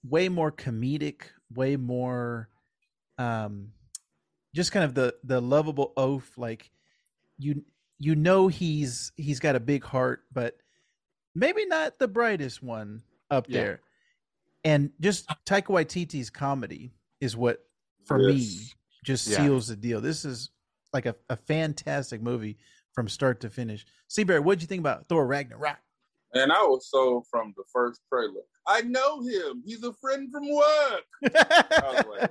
way 0.04 0.28
more 0.28 0.52
comedic, 0.52 1.22
way 1.52 1.76
more 1.76 2.48
um 3.18 3.72
just 4.54 4.72
kind 4.72 4.84
of 4.84 4.94
the 4.94 5.14
the 5.24 5.40
lovable 5.40 5.92
oaf 5.96 6.36
like 6.36 6.70
you 7.38 7.64
you 7.98 8.14
know 8.14 8.48
he's 8.48 9.12
he's 9.16 9.40
got 9.40 9.56
a 9.56 9.60
big 9.60 9.82
heart 9.84 10.24
but 10.32 10.56
maybe 11.34 11.64
not 11.66 11.98
the 11.98 12.08
brightest 12.08 12.62
one 12.62 13.02
up 13.30 13.46
Yeah. 13.48 13.60
there 13.62 13.80
and 14.64 14.90
just 15.00 15.28
Taika 15.46 15.66
Waititi's 15.66 16.30
comedy 16.30 16.92
is 17.20 17.36
what 17.36 17.64
for 18.04 18.18
me 18.18 18.46
just 19.04 19.26
Yeah. 19.28 19.38
seals 19.38 19.68
the 19.68 19.76
deal 19.76 20.00
this 20.00 20.24
is 20.24 20.50
like 20.92 21.06
a, 21.06 21.14
a 21.30 21.36
fantastic 21.36 22.22
movie 22.22 22.58
from 22.92 23.08
start 23.08 23.40
to 23.40 23.50
finish 23.50 23.84
Seabear 24.08 24.40
what'd 24.42 24.62
you 24.62 24.68
think 24.68 24.80
about 24.80 25.08
Thor 25.08 25.26
Ragnarok 25.26 25.78
And 26.34 26.52
I 26.52 26.62
was 26.62 26.90
sold 26.90 27.26
from 27.30 27.54
the 27.56 27.64
first 27.72 28.00
trailer. 28.12 28.42
I 28.68 28.82
know 28.82 29.22
him. 29.22 29.62
He's 29.64 29.82
a 29.84 29.92
friend 29.92 30.28
from 30.30 30.48
work. 30.52 31.04
was 31.22 32.04
like, 32.10 32.30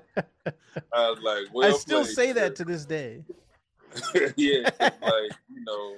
I 0.93 1.09
was 1.09 1.19
like, 1.23 1.53
well, 1.53 1.73
I 1.73 1.77
still 1.77 2.03
played, 2.03 2.13
say 2.15 2.27
sir. 2.27 2.33
that 2.33 2.55
to 2.57 2.65
this 2.65 2.85
day 2.85 3.23
yeah, 4.37 4.69
like 4.79 5.31
you 5.49 5.63
know, 5.65 5.97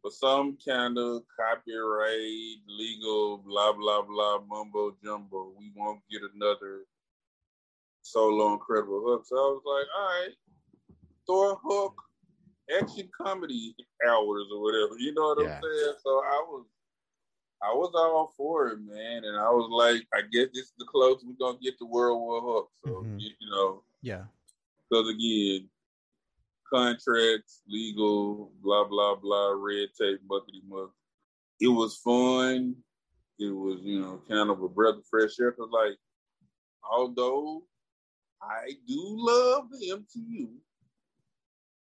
for 0.00 0.10
some 0.10 0.56
kind 0.66 0.98
of 0.98 1.22
copyright, 1.38 2.58
legal, 2.66 3.38
blah 3.38 3.72
blah 3.72 4.02
blah, 4.02 4.40
mumbo 4.48 4.96
jumbo, 5.02 5.52
we 5.58 5.70
won't 5.76 6.00
get 6.10 6.22
another 6.34 6.84
solo 8.02 8.54
Incredible 8.54 9.02
Hulk. 9.06 9.26
So 9.26 9.36
I 9.36 9.40
was 9.40 9.62
like, 9.64 9.86
all 9.96 10.06
right, 10.06 10.34
Thor 11.26 11.60
Hulk, 11.62 11.94
action 12.80 13.08
comedy 13.20 13.74
hours 14.08 14.44
or 14.52 14.62
whatever. 14.62 14.98
You 14.98 15.14
know 15.14 15.34
what 15.34 15.38
Yeah. 15.44 15.56
I'm 15.56 15.62
saying? 15.62 15.94
So 16.02 16.10
I 16.10 16.44
was. 16.48 16.66
I 17.64 17.72
was 17.72 17.92
all 17.94 18.34
for 18.36 18.70
it, 18.70 18.80
man, 18.80 19.22
and 19.22 19.36
I 19.36 19.48
was 19.50 19.70
like, 19.70 20.04
I 20.12 20.22
guess 20.32 20.48
this 20.52 20.64
is 20.64 20.72
the 20.80 20.84
closest 20.84 21.24
we're 21.28 21.34
gonna 21.38 21.60
get 21.62 21.78
to 21.78 21.86
World 21.86 22.18
War 22.18 22.40
Hulk. 22.40 22.70
So 22.84 22.88
Mhm. 23.04 23.20
you, 23.20 23.30
you 23.38 23.50
know, 23.50 23.84
yeah 24.02 24.24
because 24.90 25.08
again, 25.08 25.68
contracts, 26.72 27.62
legal, 27.68 28.52
blah 28.62 28.84
blah 28.84 29.14
blah, 29.16 29.50
red 29.56 29.88
tape, 29.98 30.20
muckety 30.28 30.62
muck. 30.66 30.90
It 31.60 31.68
was 31.68 31.96
fun. 31.96 32.76
It 33.38 33.50
was, 33.50 33.80
you 33.82 34.00
know, 34.00 34.22
kind 34.28 34.50
of 34.50 34.62
a 34.62 34.68
breath 34.68 34.96
of 34.96 35.06
fresh 35.10 35.32
air. 35.40 35.52
Cause 35.52 35.68
like, 35.72 35.96
although 36.90 37.64
I 38.40 38.72
do 38.86 38.98
love 38.98 39.68
the 39.70 39.90
MCU, 39.90 40.48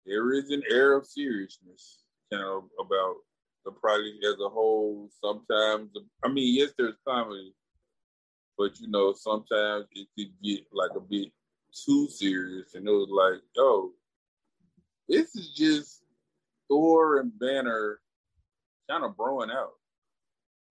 there 0.07 0.32
is 0.32 0.51
an 0.51 0.62
air 0.70 0.97
of 0.97 1.07
seriousness 1.07 2.05
kind 2.32 2.45
of 2.45 2.64
about 2.80 3.16
the 3.64 3.72
project 3.72 4.24
as 4.24 4.41
a 4.45 4.49
whole. 4.49 5.09
Sometimes, 5.22 5.91
I 6.24 6.28
mean, 6.28 6.55
yes, 6.55 6.72
there's 6.78 6.97
comedy, 7.07 7.55
but 8.57 8.78
you 8.80 8.89
know, 8.89 9.12
sometimes 9.12 9.86
it 9.93 10.09
could 10.16 10.32
get 10.43 10.66
like 10.72 10.93
a 10.97 11.01
bit 11.01 11.28
too 11.72 12.09
serious, 12.09 12.74
and 12.74 12.89
it 12.89 12.91
was 12.91 13.09
like, 13.11 13.43
yo, 13.55 13.93
this 15.09 15.34
is 15.36 15.50
just 15.54 16.02
Thor 16.68 17.18
and 17.20 17.36
Banner 17.38 18.00
kind 18.90 19.04
of 19.04 19.12
broing 19.16 19.50
out, 19.50 19.74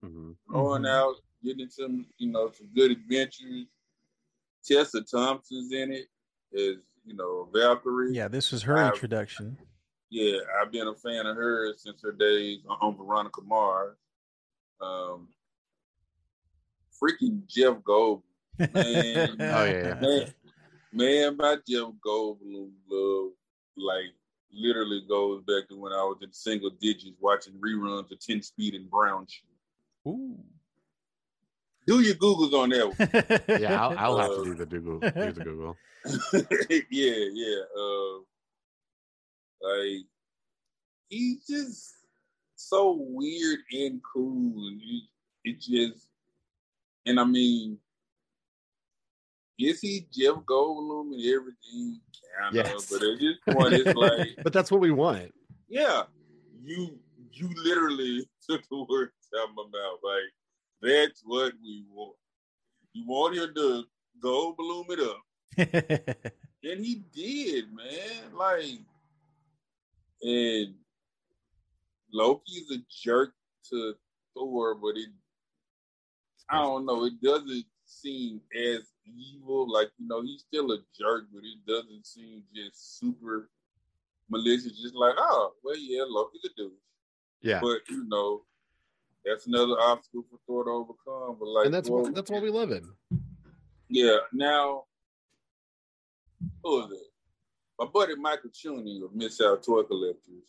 Mhm. 0.04 0.36
broing 0.48 0.82
Mhm. 0.82 0.88
out, 0.88 1.16
getting 1.42 1.68
some, 1.70 2.06
you 2.18 2.30
know, 2.30 2.50
some 2.52 2.68
good 2.74 2.90
adventures. 2.90 3.66
Tessa 4.64 5.02
Thompson's 5.02 5.72
in 5.72 5.92
it 5.92 6.08
as 6.52 6.76
you 7.04 7.14
know 7.14 7.44
Valkyrie. 7.54 8.12
yeah 8.12 8.28
this 8.28 8.52
was 8.52 8.62
her 8.62 8.76
I've- 8.76 8.94
introduction 8.94 9.56
yeah, 10.10 10.38
I've 10.60 10.72
been 10.72 10.88
a 10.88 10.94
fan 10.94 11.26
of 11.26 11.36
hers 11.36 11.82
since 11.82 12.00
her 12.02 12.12
days 12.12 12.60
on 12.66 12.96
Veronica 12.96 13.42
Mars. 13.42 13.96
Um, 14.80 15.28
freaking 17.00 17.46
Jeff 17.46 17.76
Goldblum, 17.82 18.22
Man. 18.58 18.68
Oh, 19.40 19.64
yeah, 19.64 19.66
yeah. 19.66 20.00
man, 20.00 20.34
man, 20.92 21.36
my 21.36 21.56
Jeff 21.68 21.92
Goldblum 22.04 22.72
love 22.90 23.32
like 23.76 24.14
literally 24.52 25.02
goes 25.08 25.42
back 25.42 25.68
to 25.68 25.76
when 25.76 25.92
I 25.92 26.02
was 26.02 26.18
in 26.22 26.32
single 26.32 26.70
digits 26.80 27.16
watching 27.20 27.54
reruns 27.54 28.10
of 28.10 28.18
Ten 28.20 28.42
Speed 28.42 28.74
and 28.74 28.90
Brown 28.90 29.26
Shoe. 29.28 30.10
Ooh. 30.10 30.36
Do 31.86 32.00
your 32.00 32.14
Googles 32.16 32.52
on 32.52 32.68
that 32.70 32.86
one. 33.48 33.60
Yeah, 33.60 33.82
I'll, 33.82 33.98
I'll 33.98 34.18
have 34.18 34.30
to 34.30 34.40
Uh, 34.40 34.44
do 34.44 34.54
the 34.54 34.66
Google. 34.66 34.98
Do 35.00 35.32
the 35.32 35.44
Google. 35.44 35.76
yeah, 36.90 37.24
yeah. 37.32 37.60
Uh, 37.78 38.18
like 39.62 40.04
he's 41.08 41.46
just 41.46 41.94
so 42.56 42.96
weird 43.00 43.60
and 43.72 44.00
cool, 44.14 44.68
and 44.68 44.80
he, 44.80 45.08
it 45.44 45.60
just, 45.60 46.06
and 47.06 47.18
I 47.18 47.24
mean, 47.24 47.78
is 49.58 49.80
he 49.80 50.06
Jeff 50.12 50.36
Goldblum 50.44 51.12
and 51.14 51.24
everything? 51.34 52.00
Kind 52.40 52.56
of, 52.58 52.66
Yes. 52.66 52.86
but 52.90 53.02
at 53.02 53.18
this 53.18 53.36
point, 53.50 53.72
it's 53.74 53.94
like, 53.96 54.28
But 54.44 54.52
that's 54.52 54.70
what 54.70 54.80
we 54.80 54.90
want. 54.90 55.34
yeah, 55.68 56.04
you 56.62 56.98
you 57.32 57.50
literally 57.64 58.28
took 58.48 58.62
the 58.70 58.84
words 58.88 59.12
out 59.40 59.48
of 59.50 59.54
my 59.56 59.64
mouth. 59.64 59.98
Like 60.02 60.32
that's 60.80 61.22
what 61.24 61.52
we 61.62 61.84
want. 61.92 62.16
You 62.92 63.04
want 63.06 63.36
him 63.36 63.52
to 63.54 63.84
Goldblum 64.22 64.86
it 64.90 65.00
up. 65.00 66.32
And 66.64 66.84
he 66.84 67.04
did, 67.14 67.72
man. 67.72 68.34
Like, 68.36 68.80
and 70.22 70.74
Loki's 72.12 72.70
a 72.72 72.78
jerk 73.02 73.32
to 73.70 73.94
Thor, 74.34 74.74
but 74.74 74.96
it, 74.96 75.08
I 76.50 76.56
don't 76.62 76.84
know, 76.84 77.04
it 77.04 77.20
doesn't 77.22 77.64
seem 77.86 78.40
as 78.56 78.82
evil. 79.16 79.70
Like, 79.70 79.90
you 79.98 80.06
know, 80.08 80.22
he's 80.22 80.40
still 80.42 80.72
a 80.72 80.78
jerk, 80.98 81.24
but 81.32 81.42
it 81.44 81.64
doesn't 81.66 82.06
seem 82.06 82.42
just 82.54 82.98
super 82.98 83.48
malicious. 84.28 84.80
Just 84.80 84.94
like, 84.94 85.14
oh, 85.18 85.52
well, 85.62 85.76
yeah, 85.78 86.02
Loki's 86.06 86.44
a 86.44 86.48
douche. 86.56 86.72
Yeah, 87.40 87.60
But, 87.60 87.78
you 87.88 88.04
know, 88.08 88.42
that's 89.24 89.46
another 89.46 89.74
obstacle 89.80 90.24
for 90.30 90.38
Thor 90.46 90.64
to 90.64 90.70
overcome. 90.70 91.36
But, 91.38 91.48
like, 91.48 91.66
and 91.66 91.74
that's 91.74 91.88
Thor- 91.88 92.02
what 92.02 92.14
that's 92.14 92.30
what 92.30 92.42
we 92.42 92.50
live 92.50 92.70
in. 92.70 92.88
yeah. 93.88 94.16
Now, 94.32 94.84
who 96.62 96.84
is 96.84 96.92
it? 96.92 97.06
My 97.78 97.86
buddy 97.86 98.16
Michael 98.16 98.50
Chuny 98.50 99.04
of 99.04 99.14
Miss 99.14 99.40
Out 99.40 99.62
Toy 99.62 99.82
Collectors. 99.84 100.42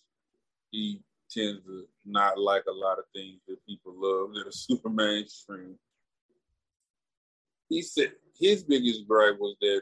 He 0.72 1.02
tends 1.30 1.64
to 1.66 1.86
not 2.06 2.40
like 2.40 2.64
a 2.68 2.72
lot 2.72 2.98
of 2.98 3.06
things 3.14 3.40
that 3.48 3.64
people 3.68 3.94
love 3.96 4.34
that 4.34 4.48
are 4.48 4.52
super 4.52 4.90
mainstream. 4.90 5.76
He 7.70 7.82
said 7.82 8.14
his 8.40 8.64
biggest 8.64 9.08
gripe 9.08 9.40
was 9.40 9.56
that 9.62 9.82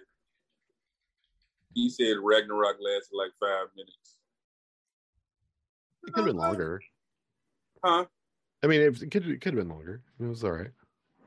he 1.73 1.89
said 1.89 2.17
Ragnarok 2.21 2.77
lasted 2.81 3.15
like 3.15 3.31
five 3.39 3.67
minutes. 3.75 4.17
It 6.05 6.13
could 6.13 6.21
have 6.21 6.33
been 6.33 6.37
longer. 6.37 6.81
Huh? 7.83 8.05
I 8.63 8.67
mean, 8.67 8.81
it, 8.81 9.01
it 9.01 9.11
could 9.11 9.27
it 9.27 9.41
could 9.41 9.53
have 9.53 9.63
been 9.63 9.69
longer. 9.69 10.01
It 10.19 10.25
was 10.25 10.43
all 10.43 10.51
right. 10.51 10.71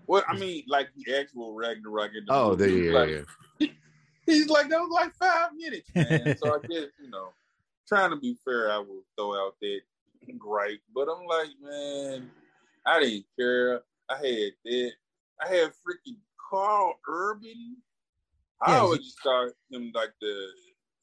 Well, 0.06 0.24
I 0.28 0.36
mean, 0.36 0.64
like 0.66 0.88
the 0.96 1.14
actual 1.14 1.54
Ragnarok 1.54 2.10
in 2.16 2.24
the 2.26 2.34
Oh, 2.34 2.54
there 2.56 2.68
you 2.68 3.26
yeah. 3.58 3.68
He's 4.26 4.48
like, 4.48 4.68
that 4.68 4.80
was 4.80 4.90
like 4.90 5.14
five 5.14 5.50
minutes, 5.56 5.88
man. 5.94 6.36
so 6.42 6.54
I 6.54 6.58
guess, 6.66 6.88
you 7.00 7.10
know, 7.10 7.28
trying 7.86 8.10
to 8.10 8.16
be 8.16 8.36
fair, 8.44 8.72
I 8.72 8.78
will 8.78 9.04
throw 9.16 9.34
out 9.34 9.54
that 9.60 9.80
gripe. 10.36 10.80
But 10.92 11.08
I'm 11.08 11.24
like, 11.26 11.50
man, 11.62 12.30
I 12.84 13.00
didn't 13.00 13.26
care. 13.38 13.82
I 14.08 14.14
had 14.16 14.52
that. 14.64 14.92
I 15.42 15.48
had 15.48 15.70
freaking 15.70 16.16
Karl 16.50 16.94
Urban. 17.08 17.76
I 18.60 18.72
Yeah, 18.72 18.78
always 18.80 19.00
just 19.00 19.22
thought 19.22 19.52
him 19.70 19.92
like 19.94 20.10
the 20.20 20.46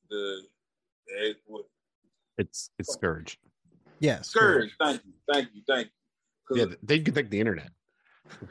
the 0.09 0.41
what 1.45 1.65
It's 2.37 2.69
it's 2.77 2.95
Skurge. 2.95 3.37
Yeah, 3.99 4.19
Skurge. 4.19 4.69
Thank 4.79 5.05
you, 5.05 5.13
thank 5.31 5.49
you, 5.53 5.61
thank 5.67 5.87
you. 5.87 6.57
Yeah, 6.57 6.65
Because 6.65 6.77
they 6.83 6.99
could 6.99 7.15
thank 7.15 7.29
the 7.29 7.39
internet. 7.39 7.71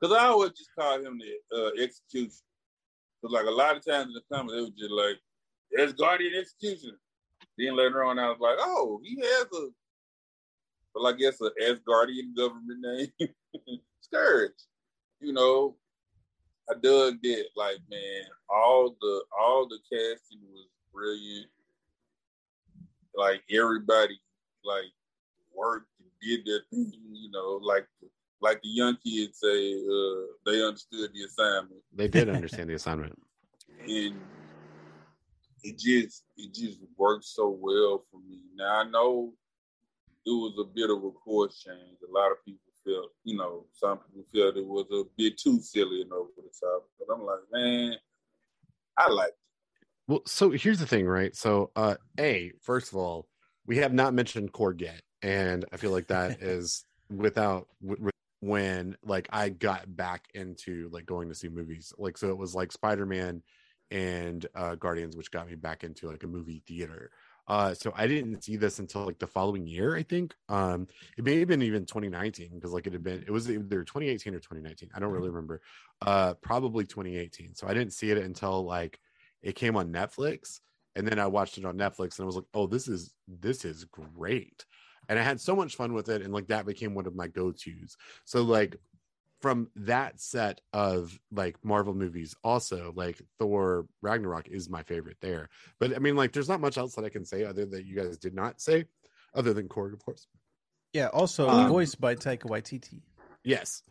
Because 0.00 0.18
I 0.18 0.26
always 0.26 0.50
just 0.50 0.70
call 0.78 1.00
him 1.00 1.18
the 1.18 1.56
uh, 1.56 1.70
execution. 1.82 2.32
Because 3.22 3.32
like 3.32 3.46
a 3.46 3.50
lot 3.50 3.76
of 3.76 3.84
times 3.86 4.08
in 4.08 4.12
the 4.12 4.22
comments, 4.30 4.54
it 4.54 4.60
was 4.60 4.70
just 4.76 4.90
like, 4.90 5.16
"There's 5.70 5.92
guardian 5.94 6.34
execution." 6.34 6.98
Then 7.56 7.76
later 7.76 8.04
on, 8.04 8.18
I 8.18 8.28
was 8.28 8.38
like, 8.40 8.56
"Oh, 8.58 9.00
he 9.02 9.18
has 9.20 9.46
a, 9.54 9.68
well, 10.94 11.06
I 11.06 11.12
guess 11.16 11.40
a 11.40 11.50
Asgardian 11.62 12.36
government 12.36 12.80
name, 12.82 13.30
Skurge." 14.04 14.50
You 15.20 15.32
know, 15.32 15.76
I 16.70 16.74
dug 16.74 17.20
that. 17.22 17.44
Like, 17.56 17.78
man, 17.90 18.24
all 18.48 18.96
the 19.00 19.22
all 19.38 19.68
the 19.68 19.78
casting 19.90 20.40
was 20.52 20.68
brilliant. 20.92 21.46
Like 23.14 23.42
everybody, 23.50 24.18
like 24.64 24.90
worked 25.54 25.90
and 26.00 26.08
did 26.22 26.46
their 26.46 26.62
thing. 26.70 26.92
You 27.12 27.30
know, 27.30 27.60
like 27.62 27.86
like 28.40 28.60
the 28.62 28.68
young 28.68 28.96
kids 29.04 29.38
say, 29.40 29.74
uh, 29.74 30.26
they 30.44 30.62
understood 30.62 31.10
the 31.14 31.24
assignment, 31.24 31.80
They 31.94 32.08
did 32.08 32.28
understand 32.28 32.68
the 32.68 32.74
assignment. 32.74 33.18
and 33.86 34.20
it 35.62 35.78
just 35.78 36.24
it 36.36 36.54
just 36.54 36.78
worked 36.96 37.24
so 37.24 37.48
well 37.48 38.04
for 38.10 38.20
me. 38.28 38.40
Now 38.54 38.80
I 38.80 38.84
know 38.84 39.32
it 40.26 40.30
was 40.30 40.54
a 40.58 40.64
bit 40.64 40.90
of 40.90 41.04
a 41.04 41.10
course 41.10 41.62
change. 41.62 41.98
A 42.06 42.12
lot 42.12 42.30
of 42.32 42.44
people 42.44 42.63
felt, 42.84 43.10
you 43.24 43.36
know, 43.36 43.64
some 43.72 43.98
people 43.98 44.24
felt 44.34 44.56
it 44.56 44.66
was 44.66 44.86
a 44.92 45.04
bit 45.16 45.38
too 45.38 45.60
silly 45.60 46.02
and 46.02 46.12
over 46.12 46.30
the 46.36 46.50
top. 46.60 46.88
But 46.98 47.12
I'm 47.14 47.24
like, 47.24 47.40
man, 47.52 47.94
I 48.96 49.08
like 49.08 49.28
it. 49.28 49.34
Well, 50.06 50.22
so 50.26 50.50
here's 50.50 50.80
the 50.80 50.86
thing, 50.86 51.06
right? 51.06 51.34
So, 51.34 51.70
uh, 51.76 51.96
a 52.18 52.52
first 52.60 52.92
of 52.92 52.96
all, 52.98 53.26
we 53.66 53.78
have 53.78 53.94
not 53.94 54.12
mentioned 54.12 54.52
Korg 54.52 54.80
yet, 54.82 55.00
and 55.22 55.64
I 55.72 55.78
feel 55.78 55.92
like 55.92 56.08
that 56.08 56.32
is 56.42 56.84
without 57.10 57.68
w- 57.82 58.10
when 58.40 58.96
like 59.02 59.28
I 59.32 59.48
got 59.48 59.96
back 59.96 60.26
into 60.34 60.90
like 60.92 61.06
going 61.06 61.30
to 61.30 61.34
see 61.34 61.48
movies. 61.48 61.92
Like, 61.96 62.18
so 62.18 62.28
it 62.28 62.36
was 62.36 62.54
like 62.54 62.72
Spider 62.72 63.06
Man 63.06 63.42
and 63.90 64.44
uh, 64.54 64.74
Guardians, 64.74 65.16
which 65.16 65.30
got 65.30 65.48
me 65.48 65.54
back 65.54 65.84
into 65.84 66.10
like 66.10 66.22
a 66.22 66.28
movie 66.28 66.62
theater. 66.66 67.10
Uh, 67.46 67.74
so 67.74 67.92
I 67.94 68.06
didn't 68.06 68.42
see 68.42 68.56
this 68.56 68.78
until 68.78 69.04
like 69.04 69.18
the 69.18 69.26
following 69.26 69.66
year, 69.66 69.96
I 69.96 70.02
think. 70.02 70.34
Um, 70.48 70.86
it 71.18 71.24
may 71.24 71.38
have 71.40 71.48
been 71.48 71.62
even 71.62 71.84
2019 71.84 72.50
because 72.54 72.72
like 72.72 72.86
it 72.86 72.92
had 72.94 73.04
been, 73.04 73.22
it 73.26 73.30
was 73.30 73.50
either 73.50 73.84
2018 73.84 74.34
or 74.34 74.38
2019. 74.38 74.90
I 74.94 75.00
don't 75.00 75.12
really 75.12 75.28
remember. 75.28 75.60
Uh, 76.00 76.34
probably 76.34 76.84
2018. 76.84 77.54
So 77.54 77.66
I 77.66 77.74
didn't 77.74 77.92
see 77.92 78.10
it 78.10 78.18
until 78.18 78.64
like 78.64 78.98
it 79.42 79.56
came 79.56 79.76
on 79.76 79.92
Netflix, 79.92 80.60
and 80.96 81.06
then 81.06 81.18
I 81.18 81.26
watched 81.26 81.58
it 81.58 81.66
on 81.66 81.76
Netflix, 81.76 82.18
and 82.18 82.24
I 82.24 82.26
was 82.26 82.36
like, 82.36 82.46
"Oh, 82.54 82.66
this 82.66 82.88
is 82.88 83.12
this 83.28 83.64
is 83.64 83.84
great," 83.84 84.64
and 85.08 85.18
I 85.18 85.22
had 85.22 85.40
so 85.40 85.54
much 85.54 85.76
fun 85.76 85.92
with 85.92 86.08
it, 86.08 86.22
and 86.22 86.32
like 86.32 86.46
that 86.48 86.64
became 86.66 86.94
one 86.94 87.06
of 87.06 87.14
my 87.14 87.28
go 87.28 87.52
tos. 87.52 87.96
So 88.24 88.42
like 88.42 88.76
from 89.44 89.68
that 89.76 90.18
set 90.18 90.62
of 90.72 91.20
like 91.30 91.62
Marvel 91.62 91.92
movies, 91.92 92.34
also 92.42 92.94
like 92.96 93.20
Thor 93.38 93.86
Ragnarok 94.00 94.48
is 94.48 94.70
my 94.70 94.82
favorite 94.82 95.18
there. 95.20 95.50
But 95.78 95.94
I 95.94 95.98
mean, 95.98 96.16
like, 96.16 96.32
there's 96.32 96.48
not 96.48 96.62
much 96.62 96.78
else 96.78 96.94
that 96.94 97.04
I 97.04 97.10
can 97.10 97.26
say 97.26 97.44
other 97.44 97.66
that 97.66 97.84
you 97.84 97.94
guys 97.94 98.16
did 98.16 98.32
not 98.34 98.62
say, 98.62 98.86
other 99.34 99.52
than 99.52 99.68
Korg, 99.68 99.92
of 99.92 99.98
course. 100.02 100.28
Yeah. 100.94 101.08
Also 101.08 101.46
Um, 101.46 101.68
voiced 101.68 102.00
by 102.00 102.14
Taika 102.14 102.44
Waititi. 102.44 103.02
Yes, 103.44 103.82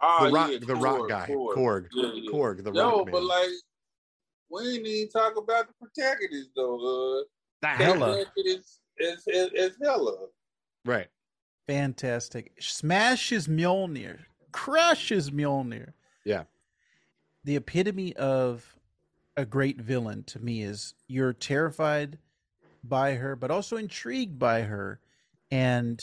Oh, 0.00 0.26
the 0.26 0.30
rock, 0.32 0.50
yeah, 0.52 0.58
the 0.64 0.76
rock 0.76 1.08
guy, 1.08 1.26
Korg. 1.28 1.56
Korg, 1.56 1.86
Yeah, 1.92 2.10
yeah. 2.14 2.30
Korg, 2.30 2.62
the 2.62 2.70
Yo, 2.72 2.98
rock 2.98 3.08
but 3.10 3.14
man. 3.22 3.26
like, 3.26 3.48
we 4.48 4.74
ain't 4.76 4.86
even 4.86 5.08
talk 5.08 5.36
about 5.36 5.66
the 5.66 5.74
protagonist 5.84 6.50
though. 6.54 7.18
Uh, 7.20 7.24
That- 7.62 7.78
Hela. 7.78 8.24
Is 8.36 8.78
is 8.98 9.24
is, 9.26 9.50
is 9.54 9.76
Hela. 9.82 10.28
right? 10.84 11.08
Fantastic. 11.66 12.52
Smashes 12.60 13.48
Mjolnir. 13.48 14.20
Crushes 14.56 15.30
Mjolnir. 15.30 15.92
Yeah. 16.24 16.44
The 17.44 17.56
epitome 17.56 18.16
of 18.16 18.76
a 19.36 19.44
great 19.44 19.80
villain 19.80 20.24
to 20.24 20.40
me 20.40 20.62
is 20.62 20.94
you're 21.06 21.34
terrified 21.34 22.18
by 22.82 23.14
her, 23.14 23.36
but 23.36 23.50
also 23.50 23.76
intrigued 23.76 24.38
by 24.38 24.62
her. 24.62 24.98
And 25.50 26.02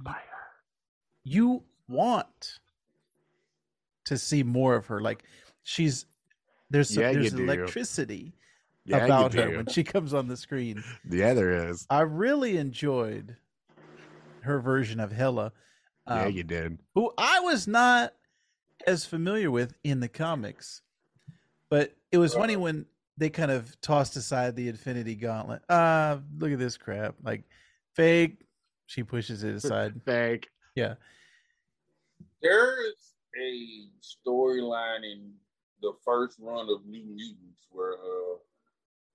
by 0.00 0.12
her. 0.12 0.46
you 1.24 1.64
want 1.88 2.60
to 4.04 4.16
see 4.16 4.42
more 4.42 4.76
of 4.76 4.86
her. 4.86 5.00
Like 5.00 5.24
she's 5.62 6.06
there's 6.70 6.90
some, 6.90 7.02
Yeah, 7.02 7.12
there's 7.12 7.34
electricity 7.34 8.32
Yeah, 8.84 9.04
about 9.04 9.34
her 9.34 9.56
when 9.56 9.66
she 9.66 9.82
comes 9.84 10.14
on 10.14 10.28
the 10.28 10.36
screen. 10.36 10.84
Yeah, 11.10 11.34
there 11.34 11.70
is. 11.70 11.86
I 11.90 12.00
really 12.00 12.58
enjoyed 12.58 13.36
her 14.42 14.60
version 14.60 15.00
of 15.00 15.10
Hela, 15.12 15.52
Yeah, 16.08 16.24
um, 16.24 16.32
you 16.32 16.44
did. 16.44 16.78
who 16.94 17.12
I 17.18 17.40
was 17.40 17.66
not 17.66 18.12
as 18.86 19.04
familiar 19.04 19.50
with 19.50 19.74
in 19.84 20.00
the 20.00 20.08
comics. 20.08 20.82
But 21.68 21.94
it 22.12 22.18
was 22.18 22.34
funny 22.34 22.56
when 22.56 22.86
they 23.16 23.30
kind 23.30 23.50
of 23.50 23.80
tossed 23.80 24.16
aside 24.16 24.54
the 24.54 24.68
Infinity 24.68 25.16
Gauntlet. 25.16 25.62
Ah, 25.68 26.20
look 26.38 26.52
at 26.52 26.58
this 26.58 26.76
crap. 26.76 27.16
Like 27.22 27.44
fake. 27.94 28.38
She 28.86 29.02
pushes 29.02 29.42
it 29.42 29.54
aside. 29.56 30.00
Fake. 30.04 30.48
Yeah. 30.76 30.94
There 32.42 32.86
is 32.86 33.14
a 33.42 33.88
storyline 34.00 35.04
in 35.04 35.32
the 35.82 35.92
first 36.04 36.38
run 36.40 36.68
of 36.70 36.86
New 36.86 37.04
Mutants 37.04 37.66
where 37.70 37.94
uh 37.94 38.36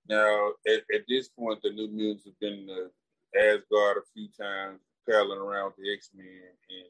now 0.08 0.50
at, 0.66 0.82
at 0.94 1.02
this 1.08 1.28
point 1.28 1.60
the 1.62 1.70
New 1.70 1.88
Mutants 1.88 2.24
have 2.26 2.38
been 2.38 2.66
to 2.66 2.90
Asgard 3.38 3.96
a 3.96 4.02
few 4.12 4.28
times, 4.38 4.80
paddling 5.08 5.38
around 5.38 5.72
with 5.76 5.84
the 5.84 5.92
X 5.92 6.10
Men 6.14 6.26
and 6.26 6.88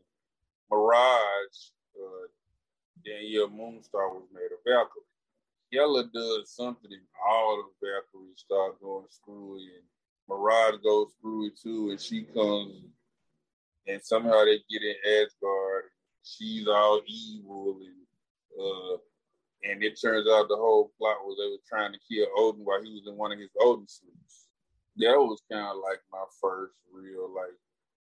Mirage, 0.70 1.72
uh, 1.96 2.26
Danielle 3.04 3.48
Moonstar 3.48 4.12
was 4.12 4.28
made 4.32 4.50
a 4.52 4.70
Valkyrie. 4.70 5.02
Hela 5.72 6.04
does 6.12 6.50
something 6.50 6.90
and 6.92 7.00
all 7.26 7.56
the 7.56 7.86
Valkyries 7.86 8.38
start 8.38 8.80
going 8.80 9.06
screwy 9.08 9.64
and 9.64 9.84
Mirage 10.28 10.76
goes 10.84 11.08
screwy 11.18 11.50
too 11.50 11.90
and 11.90 12.00
she 12.00 12.22
comes 12.22 12.76
and 13.86 14.02
somehow 14.02 14.44
they 14.44 14.58
get 14.70 14.82
in 14.82 14.94
Asgard. 15.06 15.84
She's 16.24 16.68
all 16.68 17.00
evil 17.06 17.78
and 17.80 18.60
uh 18.60 18.98
and 19.64 19.82
it 19.82 20.00
turns 20.00 20.28
out 20.28 20.48
the 20.48 20.56
whole 20.56 20.92
plot 20.98 21.18
was 21.24 21.38
they 21.38 21.48
were 21.48 21.62
trying 21.68 21.92
to 21.92 21.98
kill 22.10 22.26
Odin 22.36 22.64
while 22.64 22.82
he 22.82 22.92
was 22.92 23.06
in 23.06 23.16
one 23.16 23.32
of 23.32 23.38
his 23.38 23.50
Odin 23.60 23.86
suits. 23.86 24.48
That 24.96 25.16
was 25.16 25.40
kind 25.50 25.68
of 25.68 25.76
like 25.82 26.00
my 26.12 26.24
first 26.40 26.74
real 26.92 27.32
like 27.34 27.56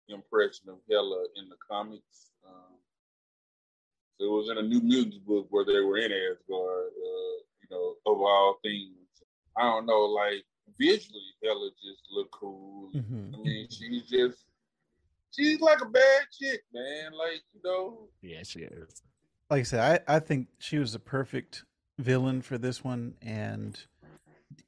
impression 0.10 0.70
of 0.70 0.78
Hela 0.90 1.26
in 1.36 1.50
the 1.50 1.56
comics. 1.70 2.32
Um, 2.48 2.76
so 4.20 4.26
it 4.26 4.32
was 4.32 4.50
in 4.50 4.58
a 4.58 4.62
New 4.62 4.82
Mutants 4.82 5.18
book 5.18 5.48
where 5.50 5.66
they 5.66 5.80
were 5.80 5.98
in 5.98 6.12
Asgard, 6.12 6.88
uh, 6.88 7.36
you 7.62 7.68
know, 7.72 7.96
of 8.06 8.22
all 8.22 8.58
things. 8.64 8.92
I 9.58 9.64
don't 9.64 9.86
know, 9.86 10.02
like 10.06 10.44
visually, 10.78 11.22
Hela 11.44 11.70
just 11.82 12.04
looked 12.12 12.32
cool. 12.32 12.92
Mhm. 12.94 13.34
I 13.34 13.38
mean, 13.38 13.68
she's 13.70 14.04
just 14.04 14.46
she's 15.32 15.60
like 15.60 15.82
a 15.82 15.86
bad 15.86 16.22
chick, 16.32 16.64
man. 16.74 17.14
Like 17.14 17.42
you 17.54 17.62
know, 17.64 18.10
Yeah, 18.22 18.44
she 18.44 18.60
is. 18.60 19.02
Like 19.50 19.62
I 19.62 19.64
said, 19.64 20.04
I, 20.08 20.16
I 20.16 20.20
think 20.20 20.48
she 20.60 20.78
was 20.78 20.96
a 20.96 21.00
perfect 21.00 21.64
villain 22.00 22.42
for 22.42 22.58
this 22.58 22.84
one. 22.84 23.16
And 23.22 23.80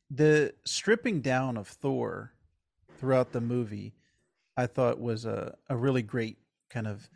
the 0.10 0.54
stripping 0.66 1.22
down 1.22 1.58
of 1.58 1.68
Thor 1.68 2.34
throughout 2.98 3.32
the 3.32 3.42
movie, 3.42 3.94
I 4.58 4.66
thought 4.66 5.00
was 5.00 5.26
a, 5.26 5.56
a 5.70 5.78
really 5.78 6.02
great 6.02 6.38
kind 6.70 6.88
of 6.88 7.10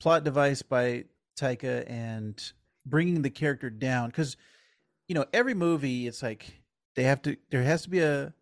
plot 0.00 0.24
device 0.24 0.62
by 0.62 1.04
Taika 1.38 1.88
and 1.88 2.42
bringing 2.86 3.22
the 3.22 3.30
character 3.30 3.68
down. 3.68 4.08
Because, 4.08 4.36
you 5.06 5.14
know, 5.14 5.26
every 5.32 5.54
movie, 5.54 6.06
it's 6.06 6.22
like 6.22 6.60
they 6.94 7.04
have 7.04 7.20
to, 7.22 7.36
there 7.50 7.62
has 7.62 7.82
to 7.82 7.90
be 7.90 8.00
a, 8.00 8.32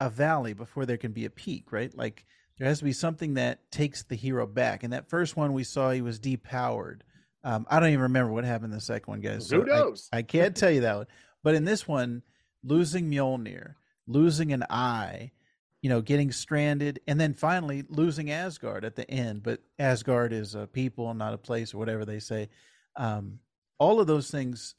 a 0.00 0.10
valley 0.10 0.52
before 0.52 0.84
there 0.84 0.96
can 0.96 1.12
be 1.12 1.24
a 1.24 1.30
peak, 1.30 1.72
right? 1.72 1.96
Like 1.96 2.26
there 2.58 2.66
has 2.66 2.78
to 2.78 2.84
be 2.84 2.92
something 2.92 3.34
that 3.34 3.70
takes 3.70 4.02
the 4.02 4.16
hero 4.16 4.46
back. 4.46 4.82
And 4.82 4.92
that 4.92 5.08
first 5.08 5.36
one 5.36 5.52
we 5.52 5.64
saw, 5.64 5.92
he 5.92 6.02
was 6.02 6.18
depowered. 6.18 7.00
Um, 7.44 7.66
I 7.70 7.80
don't 7.80 7.90
even 7.90 8.00
remember 8.00 8.32
what 8.32 8.44
happened 8.44 8.72
in 8.72 8.78
the 8.78 8.84
second 8.84 9.10
one, 9.10 9.20
guys. 9.20 9.48
Who 9.48 9.62
I- 9.62 9.66
knows? 9.66 10.08
I, 10.12 10.22
can't 10.22 10.56
tell 10.56 10.70
you 10.70 10.82
that 10.82 10.96
one. 10.96 11.06
But 11.42 11.54
in 11.54 11.64
this 11.64 11.86
one, 11.86 12.22
losing 12.62 13.10
Mjolnir, 13.10 13.76
losing 14.06 14.52
an 14.52 14.64
eye, 14.68 15.30
you 15.82 15.88
know, 15.88 16.02
getting 16.02 16.30
stranded, 16.30 17.00
and 17.06 17.18
then 17.20 17.32
finally 17.32 17.84
losing 17.88 18.30
Asgard 18.30 18.84
at 18.84 18.96
the 18.96 19.10
end. 19.10 19.42
But 19.42 19.60
Asgard 19.78 20.32
is 20.32 20.54
a 20.54 20.66
people, 20.66 21.12
not 21.14 21.32
a 21.34 21.38
place, 21.38 21.72
or 21.72 21.78
whatever 21.78 22.04
they 22.04 22.20
say. 22.20 22.48
Um, 22.96 23.38
all 23.78 24.00
of 24.00 24.06
those 24.06 24.30
things, 24.30 24.74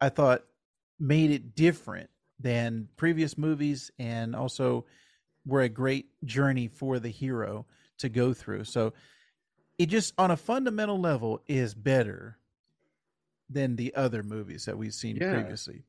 I 0.00 0.10
thought, 0.10 0.44
made 0.98 1.30
it 1.30 1.54
different 1.54 2.10
than 2.38 2.88
previous 2.96 3.38
movies, 3.38 3.90
and 3.98 4.36
also 4.36 4.84
were 5.46 5.62
a 5.62 5.68
great 5.68 6.06
journey 6.24 6.68
for 6.68 6.98
the 6.98 7.08
hero 7.08 7.64
to 7.98 8.08
go 8.10 8.34
through. 8.34 8.64
So 8.64 8.92
it 9.78 9.86
just, 9.86 10.12
on 10.18 10.30
a 10.30 10.36
fundamental 10.36 11.00
level, 11.00 11.40
is 11.46 11.74
better 11.74 12.38
than 13.48 13.76
the 13.76 13.94
other 13.94 14.22
movies 14.22 14.64
that 14.66 14.76
we've 14.76 14.92
seen 14.92 15.16
Yeah. 15.16 15.30
previously. 15.30 15.84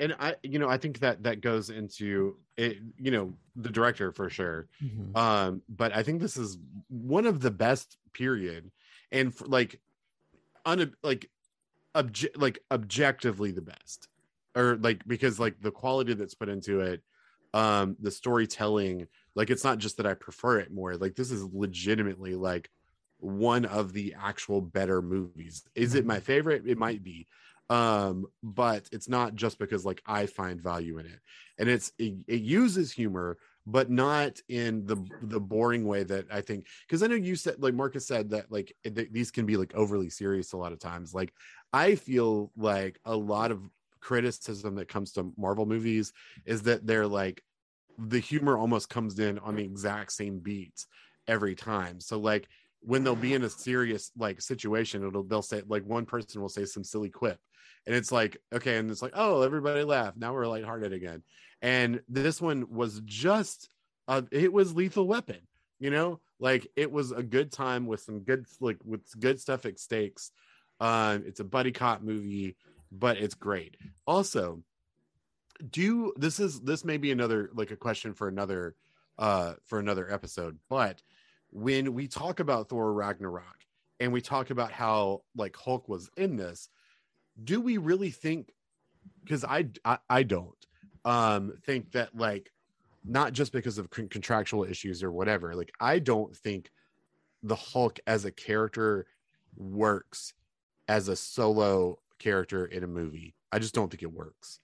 And 0.00 0.16
I, 0.18 0.34
you 0.42 0.58
know, 0.58 0.68
I 0.68 0.78
think 0.78 0.98
that 1.00 1.22
that 1.24 1.40
goes 1.42 1.70
into 1.70 2.38
it, 2.56 2.78
you 2.98 3.10
know, 3.10 3.34
the 3.54 3.68
director 3.70 4.12
for 4.12 4.30
sure. 4.30 4.68
Mhm. 4.82 5.16
Um, 5.16 5.62
but 5.68 5.94
I 5.94 6.02
think 6.02 6.20
this 6.20 6.36
is 6.36 6.58
one 6.88 7.26
of 7.26 7.40
the 7.40 7.50
best 7.50 7.98
period, 8.12 8.72
and 9.12 9.34
for, 9.34 9.46
like, 9.46 9.80
un 10.64 10.94
like, 11.02 11.30
obje- 11.94 12.36
like 12.36 12.60
objectively 12.70 13.52
the 13.52 13.62
best, 13.62 14.08
or 14.56 14.76
like 14.76 15.06
because 15.06 15.38
like 15.38 15.60
the 15.60 15.70
quality 15.70 16.14
that's 16.14 16.34
put 16.34 16.48
into 16.48 16.80
it, 16.80 17.02
um, 17.54 17.96
the 18.00 18.10
storytelling, 18.10 19.06
like 19.34 19.50
it's 19.50 19.64
not 19.64 19.78
just 19.78 19.98
that 19.98 20.06
I 20.06 20.14
prefer 20.14 20.58
it 20.60 20.72
more. 20.72 20.96
Like 20.96 21.14
this 21.14 21.30
is 21.30 21.44
legitimately 21.44 22.36
like 22.36 22.70
one 23.18 23.66
of 23.66 23.92
the 23.92 24.14
actual 24.18 24.62
better 24.62 25.02
movies. 25.02 25.62
Is 25.74 25.94
it 25.94 26.06
my 26.06 26.20
favorite? 26.20 26.66
It 26.66 26.78
might 26.78 27.02
be 27.02 27.26
um 27.70 28.26
but 28.42 28.88
it's 28.92 29.08
not 29.08 29.34
just 29.34 29.58
because 29.58 29.84
like 29.84 30.02
i 30.04 30.26
find 30.26 30.60
value 30.60 30.98
in 30.98 31.06
it. 31.06 31.20
And 31.58 31.68
it's 31.68 31.92
it, 31.98 32.14
it 32.26 32.42
uses 32.42 32.92
humor 32.92 33.38
but 33.66 33.90
not 33.90 34.38
in 34.48 34.84
the 34.86 34.96
the 35.22 35.40
boring 35.40 35.86
way 35.86 36.02
that 36.02 36.26
i 36.32 36.40
think 36.40 36.66
because 36.86 37.02
i 37.02 37.06
know 37.06 37.14
you 37.14 37.36
said 37.36 37.56
like 37.62 37.74
marcus 37.74 38.06
said 38.06 38.30
that 38.30 38.50
like 38.50 38.74
th- 38.84 39.10
these 39.12 39.30
can 39.30 39.46
be 39.46 39.56
like 39.56 39.72
overly 39.74 40.10
serious 40.10 40.52
a 40.52 40.56
lot 40.56 40.72
of 40.72 40.78
times. 40.80 41.14
Like 41.14 41.32
i 41.72 41.94
feel 41.94 42.50
like 42.56 42.98
a 43.04 43.16
lot 43.16 43.50
of 43.50 43.62
criticism 44.00 44.74
that 44.74 44.88
comes 44.88 45.12
to 45.12 45.32
marvel 45.36 45.66
movies 45.66 46.12
is 46.46 46.62
that 46.62 46.86
they're 46.86 47.06
like 47.06 47.42
the 47.98 48.18
humor 48.18 48.56
almost 48.56 48.88
comes 48.88 49.18
in 49.18 49.38
on 49.40 49.56
the 49.56 49.62
exact 49.62 50.12
same 50.12 50.38
beats 50.38 50.86
every 51.28 51.54
time. 51.54 52.00
So 52.00 52.18
like 52.18 52.48
when 52.80 53.04
they'll 53.04 53.16
be 53.16 53.34
in 53.34 53.44
a 53.44 53.50
serious 53.50 54.10
like 54.16 54.40
situation 54.40 55.06
it'll 55.06 55.22
they'll 55.22 55.42
say 55.42 55.62
like 55.68 55.84
one 55.84 56.06
person 56.06 56.40
will 56.40 56.48
say 56.48 56.64
some 56.64 56.84
silly 56.84 57.10
quip. 57.10 57.38
And 57.86 57.94
it's 57.96 58.12
like 58.12 58.36
okay 58.52 58.76
and 58.76 58.90
it's 58.90 59.02
like 59.02 59.12
oh 59.14 59.42
everybody 59.42 59.84
laughed. 59.84 60.16
Now 60.16 60.34
we're 60.34 60.46
lighthearted 60.46 60.92
again. 60.92 61.22
And 61.62 62.00
this 62.08 62.40
one 62.40 62.66
was 62.70 63.00
just 63.04 63.68
it 64.32 64.52
was 64.52 64.74
lethal 64.74 65.06
weapon 65.06 65.40
you 65.80 65.90
know? 65.90 66.20
Like 66.38 66.68
it 66.76 66.90
was 66.92 67.10
a 67.10 67.22
good 67.22 67.50
time 67.50 67.86
with 67.86 68.00
some 68.00 68.20
good 68.20 68.46
like 68.60 68.78
with 68.84 69.02
good 69.18 69.40
stuff 69.40 69.66
at 69.66 69.80
stakes. 69.80 70.30
Um 70.78 71.24
it's 71.26 71.40
a 71.40 71.44
buddy 71.44 71.72
cop 71.72 72.02
movie 72.02 72.56
but 72.92 73.18
it's 73.18 73.34
great. 73.34 73.76
Also 74.06 74.62
do 75.70 76.12
this 76.16 76.40
is 76.40 76.60
this 76.60 76.84
may 76.84 76.96
be 76.96 77.10
another 77.10 77.50
like 77.54 77.70
a 77.70 77.76
question 77.76 78.14
for 78.14 78.28
another 78.28 78.74
uh 79.18 79.54
for 79.66 79.78
another 79.78 80.10
episode 80.10 80.58
but 80.70 81.02
when 81.50 81.94
we 81.94 82.06
talk 82.06 82.40
about 82.40 82.68
thor 82.68 82.92
ragnarok 82.92 83.44
and 83.98 84.12
we 84.12 84.20
talk 84.20 84.50
about 84.50 84.72
how 84.72 85.22
like 85.36 85.56
hulk 85.56 85.88
was 85.88 86.10
in 86.16 86.36
this 86.36 86.68
do 87.44 87.60
we 87.60 87.76
really 87.76 88.10
think 88.10 88.52
because 89.24 89.44
I, 89.44 89.68
I 89.84 89.98
i 90.08 90.22
don't 90.22 90.66
um 91.04 91.52
think 91.64 91.92
that 91.92 92.16
like 92.16 92.50
not 93.04 93.32
just 93.32 93.52
because 93.52 93.78
of 93.78 93.90
con- 93.90 94.08
contractual 94.08 94.64
issues 94.64 95.02
or 95.02 95.10
whatever 95.10 95.54
like 95.54 95.72
i 95.80 95.98
don't 95.98 96.36
think 96.36 96.70
the 97.42 97.56
hulk 97.56 97.98
as 98.06 98.24
a 98.24 98.30
character 98.30 99.06
works 99.56 100.34
as 100.88 101.08
a 101.08 101.16
solo 101.16 101.98
character 102.18 102.66
in 102.66 102.84
a 102.84 102.86
movie. 102.86 103.34
I 103.52 103.58
just 103.58 103.74
don't 103.74 103.90
think 103.90 104.02
it 104.02 104.12
works. 104.12 104.60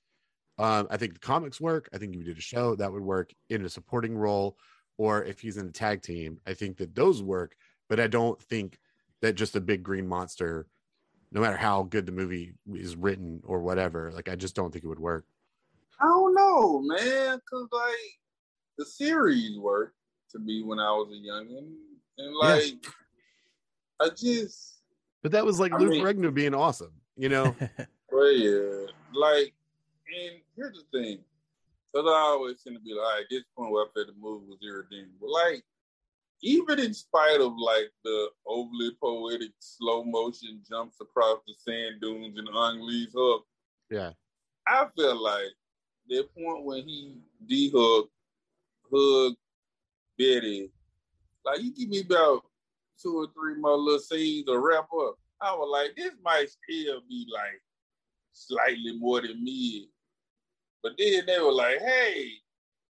Um 0.59 0.87
i 0.91 0.97
think 0.97 1.14
the 1.14 1.20
comics 1.20 1.61
work. 1.61 1.89
I 1.93 1.99
think 1.99 2.14
if 2.14 2.20
you 2.20 2.24
did 2.24 2.39
a 2.39 2.43
show 2.43 2.74
that 2.76 2.93
would 2.93 3.03
work. 3.03 3.32
In 3.49 3.64
a 3.64 3.68
supporting 3.68 4.16
role 4.16 4.57
or 4.99 5.22
if 5.24 5.40
he's 5.40 5.57
in 5.57 5.68
a 5.68 5.72
tag 5.72 6.03
team 6.03 6.38
i 6.47 6.55
think 6.55 6.76
that 6.76 6.94
those 6.94 7.22
work 7.22 7.57
but 7.88 8.01
i 8.01 8.07
don't 8.07 8.40
think 8.42 8.78
that 9.22 9.34
just 9.34 9.57
a 9.57 9.61
big 9.61 9.82
green 9.82 10.07
monster 10.07 10.66
no 11.32 11.40
matter 11.40 11.57
how 11.57 11.82
good 11.82 12.07
the 12.07 12.12
movie 12.12 12.53
is 12.74 12.97
written 12.97 13.40
or 13.44 13.61
whatever 13.61 14.11
like 14.14 14.28
i 14.28 14.36
just 14.36 14.55
don't 14.55 14.72
think 14.72 14.84
it 14.84 14.88
would 14.88 14.99
work. 15.01 15.24
I 16.01 16.05
don't 16.05 16.34
know, 16.34 16.80
man, 16.82 17.38
because 17.38 17.68
like 17.72 18.20
the 18.76 18.84
series 18.84 19.59
worked 19.59 19.97
to 20.32 20.38
me 20.38 20.62
when 20.62 20.78
I 20.78 20.90
was 20.90 21.09
a 21.11 21.26
youngin, 21.26 21.72
and 22.18 22.34
like 22.36 22.74
Yes. 22.84 22.92
I 23.99 24.09
just, 24.11 24.74
but 25.22 25.32
that 25.32 25.47
was 25.47 25.59
like 25.59 25.72
I 25.72 25.78
luke 25.78 25.90
mean- 25.92 26.03
regno 26.05 26.30
being 26.30 26.55
awesome 26.55 26.92
you 27.16 27.28
know? 27.30 27.55
Well, 28.12 28.32
yeah, 28.32 28.86
like, 29.14 29.53
and 30.16 30.36
here's 30.55 30.78
the 30.78 30.99
thing, 30.99 31.18
because 31.97 32.12
I 32.12 32.18
always 32.18 32.62
tend 32.62 32.76
to 32.76 32.82
be 32.82 32.94
like, 32.94 33.22
at 33.22 33.26
this 33.30 33.44
point, 33.57 33.72
where 33.72 33.84
I 33.84 33.88
felt 33.94 34.09
the 34.09 34.12
movie 34.20 34.47
was 34.47 34.59
irredeemable. 34.62 35.32
Like, 35.32 35.62
even 36.42 36.78
in 36.78 36.92
spite 36.92 37.40
of 37.40 37.55
like 37.57 37.90
the 38.05 38.28
overly 38.47 38.90
poetic 39.03 39.53
slow 39.59 40.05
motion 40.05 40.61
jumps 40.68 40.99
across 41.01 41.38
the 41.47 41.55
sand 41.59 42.01
dunes 42.03 42.38
and 42.38 42.49
Ang 42.49 42.86
Lee's 42.86 43.14
Hulk, 43.16 43.47
yeah 43.90 44.11
I 44.68 44.86
feel 44.94 45.22
like 45.22 45.53
the 46.09 46.28
point 46.36 46.64
when 46.64 46.82
he 46.82 47.14
de-Hulked, 47.47 48.12
hugged 48.92 49.36
Betty, 50.18 50.70
like 51.47 51.62
you 51.62 51.74
give 51.74 51.88
me 51.88 52.01
about 52.01 52.42
two 53.01 53.16
or 53.16 53.28
three 53.32 53.59
more 53.59 53.78
little 53.78 53.99
scenes 53.99 54.44
to 54.47 54.59
wrap 54.59 54.88
up. 54.92 55.16
I 55.40 55.55
was 55.55 55.70
like, 55.72 55.97
this 55.97 56.12
might 56.22 56.49
still 56.51 57.01
be 57.09 57.26
like 57.32 57.62
slightly 58.32 58.99
more 58.99 59.22
than 59.22 59.42
mid. 59.42 59.84
But 60.87 60.95
then 60.99 61.26
they 61.26 61.41
were 61.41 61.53
like, 61.53 61.80
hey, 61.80 62.30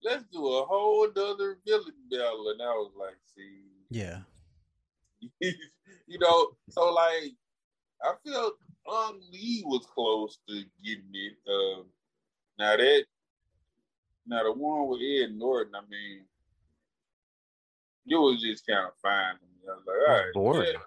let's 0.02 0.24
do 0.32 0.38
a 0.46 0.64
whole 0.64 1.06
other 1.10 1.58
villain 1.66 1.92
battle. 2.10 2.48
And 2.48 2.62
I 2.62 2.72
was 2.72 2.90
like, 2.98 3.18
see, 3.36 3.64
yeah. 3.90 4.20
you 5.40 6.18
know, 6.18 6.52
so 6.70 6.90
like 6.90 7.34
I 8.02 8.14
felt 8.26 8.54
Ang 8.90 9.20
Lee 9.30 9.62
was 9.66 9.84
close 9.94 10.38
to 10.48 10.64
getting 10.82 11.04
it. 11.12 11.34
Um, 11.46 11.84
now 12.58 12.78
that 12.78 13.04
now 14.26 14.42
the 14.42 14.52
one 14.52 14.88
with 14.88 15.02
Ed 15.02 15.36
Norton, 15.36 15.74
I 15.74 15.82
mean, 15.90 16.24
it 18.06 18.16
was 18.16 18.40
just 18.40 18.66
kind 18.66 18.86
of 18.86 18.94
fine 19.02 19.34
to 19.34 19.44
me. 19.44 19.68
I 19.68 19.74
was 19.74 19.84
like, 19.86 20.44
all 20.46 20.54
right, 20.54 20.66
yeah, 20.66 20.78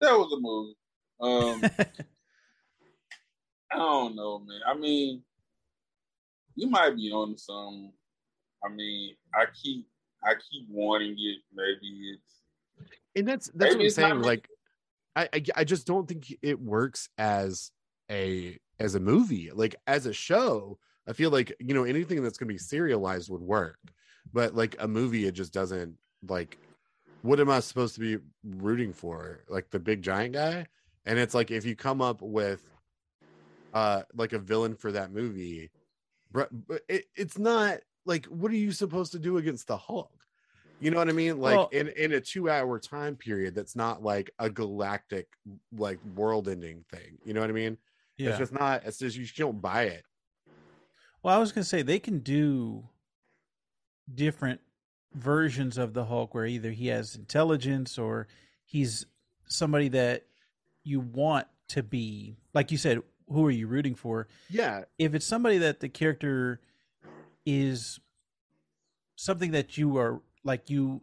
that 0.00 0.12
was 0.16 0.32
a 0.32 0.40
movie. 0.40 0.76
Um, 1.20 1.70
I 3.70 3.76
don't 3.76 4.16
know, 4.16 4.38
man. 4.38 4.60
I 4.66 4.72
mean, 4.72 5.22
you 6.54 6.68
might 6.68 6.96
be 6.96 7.10
on 7.10 7.36
some. 7.36 7.92
I 8.64 8.68
mean, 8.68 9.14
I 9.34 9.44
keep 9.60 9.86
I 10.22 10.34
keep 10.34 10.68
wanting 10.70 11.16
it. 11.18 11.38
Maybe 11.54 12.14
it's 12.14 12.44
and 13.16 13.28
that's 13.28 13.50
that's 13.54 13.74
what 13.74 13.84
i'm 13.84 13.90
saying 13.90 14.22
like 14.22 14.48
I, 15.16 15.28
I 15.32 15.42
i 15.56 15.64
just 15.64 15.86
don't 15.86 16.08
think 16.08 16.34
it 16.42 16.60
works 16.60 17.08
as 17.18 17.70
a 18.10 18.58
as 18.80 18.94
a 18.94 19.00
movie. 19.00 19.50
Like 19.52 19.76
as 19.86 20.06
a 20.06 20.12
show 20.12 20.78
i 21.06 21.12
feel 21.12 21.30
like 21.30 21.54
you 21.60 21.74
know 21.74 21.84
anything 21.84 22.22
that's 22.22 22.38
going 22.38 22.48
to 22.48 22.54
be 22.54 22.58
serialized 22.58 23.30
would 23.30 23.42
work. 23.42 23.78
But 24.32 24.54
like 24.54 24.76
a 24.80 24.88
movie 24.88 25.26
it 25.26 25.32
just 25.32 25.52
doesn't 25.52 25.96
like 26.28 26.58
what 27.22 27.40
am 27.40 27.50
i 27.50 27.60
supposed 27.60 27.94
to 27.94 28.00
be 28.00 28.22
rooting 28.44 28.92
for? 28.92 29.44
Like 29.48 29.70
the 29.70 29.78
big 29.78 30.02
giant 30.02 30.34
guy? 30.34 30.66
And 31.06 31.18
it's 31.18 31.34
like 31.34 31.50
if 31.50 31.64
you 31.64 31.76
come 31.76 32.00
up 32.00 32.22
with 32.22 32.62
uh 33.72 34.02
like 34.14 34.32
a 34.32 34.38
villain 34.38 34.74
for 34.74 34.92
that 34.92 35.12
movie 35.12 35.70
it, 36.88 37.04
it's 37.16 37.38
not 37.38 37.78
like 38.06 38.26
what 38.26 38.50
are 38.50 38.56
you 38.56 38.72
supposed 38.72 39.12
to 39.12 39.18
do 39.18 39.38
against 39.38 39.66
the 39.66 39.76
hulk? 39.76 40.10
You 40.80 40.90
know 40.90 40.98
what 40.98 41.08
i 41.08 41.12
mean? 41.12 41.38
Like 41.38 41.56
Well- 41.56 41.68
in 41.72 41.88
in 41.88 42.12
a 42.12 42.20
two 42.20 42.50
hour 42.50 42.78
time 42.78 43.16
period 43.16 43.54
that's 43.54 43.76
not 43.76 44.02
like 44.02 44.30
a 44.38 44.50
galactic 44.50 45.28
like 45.76 45.98
world 46.14 46.48
ending 46.48 46.84
thing 46.90 47.18
you 47.24 47.32
know 47.32 47.40
what 47.40 47.50
i 47.50 47.54
mean? 47.54 47.78
Yeah. 48.16 48.30
it's 48.30 48.38
just 48.38 48.52
not 48.52 48.82
it's 48.84 48.98
just 48.98 49.16
you 49.16 49.26
don't 49.36 49.60
buy 49.60 49.84
it. 49.84 50.04
Well, 51.22 51.34
I 51.34 51.38
was 51.38 51.52
gonna 51.52 51.64
say 51.64 51.82
they 51.82 51.98
can 51.98 52.18
do 52.18 52.84
different 54.12 54.60
versions 55.14 55.78
of 55.78 55.94
the 55.94 56.04
Hulk 56.04 56.34
where 56.34 56.46
either 56.46 56.70
he 56.70 56.88
has 56.88 57.16
intelligence 57.16 57.98
or 57.98 58.28
he's 58.64 59.06
somebody 59.48 59.88
that 59.88 60.24
you 60.82 61.00
want 61.00 61.46
to 61.68 61.82
be. 61.82 62.36
Like 62.52 62.70
you 62.70 62.78
said, 62.78 63.00
who 63.28 63.46
are 63.46 63.50
you 63.50 63.66
rooting 63.66 63.94
for? 63.94 64.28
yeah 64.50 64.82
If 64.98 65.14
it's 65.14 65.26
somebody 65.26 65.58
that 65.58 65.80
the 65.80 65.88
character 65.88 66.60
is 67.46 67.98
something 69.16 69.52
that 69.52 69.76
you 69.78 69.96
are 69.98 70.20
like 70.44 70.70
you 70.70 71.02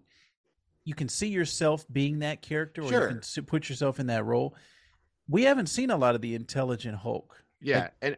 you 0.84 0.93
can 0.95 1.07
see 1.09 1.28
yourself 1.28 1.86
being 1.91 2.19
that 2.19 2.41
character 2.41 2.82
or 2.82 2.89
Sure. 2.89 3.09
you 3.11 3.19
can 3.19 3.45
put 3.45 3.69
yourself 3.69 3.99
in 3.99 4.07
that 4.07 4.26
role. 4.26 4.55
We 5.30 5.43
haven't 5.43 5.67
seen 5.67 5.91
a 5.91 5.97
lot 5.97 6.15
of 6.15 6.22
the 6.22 6.34
intelligent 6.36 6.97
Hulk. 6.97 7.43
yeah 7.61 7.89
and 8.01 8.17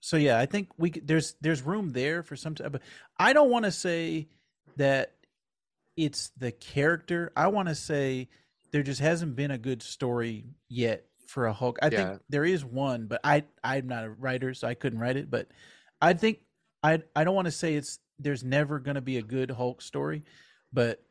So 0.00 0.16
yeah, 0.16 0.38
I 0.38 0.46
think 0.46 0.68
we 0.76 0.90
there's 0.90 1.34
there's 1.40 1.62
room 1.62 1.90
there 1.90 2.22
for 2.22 2.36
some 2.36 2.54
type. 2.54 2.72
But 2.72 2.82
I 3.18 3.32
don't 3.32 3.50
want 3.50 3.64
to 3.64 3.72
say 3.72 4.28
that 4.76 5.14
it's 5.96 6.30
the 6.36 6.52
character. 6.52 7.32
I 7.36 7.46
want 7.48 7.68
to 7.68 7.74
say 7.74 8.28
there 8.72 8.82
just 8.82 9.00
hasn't 9.00 9.34
been 9.36 9.50
a 9.50 9.58
good 9.58 9.82
story 9.82 10.44
yet 10.68 11.06
for 11.26 11.46
a 11.46 11.52
Hulk. 11.52 11.78
I 11.82 11.88
Yeah. 11.88 12.08
think 12.10 12.22
there 12.28 12.44
is 12.44 12.64
one, 12.64 13.06
but 13.06 13.20
I 13.24 13.44
I'm 13.62 13.86
not 13.86 14.04
a 14.04 14.10
writer, 14.10 14.54
so 14.54 14.66
I 14.68 14.74
couldn't 14.74 14.98
write 14.98 15.16
it. 15.16 15.30
But 15.30 15.48
I 16.00 16.12
think 16.14 16.40
I 16.82 17.02
I 17.14 17.24
don't 17.24 17.34
want 17.34 17.46
to 17.46 17.52
say 17.52 17.74
it's 17.74 17.98
there's 18.18 18.44
never 18.44 18.78
going 18.78 18.94
to 18.94 19.00
be 19.00 19.18
a 19.18 19.22
good 19.22 19.50
Hulk 19.50 19.82
story, 19.82 20.24
but 20.72 21.02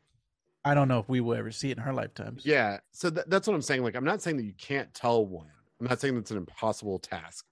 I 0.64 0.74
don't 0.74 0.88
know 0.88 0.98
if 0.98 1.08
we 1.08 1.20
will 1.20 1.36
ever 1.36 1.52
see 1.52 1.70
it 1.70 1.78
in 1.78 1.82
our 1.84 1.92
lifetimes. 1.92 2.44
Yeah. 2.44 2.78
So 2.92 3.10
that, 3.10 3.30
that's 3.30 3.46
what 3.46 3.54
I'm 3.54 3.62
saying. 3.62 3.84
Like, 3.84 3.94
I'm 3.94 4.04
not 4.04 4.20
saying 4.20 4.36
that 4.38 4.44
you 4.44 4.54
can't 4.58 4.92
tell 4.92 5.24
one. 5.24 5.46
I'm 5.80 5.86
not 5.86 6.00
saying 6.00 6.16
that's 6.16 6.32
an 6.32 6.38
impossible 6.38 6.98
task. 6.98 7.46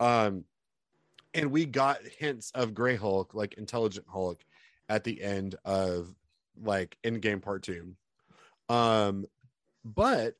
Um, 0.00 0.44
and 1.34 1.52
we 1.52 1.66
got 1.66 2.00
hints 2.18 2.50
of 2.54 2.74
Gray 2.74 2.96
Hulk, 2.96 3.34
like 3.34 3.54
Intelligent 3.54 4.06
Hulk, 4.08 4.40
at 4.88 5.04
the 5.04 5.22
end 5.22 5.54
of 5.64 6.12
like 6.60 6.96
Endgame 7.04 7.40
Part 7.42 7.62
Two. 7.62 7.94
Um, 8.68 9.26
but 9.84 10.34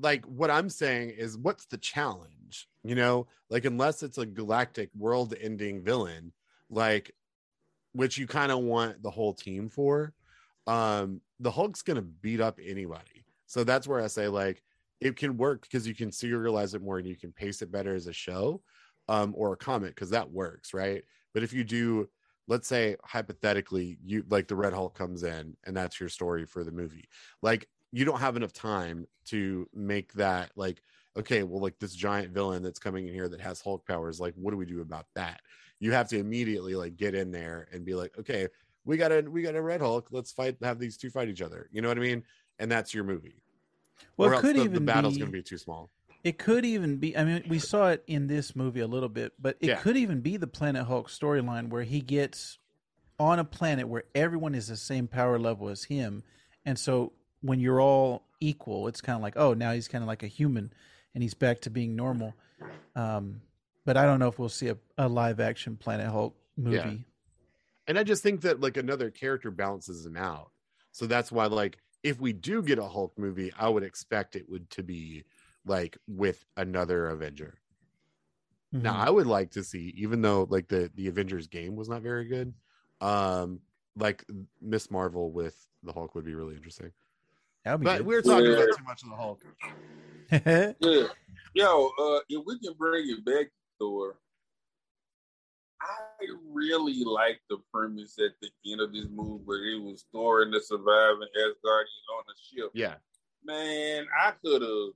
like 0.00 0.24
what 0.26 0.50
I'm 0.50 0.70
saying 0.70 1.10
is, 1.10 1.36
what's 1.36 1.66
the 1.66 1.78
challenge? 1.78 2.68
You 2.84 2.94
know, 2.94 3.26
like 3.48 3.64
unless 3.64 4.02
it's 4.02 4.18
a 4.18 4.26
galactic 4.26 4.90
world-ending 4.96 5.82
villain, 5.82 6.32
like 6.70 7.12
which 7.92 8.18
you 8.18 8.26
kind 8.26 8.52
of 8.52 8.60
want 8.60 9.02
the 9.02 9.10
whole 9.10 9.34
team 9.34 9.68
for, 9.68 10.12
um, 10.66 11.20
the 11.40 11.50
Hulk's 11.50 11.82
gonna 11.82 12.02
beat 12.02 12.40
up 12.40 12.58
anybody. 12.64 13.24
So 13.46 13.64
that's 13.64 13.88
where 13.88 14.00
I 14.00 14.06
say 14.06 14.28
like 14.28 14.62
it 15.00 15.16
can 15.16 15.36
work 15.36 15.62
because 15.62 15.86
you 15.86 15.94
can 15.94 16.10
serialize 16.10 16.74
it 16.74 16.82
more 16.82 16.98
and 16.98 17.06
you 17.06 17.16
can 17.16 17.32
pace 17.32 17.62
it 17.62 17.72
better 17.72 17.94
as 17.94 18.06
a 18.06 18.12
show 18.12 18.62
um, 19.08 19.34
or 19.36 19.52
a 19.52 19.56
comic 19.56 19.94
because 19.94 20.10
that 20.10 20.30
works, 20.30 20.72
right? 20.74 21.02
But 21.34 21.42
if 21.42 21.52
you 21.52 21.64
do, 21.64 22.08
let's 22.48 22.68
say 22.68 22.96
hypothetically, 23.04 23.98
you 24.04 24.24
like 24.28 24.46
the 24.46 24.56
Red 24.56 24.72
Hulk 24.72 24.96
comes 24.96 25.22
in 25.22 25.56
and 25.64 25.76
that's 25.76 25.98
your 25.98 26.08
story 26.08 26.46
for 26.46 26.64
the 26.64 26.72
movie, 26.72 27.08
like 27.42 27.68
you 27.92 28.04
don't 28.04 28.20
have 28.20 28.36
enough 28.36 28.52
time 28.52 29.06
to 29.26 29.68
make 29.74 30.12
that 30.14 30.50
like 30.56 30.82
okay 31.16 31.42
well 31.42 31.60
like 31.60 31.78
this 31.78 31.94
giant 31.94 32.32
villain 32.32 32.62
that's 32.62 32.78
coming 32.78 33.08
in 33.08 33.14
here 33.14 33.28
that 33.28 33.40
has 33.40 33.60
hulk 33.60 33.86
powers 33.86 34.20
like 34.20 34.34
what 34.36 34.50
do 34.52 34.56
we 34.56 34.66
do 34.66 34.80
about 34.80 35.06
that? 35.14 35.40
You 35.78 35.92
have 35.92 36.08
to 36.08 36.18
immediately 36.18 36.74
like 36.74 36.96
get 36.96 37.14
in 37.14 37.30
there 37.30 37.68
and 37.72 37.84
be 37.84 37.94
like 37.94 38.16
okay 38.18 38.48
we 38.84 38.96
got 38.96 39.12
a 39.12 39.22
we 39.22 39.42
got 39.42 39.56
a 39.56 39.62
red 39.62 39.80
hulk. 39.80 40.08
Let's 40.10 40.32
fight 40.32 40.56
have 40.62 40.78
these 40.78 40.96
two 40.96 41.10
fight 41.10 41.28
each 41.28 41.42
other. 41.42 41.68
You 41.70 41.82
know 41.82 41.88
what 41.88 41.98
i 41.98 42.00
mean? 42.00 42.24
And 42.58 42.70
that's 42.70 42.92
your 42.94 43.04
movie. 43.04 43.42
Well, 44.16 44.40
could 44.40 44.56
the, 44.56 44.62
even 44.62 44.74
the 44.74 44.80
battle's 44.80 45.14
be, 45.14 45.20
going 45.20 45.32
to 45.32 45.38
be 45.38 45.42
too 45.42 45.58
small. 45.58 45.90
It 46.22 46.38
could 46.38 46.64
even 46.64 46.96
be. 46.98 47.16
I 47.16 47.24
mean, 47.24 47.44
we 47.48 47.58
saw 47.58 47.88
it 47.88 48.02
in 48.06 48.26
this 48.26 48.54
movie 48.54 48.80
a 48.80 48.86
little 48.86 49.08
bit, 49.08 49.32
but 49.38 49.56
it 49.60 49.68
Yeah. 49.68 49.76
could 49.76 49.96
even 49.96 50.20
be 50.20 50.36
the 50.36 50.46
Planet 50.46 50.86
Hulk 50.86 51.08
storyline 51.08 51.68
where 51.68 51.82
he 51.82 52.00
gets 52.00 52.58
on 53.18 53.38
a 53.38 53.44
planet 53.44 53.88
where 53.88 54.04
everyone 54.14 54.54
is 54.54 54.68
the 54.68 54.76
same 54.76 55.06
power 55.08 55.38
level 55.38 55.68
as 55.68 55.84
him, 55.84 56.22
and 56.64 56.78
so 56.78 57.12
when 57.42 57.60
you're 57.60 57.80
all 57.80 58.22
equal, 58.40 58.88
it's 58.88 59.00
kind 59.00 59.16
of 59.16 59.22
like, 59.22 59.34
oh, 59.36 59.54
now 59.54 59.72
he's 59.72 59.88
kind 59.88 60.02
of 60.02 60.08
like 60.08 60.22
a 60.22 60.26
human, 60.26 60.72
and 61.14 61.22
he's 61.22 61.34
back 61.34 61.60
to 61.62 61.70
being 61.70 61.96
normal. 61.96 62.34
Um, 62.96 63.40
but 63.84 63.96
I 63.96 64.04
don't 64.04 64.18
know 64.18 64.28
if 64.28 64.38
we'll 64.38 64.48
see 64.48 64.68
a, 64.68 64.76
a 64.98 65.08
live 65.08 65.40
action 65.40 65.76
Planet 65.76 66.08
Hulk 66.08 66.36
movie. 66.56 66.76
Yeah. 66.76 66.94
and 67.88 67.98
i 67.98 68.02
just 68.04 68.22
think 68.22 68.42
that 68.42 68.60
like 68.60 68.76
another 68.76 69.10
character 69.10 69.50
balances 69.50 70.04
him 70.04 70.16
out 70.16 70.50
so 70.92 71.06
that's 71.06 71.32
why 71.32 71.46
like 71.46 71.78
if 72.02 72.20
we 72.20 72.34
do 72.34 72.62
get 72.62 72.78
a 72.78 72.84
hulk 72.86 73.18
movie 73.18 73.50
i 73.58 73.66
would 73.66 73.82
expect 73.82 74.36
it 74.36 74.46
would 74.50 74.68
to 74.68 74.82
be 74.82 75.24
like 75.64 75.96
with 76.06 76.44
another 76.58 77.08
avenger 77.08 77.58
Now, 78.72 78.94
Mhm. 78.94 79.06
I 79.06 79.10
would 79.10 79.26
like 79.26 79.50
to 79.52 79.64
see, 79.64 79.94
even 79.96 80.20
though 80.22 80.46
like 80.50 80.68
the 80.68 80.90
the 80.94 81.08
Avengers 81.08 81.46
game 81.48 81.74
was 81.74 81.88
not 81.88 82.02
very 82.02 82.26
good, 82.26 82.52
um, 83.00 83.60
like 83.96 84.24
Miss 84.60 84.90
Marvel 84.90 85.32
with 85.32 85.56
the 85.82 85.92
Hulk 85.92 86.14
would 86.14 86.24
be 86.24 86.34
really 86.34 86.54
interesting. 86.56 86.92
That 87.64 87.72
would 87.72 87.80
be 87.80 87.84
But 87.84 87.98
good. 87.98 88.06
we're 88.06 88.22
talking 88.22 88.46
Yeah. 88.46 88.52
about 88.52 88.76
too 88.76 88.84
much 88.84 89.02
of 89.02 89.10
the 89.10 89.16
Hulk. 89.16 89.40
Yeah. 90.80 91.08
Yo, 91.54 91.90
uh, 91.98 92.20
if 92.28 92.44
we 92.46 92.58
can 92.60 92.74
bring 92.74 93.10
it 93.10 93.24
back 93.24 93.46
to 93.46 93.52
Thor, 93.80 94.16
I 95.82 96.26
really 96.44 97.02
like 97.04 97.40
the 97.50 97.58
premise 97.72 98.16
at 98.18 98.32
the 98.40 98.50
end 98.70 98.80
of 98.80 98.92
this 98.92 99.06
movie 99.10 99.42
where 99.44 99.64
it 99.64 99.80
was 99.82 100.04
Thor 100.12 100.42
and 100.42 100.52
the 100.54 100.60
surviving 100.60 101.26
Asgardians 101.36 102.16
on 102.16 102.24
the 102.28 102.34
ship. 102.40 102.70
Yeah, 102.72 102.96
Man, 103.44 104.06
I 104.16 104.32
could 104.44 104.62
have 104.62 104.92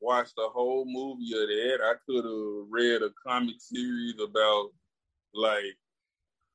watched 0.00 0.36
the 0.36 0.48
whole 0.52 0.84
movie 0.84 1.32
of 1.32 1.48
that. 1.48 1.78
I 1.82 1.94
could 2.06 2.24
have 2.24 2.66
read 2.68 3.02
a 3.02 3.10
comic 3.26 3.56
series 3.58 4.20
about, 4.20 4.70
like, 5.32 5.78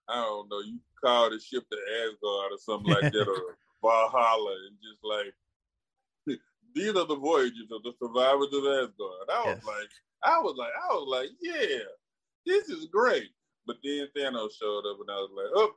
I 0.07 0.15
don't 0.15 0.49
know, 0.49 0.59
you 0.59 0.79
call 1.03 1.31
the 1.31 1.39
ship 1.39 1.63
the 1.71 1.77
Asgard 1.77 2.51
or 2.51 2.57
something 2.59 2.91
like 2.91 3.11
that, 3.11 3.27
or 3.27 3.57
Valhalla, 3.87 4.55
and 4.67 4.77
just 4.83 5.03
like, 5.03 6.39
these 6.75 6.89
are 6.89 7.05
the 7.05 7.15
voyages 7.15 7.69
of 7.71 7.83
the 7.83 7.93
survivors 8.01 8.53
of 8.53 8.63
Asgard. 8.65 9.29
I 9.31 9.45
was 9.45 9.55
Yes. 9.57 9.65
like, 9.65 9.89
I 10.23 10.39
was 10.39 10.55
like, 10.57 10.71
I 10.83 10.93
was 10.93 11.07
like, 11.09 11.29
yeah, 11.41 11.77
this 12.45 12.69
is 12.69 12.85
great. 12.87 13.29
But 13.65 13.77
then 13.83 14.07
Thanos 14.15 14.49
showed 14.59 14.85
up, 14.89 14.97
and 14.99 15.09
I 15.11 15.15
was 15.15 15.31
like, 15.35 15.51
oh, 15.55 15.71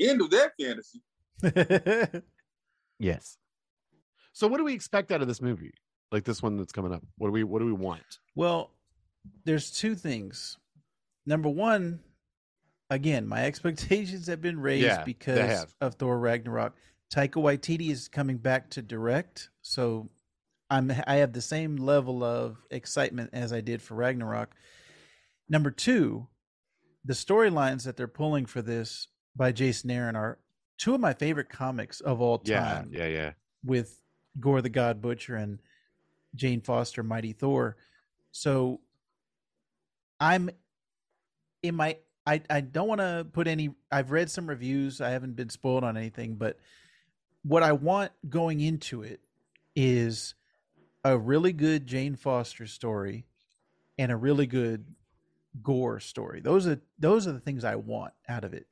end 0.00 0.20
of 0.20 0.30
that 0.30 0.52
fantasy. 0.60 1.02
yes. 2.98 3.36
So, 4.32 4.46
what 4.46 4.58
do 4.58 4.64
we 4.64 4.74
expect 4.74 5.10
out 5.12 5.22
of 5.22 5.28
this 5.28 5.42
movie? 5.42 5.72
Like 6.10 6.24
this 6.24 6.42
one 6.42 6.56
that's 6.58 6.72
coming 6.72 6.92
up. 6.92 7.02
What 7.16 7.28
do 7.28 7.32
we 7.32 7.42
What 7.44 7.60
do 7.60 7.66
we 7.66 7.72
want? 7.72 8.02
Well, 8.34 8.70
there's 9.44 9.70
two 9.70 9.94
things. 9.94 10.58
Number 11.24 11.48
one, 11.48 12.00
again, 12.90 13.26
my 13.26 13.44
expectations 13.46 14.26
have 14.26 14.42
been 14.42 14.60
raised 14.60 14.84
Yeah, 14.84 15.04
because 15.04 15.66
of 15.80 15.94
Thor 15.94 16.18
Ragnarok. 16.18 16.74
Taika 17.12 17.34
Waititi 17.34 17.90
is 17.90 18.08
coming 18.08 18.38
back 18.38 18.70
to 18.70 18.82
direct, 18.82 19.50
so 19.60 20.08
I'm 20.70 20.90
I 21.06 21.16
have 21.16 21.34
the 21.34 21.42
same 21.42 21.76
level 21.76 22.24
of 22.24 22.56
excitement 22.70 23.30
as 23.34 23.52
I 23.52 23.60
did 23.60 23.82
for 23.82 23.94
Ragnarok. 23.94 24.54
Number 25.48 25.70
two, 25.70 26.28
the 27.04 27.12
storylines 27.12 27.84
that 27.84 27.96
they're 27.96 28.08
pulling 28.08 28.46
for 28.46 28.62
this 28.62 29.08
by 29.36 29.52
Jason 29.52 29.90
Aaron 29.90 30.16
are 30.16 30.38
two 30.78 30.94
of 30.94 31.00
my 31.00 31.12
favorite 31.12 31.50
comics 31.50 32.00
of 32.00 32.20
all 32.20 32.38
time 32.38 32.88
Yeah, 32.90 33.04
yeah, 33.04 33.08
yeah. 33.08 33.32
with 33.62 34.00
Gorr 34.40 34.62
the 34.62 34.70
God 34.70 35.02
Butcher 35.02 35.36
and 35.36 35.58
Jane 36.34 36.62
Foster, 36.62 37.02
Mighty 37.02 37.34
Thor. 37.34 37.76
So 38.30 38.80
I'm 40.18 40.48
in 41.62 41.74
my 41.74 41.98
I, 42.26 42.40
I 42.48 42.60
don't 42.60 42.88
want 42.88 43.00
to 43.00 43.26
put 43.30 43.48
any 43.48 43.74
I've 43.90 44.12
read 44.12 44.30
some 44.30 44.46
reviews. 44.46 45.02
I 45.02 45.10
haven't 45.10 45.36
been 45.36 45.50
spoiled 45.50 45.84
on 45.84 45.98
anything, 45.98 46.36
but 46.36 46.58
what 47.42 47.62
I 47.62 47.72
want 47.72 48.12
going 48.28 48.60
into 48.60 49.02
it 49.02 49.20
is 49.74 50.34
a 51.04 51.16
really 51.18 51.52
good 51.52 51.86
Jane 51.86 52.14
Foster 52.16 52.66
story 52.66 53.26
and 53.98 54.12
a 54.12 54.16
really 54.16 54.46
good 54.46 54.84
Gorr 55.62 56.00
story. 56.00 56.40
Those 56.40 56.66
are 56.66 56.80
those 56.98 57.26
are 57.26 57.32
the 57.32 57.40
things 57.40 57.64
I 57.64 57.76
want 57.76 58.12
out 58.28 58.44
of 58.44 58.54
it. 58.54 58.66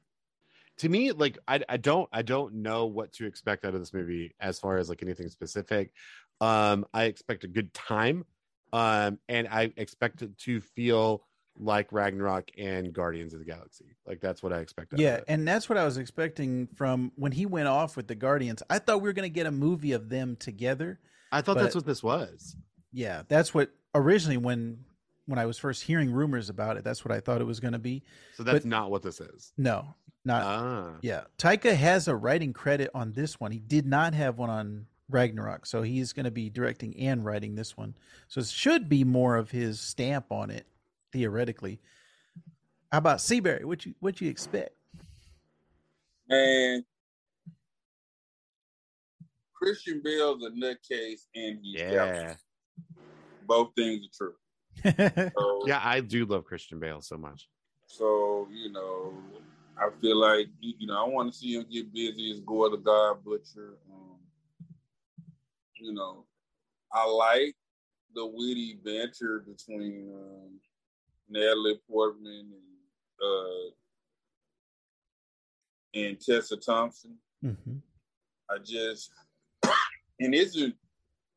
to 0.78 0.88
me 0.88 1.12
like 1.12 1.38
I, 1.46 1.60
I 1.68 1.76
don't 1.76 2.08
i 2.12 2.22
don't 2.22 2.54
know 2.62 2.86
what 2.86 3.12
to 3.14 3.26
expect 3.26 3.64
out 3.64 3.74
of 3.74 3.80
this 3.80 3.92
movie 3.92 4.34
as 4.40 4.58
far 4.58 4.78
as 4.78 4.88
like 4.88 5.02
anything 5.02 5.28
specific 5.28 5.92
um 6.40 6.86
i 6.94 7.04
expect 7.04 7.44
a 7.44 7.48
good 7.48 7.74
time 7.74 8.24
um 8.72 9.18
and 9.28 9.46
i 9.48 9.72
expect 9.76 10.22
it 10.22 10.38
to 10.38 10.60
feel 10.60 11.22
like 11.62 11.92
ragnarok 11.92 12.50
and 12.56 12.92
guardians 12.92 13.34
of 13.34 13.38
the 13.38 13.44
galaxy 13.44 13.84
like 14.06 14.18
that's 14.20 14.42
what 14.42 14.50
i 14.52 14.58
expect 14.61 14.94
out 14.94 14.98
of 14.98 15.00
Yeah, 15.00 15.20
and 15.28 15.46
that's 15.46 15.68
what 15.68 15.76
I 15.76 15.84
was 15.84 15.98
expecting 15.98 16.68
from 16.74 17.12
when 17.16 17.32
he 17.32 17.44
went 17.44 17.68
off 17.68 17.96
with 17.96 18.08
the 18.08 18.14
Guardians. 18.14 18.62
I 18.70 18.78
thought 18.78 19.02
we 19.02 19.08
were 19.08 19.12
going 19.12 19.28
to 19.28 19.34
get 19.34 19.46
a 19.46 19.50
movie 19.50 19.92
of 19.92 20.08
them 20.08 20.36
together. 20.36 20.98
i 21.30 21.42
thought 21.42 21.58
that's 21.58 21.74
what 21.74 21.84
this 21.86 22.02
was 22.02 22.56
Yeah, 22.92 23.22
that's 23.28 23.52
what 23.52 23.70
originally 23.94 24.38
when 24.38 24.84
when 25.26 25.38
I 25.38 25.46
was 25.46 25.58
first 25.58 25.82
hearing 25.84 26.11
rumors 26.11 26.48
about 26.48 26.76
it, 26.76 26.82
that's 26.82 27.04
what 27.04 27.12
I 27.12 27.20
thought 27.20 27.40
it 27.40 27.44
was 27.44 27.61
going 27.61 27.74
to 27.74 27.78
be. 27.78 28.02
so 28.34 28.42
that's 28.42 28.61
But- 28.64 28.68
not 28.68 28.90
what 28.90 29.02
this 29.02 29.20
is 29.20 29.52
No, 29.58 29.94
not 30.24 30.42
ah 30.42 30.92
yeah. 31.02 31.24
Taika 31.38 31.74
has 31.74 32.08
a 32.08 32.16
writing 32.16 32.52
credit 32.52 32.90
on 32.94 33.12
this 33.12 33.38
one. 33.38 33.52
He 33.52 33.58
did 33.61 33.86
not 33.86 34.14
have 34.14 34.38
one 34.38 34.50
on 34.50 34.86
Ragnarok, 35.11 35.66
so 35.66 35.82
he's 35.82 36.12
going 36.12 36.24
to 36.24 36.30
be 36.30 36.48
directing 36.50 36.96
and 36.96 37.24
writing 37.24 37.54
this 37.54 37.76
one. 37.76 37.94
So 38.28 38.40
it 38.40 38.46
should 38.46 38.88
be 38.88 39.04
more 39.04 39.36
of 39.36 39.50
his 39.50 39.78
stamp 39.80 40.32
on 40.32 40.50
it 40.50 40.66
theoretically. 41.12 41.80
How 42.92 42.98
about 42.98 43.20
Seabury? 43.20 43.64
What 43.64 43.86
you 43.86 43.94
what 44.00 44.20
you 44.20 44.28
expect? 44.28 44.70
Man, 46.28 46.84
Christian 49.54 50.00
Bale's 50.04 50.42
a 50.44 50.50
nutcase, 50.50 51.26
and 51.34 51.58
he's 51.62 51.80
yeah 51.80 51.92
yeah. 51.92 52.34
Both 53.46 53.72
things 53.76 54.06
are 54.06 54.16
true. 54.16 54.34
So, 55.36 55.66
yeah 55.66 55.80
i 55.82 56.00
do 56.00 56.24
love 56.24 56.44
christian 56.44 56.78
bale 56.78 57.02
so 57.02 57.18
much 57.18 57.48
So 57.86 58.46
you 58.52 58.70
know, 58.70 59.12
I 59.76 59.88
feel 60.00 60.16
like 60.16 60.46
you 60.61 60.74
you 60.78 60.86
know 60.86 61.04
I 61.04 61.08
want 61.08 61.32
to 61.32 61.38
see 61.38 61.54
him 61.56 61.66
get 61.70 61.92
busy 61.92 62.30
as 62.30 62.40
Gorr 62.40 62.70
the 62.70 62.76
God 62.76 63.24
Butcher. 63.24 63.74
Um, 63.90 64.16
you 65.74 65.92
know, 65.92 66.24
I 66.92 67.04
like 67.11 67.56
the 68.14 68.24
witty 68.26 68.78
banter 68.84 69.40
between 69.46 70.12
um, 70.14 70.61
Natalie 71.30 71.80
Portman 71.88 72.52
and 72.52 73.22
uh, 73.22 73.70
and 75.94 76.20
Tessa 76.20 76.56
Thompson. 76.56 77.16
hmm 77.42 77.78
I 78.50 78.58
just 78.58 79.10
and 80.20 80.34
isn't 80.34 80.74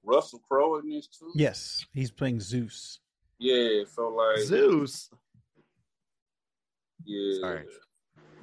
Russell 0.03 0.41
Crowe 0.49 0.79
in 0.79 0.89
this 0.89 1.07
too? 1.07 1.31
Yes, 1.35 1.85
he's 1.93 2.11
playing 2.11 2.39
Zeus. 2.39 2.99
Yeah. 3.39 3.83
So 3.93 4.09
like 4.09 4.39
zeus 4.39 5.09
Yeah. 7.05 7.39
Sorry. 7.41 7.65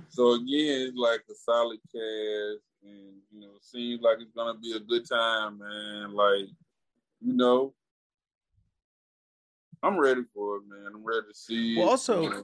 So 0.09 0.33
again, 0.33 0.89
it's 0.89 0.97
like 0.97 1.23
a 1.31 1.35
solid 1.35 1.79
cast, 1.87 2.65
and 2.83 3.15
you 3.31 3.41
know, 3.41 3.55
it 3.57 3.65
seems 3.65 4.03
like 4.03 4.19
it's 4.21 4.33
gonna 4.35 4.59
be 4.59 4.73
a 4.73 4.81
good 4.81 5.09
time, 5.09 5.59
man. 5.59 6.15
Like, 6.15 6.49
you 7.21 7.35
know, 7.35 7.75
I'm 9.83 9.99
ready 9.99 10.23
for 10.35 10.57
it, 10.57 10.63
man. 10.69 10.93
I'm 10.95 11.05
ready 11.05 11.27
to 11.29 11.35
see. 11.35 11.77
Well, 11.77 11.89
also- 11.89 12.29
man. 12.31 12.43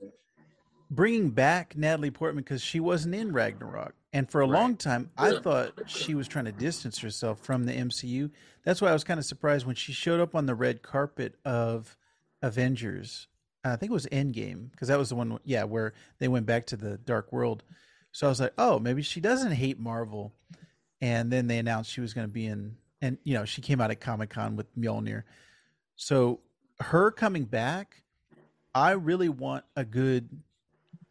bringing 0.88 1.30
back 1.30 1.76
Natalie 1.76 2.12
Portman 2.12 2.44
because 2.44 2.62
she 2.62 2.78
wasn't 2.78 3.12
in 3.14 3.32
Ragnarok, 3.32 3.94
and 4.12 4.30
for 4.30 4.40
a 4.40 4.46
Right. 4.46 4.60
long 4.60 4.76
time 4.76 5.10
I 5.18 5.38
thought 5.40 5.90
she 5.90 6.14
was 6.14 6.28
trying 6.28 6.44
to 6.44 6.52
distance 6.52 7.00
herself 7.00 7.40
from 7.40 7.64
the 7.64 7.72
MCU. 7.72 8.30
That's 8.62 8.80
why 8.80 8.90
I 8.90 8.92
was 8.92 9.02
kind 9.02 9.18
of 9.18 9.26
surprised 9.26 9.66
when 9.66 9.74
she 9.74 9.92
showed 9.92 10.20
up 10.20 10.36
on 10.36 10.46
the 10.46 10.54
red 10.54 10.82
carpet 10.82 11.34
of 11.44 11.96
Avengers. 12.40 13.26
I 13.64 13.74
think 13.74 13.90
it 13.90 13.94
was 13.94 14.06
Endgame 14.06 14.70
because 14.70 14.86
that 14.86 14.96
was 14.98 15.08
the 15.08 15.16
one, 15.16 15.40
yeah, 15.44 15.64
where 15.64 15.92
they 16.18 16.28
went 16.28 16.46
back 16.46 16.66
to 16.66 16.76
the 16.76 16.98
Dark 16.98 17.32
World. 17.32 17.64
So 18.12 18.28
I 18.28 18.30
was 18.30 18.38
like, 18.38 18.54
oh, 18.56 18.78
maybe 18.78 19.02
she 19.02 19.20
doesn't 19.20 19.52
hate 19.52 19.80
Marvel. 19.80 20.32
And 21.00 21.32
then 21.32 21.48
they 21.48 21.58
announced 21.58 21.90
she 21.90 22.00
was 22.00 22.14
going 22.14 22.28
to 22.28 22.32
be 22.32 22.46
in, 22.46 22.76
and 23.02 23.18
you 23.24 23.34
know, 23.34 23.44
she 23.44 23.60
came 23.60 23.80
out 23.80 23.90
at 23.90 24.00
Comic 24.00 24.30
Con 24.30 24.54
with 24.54 24.72
Mjolnir. 24.76 25.24
So 25.96 26.40
her 26.80 27.10
coming 27.10 27.44
back, 27.44 28.02
I 28.74 28.92
really 28.92 29.28
want 29.28 29.64
a 29.74 29.84
good 29.84 30.28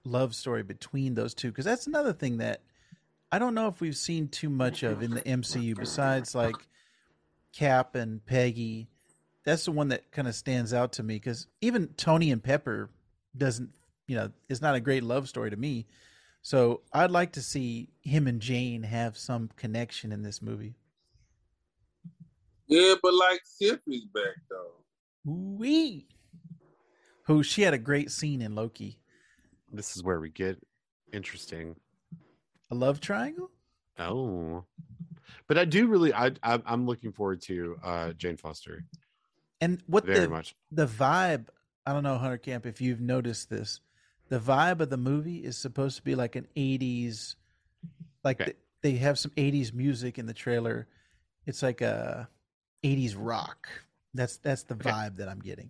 love 0.03 0.35
story 0.35 0.63
between 0.63 1.15
those 1.15 1.33
two 1.33 1.49
because 1.49 1.65
that's 1.65 1.87
another 1.87 2.13
thing 2.13 2.37
that 2.37 2.61
I 3.31 3.39
don't 3.39 3.55
know 3.55 3.67
if 3.67 3.81
we've 3.81 3.97
seen 3.97 4.27
too 4.27 4.49
much 4.49 4.83
of 4.83 5.01
in 5.01 5.11
the 5.11 5.21
MCU 5.21 5.75
besides 5.75 6.35
like 6.35 6.55
Cap 7.53 7.95
and 7.95 8.23
Peggy. 8.25 8.87
That's 9.43 9.65
the 9.65 9.71
one 9.71 9.89
that 9.89 10.11
kind 10.11 10.27
of 10.27 10.35
stands 10.35 10.73
out 10.73 10.93
to 10.93 11.03
me 11.03 11.15
because 11.15 11.47
even 11.61 11.89
Tony 11.97 12.31
and 12.31 12.43
Pepper 12.43 12.89
doesn't, 13.35 13.71
you 14.07 14.15
know, 14.15 14.31
it's 14.47 14.61
not 14.61 14.75
a 14.75 14.79
great 14.79 15.03
love 15.03 15.27
story 15.27 15.49
to 15.49 15.57
me. 15.57 15.85
So 16.41 16.81
I'd 16.93 17.11
like 17.11 17.33
to 17.33 17.41
see 17.41 17.89
him 18.01 18.27
and 18.27 18.39
Jane 18.39 18.83
have 18.83 19.17
some 19.17 19.49
connection 19.57 20.11
in 20.11 20.21
this 20.21 20.41
movie. 20.41 20.75
yeah, 22.67 22.93
but 23.01 23.13
like 23.15 23.41
Sif 23.43 23.79
is 23.87 24.05
back 24.05 24.35
though. 24.49 24.84
Wee. 25.25 26.07
Who 27.23 27.41
she 27.43 27.63
had 27.63 27.73
a 27.73 27.79
great 27.79 28.11
scene 28.11 28.41
in 28.41 28.53
Loki. 28.55 28.99
This 29.71 29.95
is 29.97 30.03
where 30.03 30.19
we 30.19 30.29
get 30.29 30.59
interesting. 31.11 31.75
A 32.71 32.75
love 32.75 32.99
triangle? 32.99 33.49
Oh, 33.97 34.65
but 35.47 35.57
I 35.57 35.65
do 35.65 35.87
really. 35.87 36.13
I, 36.13 36.31
I 36.43 36.61
I'm 36.65 36.85
looking 36.85 37.11
forward 37.11 37.41
to 37.43 37.77
uh 37.83 38.13
Jane 38.13 38.37
Foster 38.37 38.85
And 39.61 39.81
what 39.87 40.05
very 40.05 40.25
the 40.25 40.29
much. 40.29 40.55
the 40.71 40.85
vibe 40.85 41.47
i 41.85 41.93
don't 41.93 42.03
know 42.03 42.17
hunter 42.17 42.37
camp 42.37 42.65
if 42.65 42.81
you've 42.81 42.99
noticed 43.01 43.49
this 43.49 43.79
the 44.29 44.39
vibe 44.39 44.79
of 44.81 44.89
the 44.89 44.97
movie 44.97 45.37
is 45.37 45.55
supposed 45.57 45.95
to 45.97 46.03
be 46.03 46.15
like 46.15 46.35
an 46.35 46.47
80s 46.57 47.35
like 48.23 48.37
Okay. 48.41 48.45
th- 48.51 48.57
they 48.81 48.91
have 48.97 49.17
some 49.19 49.31
80s 49.37 49.73
music 49.73 50.17
in 50.19 50.25
the 50.25 50.33
trailer 50.33 50.87
it's 51.45 51.61
like 51.63 51.81
a 51.81 52.27
80s 52.83 53.15
rock 53.17 53.67
that's 54.15 54.37
that's 54.37 54.63
the 54.63 54.75
Okay. 54.75 54.89
vibe 54.89 55.15
that 55.17 55.29
i'm 55.29 55.39
getting 55.39 55.69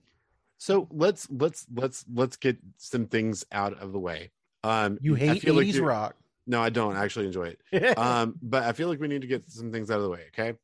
So 0.57 0.87
let's 0.91 1.27
let's 1.31 1.65
let's 1.75 2.05
let's 2.13 2.37
get 2.37 2.57
some 2.77 3.07
things 3.07 3.45
out 3.51 3.73
of 3.81 3.91
the 3.91 3.99
way. 3.99 4.31
Um, 4.63 4.97
you 5.01 5.13
hate 5.15 5.41
feel 5.41 5.55
80s 5.55 5.79
like 5.79 5.85
rock 5.85 6.15
No, 6.47 6.61
I 6.61 6.69
don't. 6.69 6.95
I 6.95 7.03
actually 7.03 7.27
enjoy 7.27 7.55
it. 7.71 7.97
um, 7.97 8.35
but 8.41 8.63
I 8.63 8.71
feel 8.73 8.87
like 8.87 8.99
we 8.99 9.07
need 9.07 9.21
to 9.21 9.27
get 9.27 9.49
some 9.51 9.71
things 9.71 9.91
out 9.91 9.97
of 9.97 10.03
the 10.03 10.09
way. 10.09 10.23
Okay, 10.29 10.57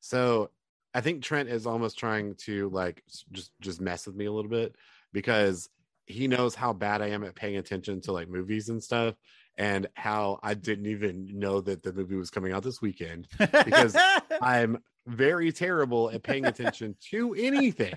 so 0.00 0.50
I 0.94 1.00
think 1.00 1.22
Trent 1.22 1.48
is 1.48 1.66
almost 1.66 1.98
trying 1.98 2.34
to 2.46 2.68
like 2.70 3.02
just 3.32 3.52
just 3.60 3.80
mess 3.80 4.06
with 4.06 4.16
me 4.16 4.26
a 4.26 4.32
little 4.32 4.50
bit 4.50 4.76
because 5.12 5.68
he 6.06 6.26
knows 6.28 6.54
how 6.54 6.72
bad 6.72 7.02
I 7.02 7.08
am 7.08 7.24
at 7.24 7.34
paying 7.34 7.56
attention 7.56 8.00
to 8.02 8.12
like 8.12 8.28
movies 8.28 8.68
and 8.68 8.82
stuff, 8.82 9.14
and 9.58 9.88
how 9.94 10.38
I 10.42 10.54
didn't 10.54 10.86
even 10.86 11.38
know 11.38 11.60
that 11.60 11.82
the 11.82 11.92
movie 11.92 12.16
was 12.16 12.30
coming 12.30 12.52
out 12.52 12.62
this 12.62 12.80
weekend. 12.80 13.26
because 13.38 13.96
I'm 14.40 14.78
very 15.06 15.52
terrible 15.52 16.10
at 16.10 16.22
paying 16.22 16.46
attention 16.46 16.96
to 17.10 17.34
anything. 17.34 17.94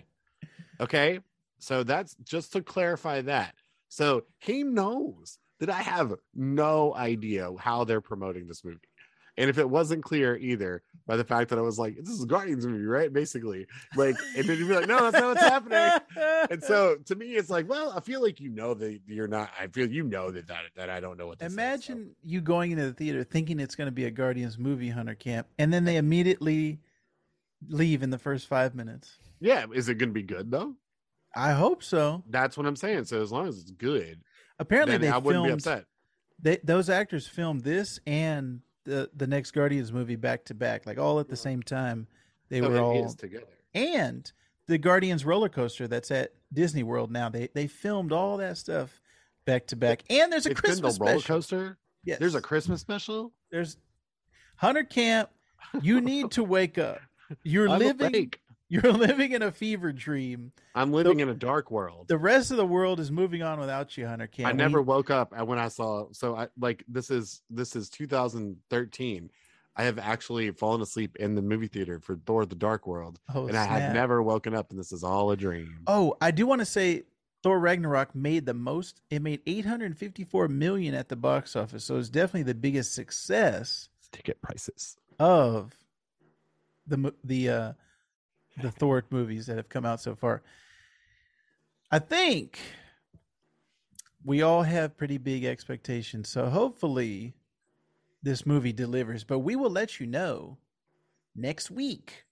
Okay. 0.79 1.19
So 1.59 1.83
that's 1.83 2.15
just 2.23 2.53
to 2.53 2.61
clarify 2.61 3.21
that. 3.21 3.53
So 3.89 4.23
he 4.39 4.63
knows 4.63 5.37
that 5.59 5.69
I 5.69 5.81
have 5.83 6.15
no 6.33 6.95
idea 6.95 7.51
how 7.59 7.83
they're 7.83 8.01
promoting 8.01 8.47
this 8.47 8.65
movie. 8.65 8.79
And 9.37 9.49
if 9.49 9.57
it 9.57 9.69
wasn't 9.69 10.03
clear 10.03 10.35
either 10.37 10.83
by 11.07 11.15
the 11.15 11.23
fact 11.23 11.49
that 11.49 11.57
I 11.57 11.61
was 11.61 11.79
like, 11.79 11.95
this 11.97 12.09
is 12.09 12.23
a 12.23 12.27
Guardians 12.27 12.67
movie, 12.67 12.85
right? 12.85 13.11
Basically, 13.11 13.65
like, 13.95 14.15
and 14.35 14.45
then 14.45 14.57
you'd 14.57 14.67
be 14.67 14.75
like, 14.75 14.87
no, 14.87 15.09
that's 15.09 15.13
not 15.13 15.35
what's 15.35 15.41
happening. 15.41 15.99
And 16.51 16.61
so 16.71 16.97
to 17.05 17.15
me, 17.15 17.27
it's 17.35 17.49
like, 17.49 17.67
well, 17.69 17.93
I 17.95 18.01
feel 18.01 18.21
like 18.21 18.39
you 18.41 18.49
know 18.49 18.73
that 18.73 18.99
you're 19.07 19.29
not, 19.29 19.49
I 19.59 19.67
feel 19.67 19.89
you 19.89 20.03
know 20.03 20.31
that 20.31 20.47
that, 20.47 20.63
that 20.75 20.89
I 20.89 20.99
don't 20.99 21.17
know 21.17 21.27
what 21.27 21.39
this 21.39 21.47
is, 21.47 21.55
so. 21.55 21.61
imagine 21.61 22.11
you 22.21 22.41
going 22.41 22.71
into 22.71 22.85
the 22.85 22.93
theater 22.93 23.23
thinking 23.23 23.59
it's 23.59 23.75
going 23.75 23.87
to 23.87 23.91
be 23.91 24.05
a 24.05 24.11
guardians 24.11 24.57
movie 24.59 24.89
hunter 24.89 25.15
camp 25.15 25.47
and 25.57 25.71
then 25.73 25.85
they 25.85 25.95
immediately 25.97 26.79
leave 27.69 28.03
in 28.03 28.09
the 28.09 28.17
first 28.17 28.47
five 28.47 28.75
minutes 28.75 29.17
Yeah. 29.39 29.65
Is 29.73 29.87
it 29.89 29.95
going 29.95 30.09
to 30.09 30.13
be 30.13 30.23
good 30.23 30.51
though? 30.51 30.75
i 31.35 31.51
hope 31.53 31.81
so 31.83 32.21
That's 32.29 32.57
what 32.57 32.65
I'm 32.65 32.75
saying. 32.75 33.05
So 33.05 33.21
as 33.21 33.31
long 33.31 33.47
as 33.47 33.57
it's 33.59 33.71
good, 33.71 34.19
apparently 34.59 34.97
they 34.97 35.07
I 35.09 35.17
wouldn't 35.17 35.45
be 35.45 35.49
filmed 35.49 35.61
upset. 35.61 35.85
they, 36.41 36.57
those 36.63 36.89
actors 36.89 37.25
filmed 37.27 37.61
this 37.63 37.99
and 38.05 38.59
the 38.85 39.09
the 39.15 39.27
next 39.27 39.51
Guardians 39.51 39.91
movie 39.91 40.15
back 40.15 40.45
to 40.45 40.53
back, 40.53 40.85
like 40.85 40.97
all 40.97 41.19
at 41.19 41.29
the 41.29 41.35
same 41.35 41.61
time. 41.63 42.07
They 42.49 42.59
So 42.59 42.69
were 42.69 42.79
all 42.79 43.13
together. 43.13 43.45
and 43.73 44.31
the 44.67 44.77
Guardians 44.77 45.25
roller 45.25 45.49
coaster 45.49 45.87
that's 45.87 46.11
at 46.11 46.33
Disney 46.53 46.83
World 46.83 47.11
now. 47.11 47.29
They 47.29 47.49
they 47.53 47.67
filmed 47.67 48.11
all 48.11 48.37
that 48.37 48.57
stuff 48.57 48.99
back 49.45 49.67
to 49.67 49.75
back. 49.75 50.03
And 50.09 50.31
there's 50.31 50.45
a 50.45 50.51
It's 50.51 50.59
Christmas 50.61 50.97
the 50.97 51.03
roller 51.05 51.19
special. 51.19 51.35
coaster. 51.35 51.77
Yes, 52.03 52.19
There's 52.19 52.35
a 52.35 52.41
Christmas 52.41 52.81
special. 52.81 53.31
there's 53.51 53.77
Hunter 54.57 54.83
Camp. 54.83 55.29
You 55.81 56.01
need 56.01 56.31
to 56.31 56.43
wake 56.43 56.77
up. 56.77 56.99
You're 57.43 57.69
I'm 57.69 57.79
living. 57.79 58.07
awake. 58.15 58.39
You're 58.71 58.93
living 58.93 59.33
in 59.33 59.41
a 59.41 59.51
fever 59.51 59.91
dream. 59.91 60.53
I'm 60.73 60.93
living 60.93 61.19
in 61.19 61.27
a 61.27 61.33
dark 61.33 61.69
world. 61.69 62.07
The 62.07 62.17
rest 62.17 62.51
of 62.51 62.57
the 62.57 62.65
world 62.65 63.01
is 63.01 63.11
moving 63.11 63.43
on 63.43 63.59
without 63.59 63.97
you, 63.97 64.07
Hunter 64.07 64.27
Camp. 64.27 64.47
I 64.47 64.51
We- 64.53 64.57
never 64.57 64.81
woke 64.81 65.09
up 65.09 65.37
when 65.45 65.59
I 65.59 65.67
saw 65.67 66.05
so 66.13 66.35
I 66.37 66.47
like 66.57 66.85
this 66.87 67.11
is 67.11 67.41
this 67.49 67.75
is 67.75 67.89
2013. 67.89 69.29
I 69.75 69.83
have 69.83 69.99
actually 69.99 70.51
fallen 70.51 70.81
asleep 70.81 71.17
in 71.17 71.35
the 71.35 71.41
movie 71.41 71.67
theater 71.67 71.99
for 71.99 72.15
Thor: 72.25 72.45
The 72.45 72.55
Dark 72.55 72.87
World, 72.87 73.19
Oh, 73.33 73.47
and 73.47 73.57
I 73.57 73.65
have 73.65 73.93
never 73.93 74.21
woken 74.23 74.53
up, 74.55 74.69
and 74.71 74.79
this 74.79 74.91
is 74.93 75.03
all 75.03 75.31
a 75.31 75.37
dream. 75.37 75.79
Oh, 75.87 76.15
I 76.21 76.31
do 76.31 76.45
want 76.45 76.59
to 76.59 76.65
say 76.65 77.03
Thor 77.43 77.59
Ragnarok 77.59 78.13
made 78.15 78.45
the 78.45 78.53
most. 78.53 79.01
It 79.09 79.21
made 79.21 79.41
854 79.45 80.47
million 80.49 80.93
at 80.93 81.09
the 81.09 81.15
box 81.15 81.55
office, 81.55 81.83
so 81.83 81.97
it's 81.97 82.09
definitely 82.09 82.43
the 82.43 82.53
biggest 82.55 82.93
success 82.93 83.89
Ticket 84.11 84.41
prices. 84.41 84.97
of 85.19 85.73
the 86.87 86.97
mo- 86.97 87.13
the 87.23 87.49
uh 87.49 87.73
the 88.57 88.71
Thor 88.71 89.03
movies 89.09 89.45
that 89.47 89.57
have 89.57 89.69
come 89.69 89.85
out 89.85 90.01
so 90.01 90.15
far. 90.15 90.41
I 91.91 91.99
think 91.99 92.59
we 94.23 94.41
all 94.41 94.63
have 94.63 94.97
pretty 94.97 95.17
big 95.17 95.45
expectations, 95.45 96.29
so 96.29 96.49
hopefully 96.49 97.33
this 98.23 98.45
movie 98.45 98.73
delivers. 98.73 99.23
But 99.23 99.39
we 99.39 99.55
will 99.55 99.71
let 99.71 99.99
you 99.99 100.07
know 100.07 100.57
next 101.35 101.71
week 101.71 102.25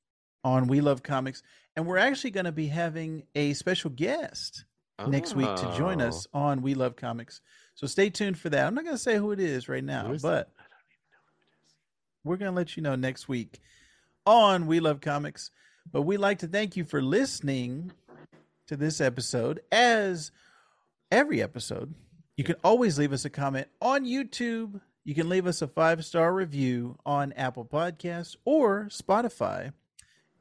on 0.43 0.67
We 0.67 0.82
Love 0.82 1.03
Comics, 1.03 1.41
and 1.76 1.86
we're 1.86 1.97
actually 1.97 2.32
going 2.32 2.45
to 2.45 2.51
be 2.51 2.67
having 2.67 3.24
a 3.36 3.53
special 3.53 3.89
guest 3.89 4.65
next 5.07 5.36
week 5.36 5.53
to 5.55 5.74
join 5.78 6.01
Oh. 6.01 6.07
us 6.07 6.28
on 6.34 6.61
We 6.61 6.74
Love 6.74 6.95
Comics. 6.95 7.41
So 7.76 7.88
stay 7.88 8.09
tuned 8.09 8.38
for 8.38 8.49
that. 8.49 8.67
I'm 8.67 8.76
not 8.76 8.84
going 8.84 8.95
to 8.95 9.01
say 9.01 9.17
who 9.17 9.32
it 9.32 9.39
is 9.39 9.67
right 9.70 9.84
now, 9.84 10.11
is 10.11 10.22
but 10.22 10.51
we're 12.24 12.38
going 12.38 12.51
to 12.51 12.55
let 12.55 12.76
you 12.78 12.84
know 12.84 12.95
next 12.95 13.28
week 13.28 13.59
on 14.26 14.67
We 14.67 14.80
Love 14.80 15.01
Comics. 15.01 15.51
But 15.91 16.03
we'd 16.03 16.17
like 16.17 16.39
to 16.39 16.47
thank 16.47 16.77
you 16.77 16.84
for 16.84 17.01
listening 17.01 17.91
to 18.67 18.77
this 18.77 19.01
episode. 19.01 19.61
As 19.71 20.32
every 21.11 21.41
episode, 21.41 21.93
you 22.38 22.43
can 22.43 22.55
always 22.63 22.97
leave 22.97 23.13
us 23.13 23.25
a 23.25 23.30
comment 23.30 23.67
on 23.82 24.05
YouTube. 24.05 24.80
You 25.03 25.15
can 25.15 25.27
leave 25.27 25.47
us 25.47 25.61
a 25.61 25.67
five 25.67 26.05
star 26.05 26.34
review 26.34 26.97
on 27.05 27.34
Apple 27.34 27.65
Podcasts 27.65 28.36
or 28.45 28.88
Spotify. 28.91 29.73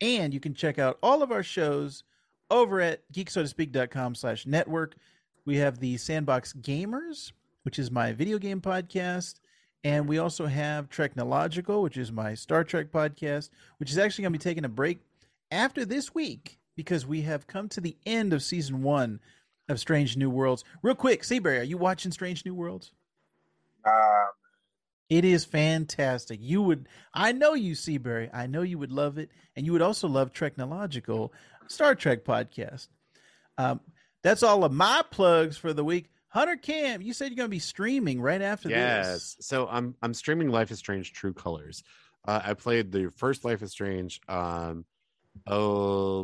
And 0.01 0.33
you 0.33 0.41
can 0.41 0.55
check 0.55 0.79
out 0.79 0.99
all 1.03 1.23
of 1.23 1.33
our 1.33 1.43
shows 1.43 2.05
over 2.51 2.81
at 2.81 3.11
geeksodaspeak.com 3.13 4.15
slash 4.15 4.47
network. 4.47 4.97
We 5.45 5.57
have 5.57 5.81
the 5.81 5.97
Sandbox 5.97 6.53
Gamers, 6.53 7.33
which 7.63 7.79
is 7.79 7.91
my 7.91 8.13
video 8.13 8.39
game 8.39 8.61
podcast. 8.61 9.41
And 9.85 10.09
we 10.09 10.19
also 10.19 10.47
have 10.47 10.91
Technological, 10.91 11.83
which 11.83 11.97
is 11.97 12.13
my 12.13 12.35
Star 12.35 12.65
Trek 12.65 12.91
podcast, 12.93 13.51
which 13.79 13.91
is 13.91 13.99
actually 13.99 14.23
going 14.23 14.33
to 14.33 14.39
be 14.39 14.43
taking 14.43 14.65
a 14.65 14.69
break 14.69 14.99
after 15.51 15.85
this 15.85 16.15
week 16.15 16.59
because 16.77 17.07
we 17.07 17.23
have 17.23 17.47
come 17.47 17.69
to 17.71 17.81
the 17.81 17.97
end 18.07 18.33
of 18.33 18.43
season 18.43 18.83
one 18.83 19.21
of 19.69 19.81
Strange 19.81 20.17
New 20.17 20.31
Worlds. 20.31 20.65
Real 20.83 20.95
quick, 20.95 21.25
Seabury, 21.25 21.59
are 21.59 21.63
you 21.65 21.77
watching 21.79 22.13
Strange 22.13 22.45
New 22.45 22.55
Worlds? 22.55 22.93
Nah, 23.85 24.27
It 25.09 25.25
is 25.25 25.45
fantastic. 25.45 26.39
You 26.43 26.63
would, 26.63 26.89
I 27.15 27.33
know 27.33 27.55
you, 27.55 27.75
Seabury. 27.75 28.31
I 28.33 28.47
know 28.47 28.63
you 28.63 28.79
would 28.79 28.93
love 28.93 29.19
it, 29.19 29.31
and 29.57 29.65
you 29.67 29.73
would 29.73 29.83
also 29.83 30.09
love 30.09 30.33
Technological 30.33 31.33
Star 31.67 31.95
Trek 31.95 32.25
podcast. 32.25 32.89
Um, 33.57 33.81
that's 34.23 34.43
all 34.43 34.65
of 34.65 34.73
my 34.73 35.03
plugs 35.11 35.57
for 35.57 35.73
the 35.73 35.85
week. 35.85 36.11
Hunter 36.29 36.57
Cam, 36.57 37.01
you 37.03 37.13
said 37.15 37.31
you're 37.31 37.37
going 37.37 37.47
to 37.49 37.51
be 37.51 37.59
streaming 37.59 38.21
right 38.21 38.43
after 38.43 38.69
Yes. 38.69 39.07
this. 39.07 39.37
Yes. 39.39 39.47
So 39.47 39.67
I'm 39.69 39.95
I'm 40.03 40.13
streaming 40.13 40.51
Life 40.51 40.71
is 40.71 40.79
Strange 40.79 41.13
True 41.13 41.33
Colors. 41.33 41.83
Uh, 42.27 42.41
I 42.45 42.55
played 42.55 42.93
the 42.93 43.11
first 43.17 43.45
Life 43.45 43.63
is 43.63 43.73
Strange 43.73 44.21
um 44.29 44.85
Oh, 45.47 46.23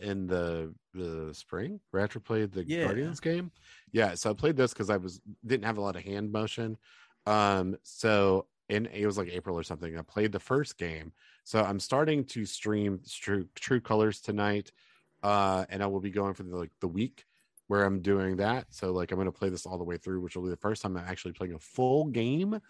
in 0.00 0.26
the 0.26 0.74
the 0.92 1.34
spring, 1.34 1.80
after 1.96 2.20
played 2.20 2.52
the 2.52 2.64
Yeah. 2.64 2.84
Guardians 2.84 3.20
game. 3.20 3.50
Yeah, 3.92 4.14
so 4.14 4.30
I 4.30 4.34
played 4.34 4.56
this 4.56 4.72
because 4.72 4.90
I 4.90 4.96
was 4.96 5.20
didn't 5.44 5.64
have 5.64 5.78
a 5.78 5.80
lot 5.80 5.96
of 5.96 6.02
hand 6.02 6.32
motion. 6.32 6.78
Um, 7.26 7.76
so 7.82 8.46
in 8.68 8.86
it 8.86 9.06
was 9.06 9.18
like 9.18 9.28
April 9.28 9.58
or 9.58 9.62
something. 9.62 9.96
I 9.98 10.02
played 10.02 10.32
the 10.32 10.40
first 10.40 10.78
game, 10.78 11.12
so 11.44 11.62
I'm 11.62 11.80
starting 11.80 12.24
to 12.26 12.44
stream 12.44 13.00
True 13.08 13.48
True 13.54 13.80
Colors 13.80 14.20
tonight, 14.20 14.72
uh, 15.22 15.64
and 15.68 15.82
I 15.82 15.86
will 15.86 16.00
be 16.00 16.10
going 16.10 16.34
for 16.34 16.44
the, 16.44 16.56
like 16.56 16.72
the 16.80 16.88
week 16.88 17.26
where 17.66 17.84
I'm 17.84 18.00
doing 18.02 18.36
that. 18.36 18.66
So 18.70 18.92
like 18.92 19.10
I'm 19.10 19.16
going 19.16 19.26
to 19.26 19.32
play 19.32 19.48
this 19.48 19.64
all 19.66 19.78
the 19.78 19.84
way 19.84 19.96
through, 19.96 20.20
which 20.20 20.36
will 20.36 20.44
be 20.44 20.50
the 20.50 20.56
first 20.56 20.82
time 20.82 20.96
I'm 20.96 21.04
actually 21.06 21.32
playing 21.32 21.54
a 21.54 21.58
full 21.58 22.06
game, 22.06 22.60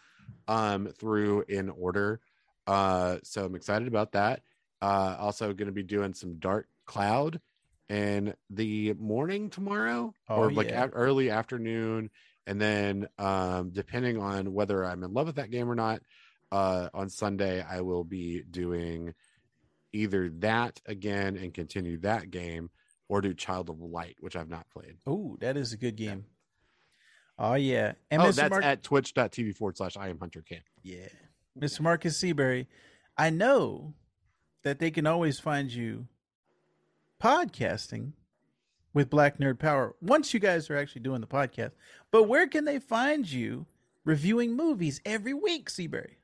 um, 0.49 0.87
through 0.87 1.45
in 1.49 1.69
order. 1.69 2.21
Uh, 2.67 3.19
so 3.23 3.45
I'm 3.45 3.55
excited 3.57 3.89
about 3.89 4.13
that. 4.13 4.43
Uh, 4.83 5.17
also 5.19 5.53
going 5.55 5.67
to 5.67 5.73
be 5.73 5.83
doing 5.83 6.13
some 6.15 6.35
Dark 6.39 6.69
Cloud 6.87 7.41
in 7.89 8.35
the 8.51 8.93
morning 8.95 9.51
tomorrow, 9.51 10.13
Oh, 10.29 10.37
or 10.37 10.53
like 10.53 10.69
yeah. 10.69 10.85
a- 10.85 10.89
early 10.89 11.31
afternoon, 11.31 12.11
and 12.47 12.61
then 12.61 13.09
um, 13.19 13.71
depending 13.71 14.19
on 14.21 14.53
whether 14.53 14.85
I'm 14.85 15.03
in 15.03 15.13
love 15.15 15.27
with 15.27 15.37
that 15.37 15.51
game 15.51 15.71
or 15.71 15.75
not, 15.75 16.01
uh, 16.53 16.89
on 16.93 17.09
Sunday 17.09 17.63
I 17.63 17.81
will 17.81 18.05
be 18.05 18.43
doing 18.51 19.15
either 19.93 20.29
that 20.41 20.81
again 20.87 21.37
and 21.37 21.55
continue 21.55 21.99
that 22.01 22.31
game, 22.31 22.71
or 23.09 23.21
do 23.21 23.33
Child 23.33 23.71
of 23.71 23.81
Light, 23.81 24.17
which 24.21 24.35
I've 24.37 24.49
not 24.49 24.69
played. 24.71 24.97
Oh, 25.07 25.37
that 25.41 25.57
is 25.57 25.73
a 25.73 25.77
good 25.79 25.97
game. 25.97 26.25
Oh 27.39 27.55
yeah, 27.55 27.93
and 28.11 28.23
oh, 28.23 28.27
Mr. 28.27 28.35
that's 28.37 28.51
Mark, 28.51 28.65
at 28.65 28.83
twitch.tv 28.83 29.57
forward 29.57 29.77
slash 29.77 29.97
I 29.97 30.09
am 30.09 30.19
Hunter 30.19 30.43
Camp. 30.43 30.65
yeah, 30.83 31.09
Mr. 31.59 31.81
Marcus 31.81 32.17
Seabury. 32.17 32.69
I 33.17 33.31
know 33.31 33.95
that 34.65 34.79
they 34.79 34.91
can 34.91 35.07
always 35.07 35.39
find 35.39 35.73
you 35.73 36.09
podcasting 37.23 38.13
with 38.93 39.11
Black 39.11 39.39
Nerd 39.39 39.59
Power 39.59 39.95
once 40.01 40.35
you 40.35 40.41
guys 40.41 40.69
are 40.71 40.77
actually 40.77 41.03
doing 41.03 41.21
the 41.21 41.27
podcast. 41.27 41.73
But 42.11 42.25
where 42.25 42.47
can 42.47 42.65
they 42.65 42.79
find 42.79 43.31
you 43.31 43.67
reviewing 44.05 44.57
movies 44.57 45.01
every 45.05 45.35
week, 45.35 45.71
Seabury? 45.71 46.19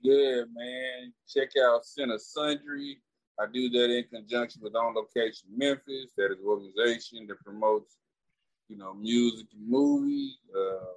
Yeah, 0.00 0.42
man. 0.52 1.12
Check 1.28 1.50
out 1.62 1.84
Center 1.84 2.18
Sundry. 2.18 2.98
I 3.38 3.46
do 3.52 3.68
that 3.70 3.90
in 3.90 4.04
conjunction 4.12 4.62
with 4.62 4.74
On 4.76 4.94
Location 4.94 5.48
Memphis. 5.56 6.12
That 6.16 6.32
is 6.32 6.38
an 6.38 6.46
organization 6.46 7.26
that 7.26 7.42
promotes, 7.44 7.96
you 8.68 8.76
know, 8.76 8.94
music 8.94 9.46
and 9.52 9.68
movies. 9.68 10.36
Uh, 10.54 10.94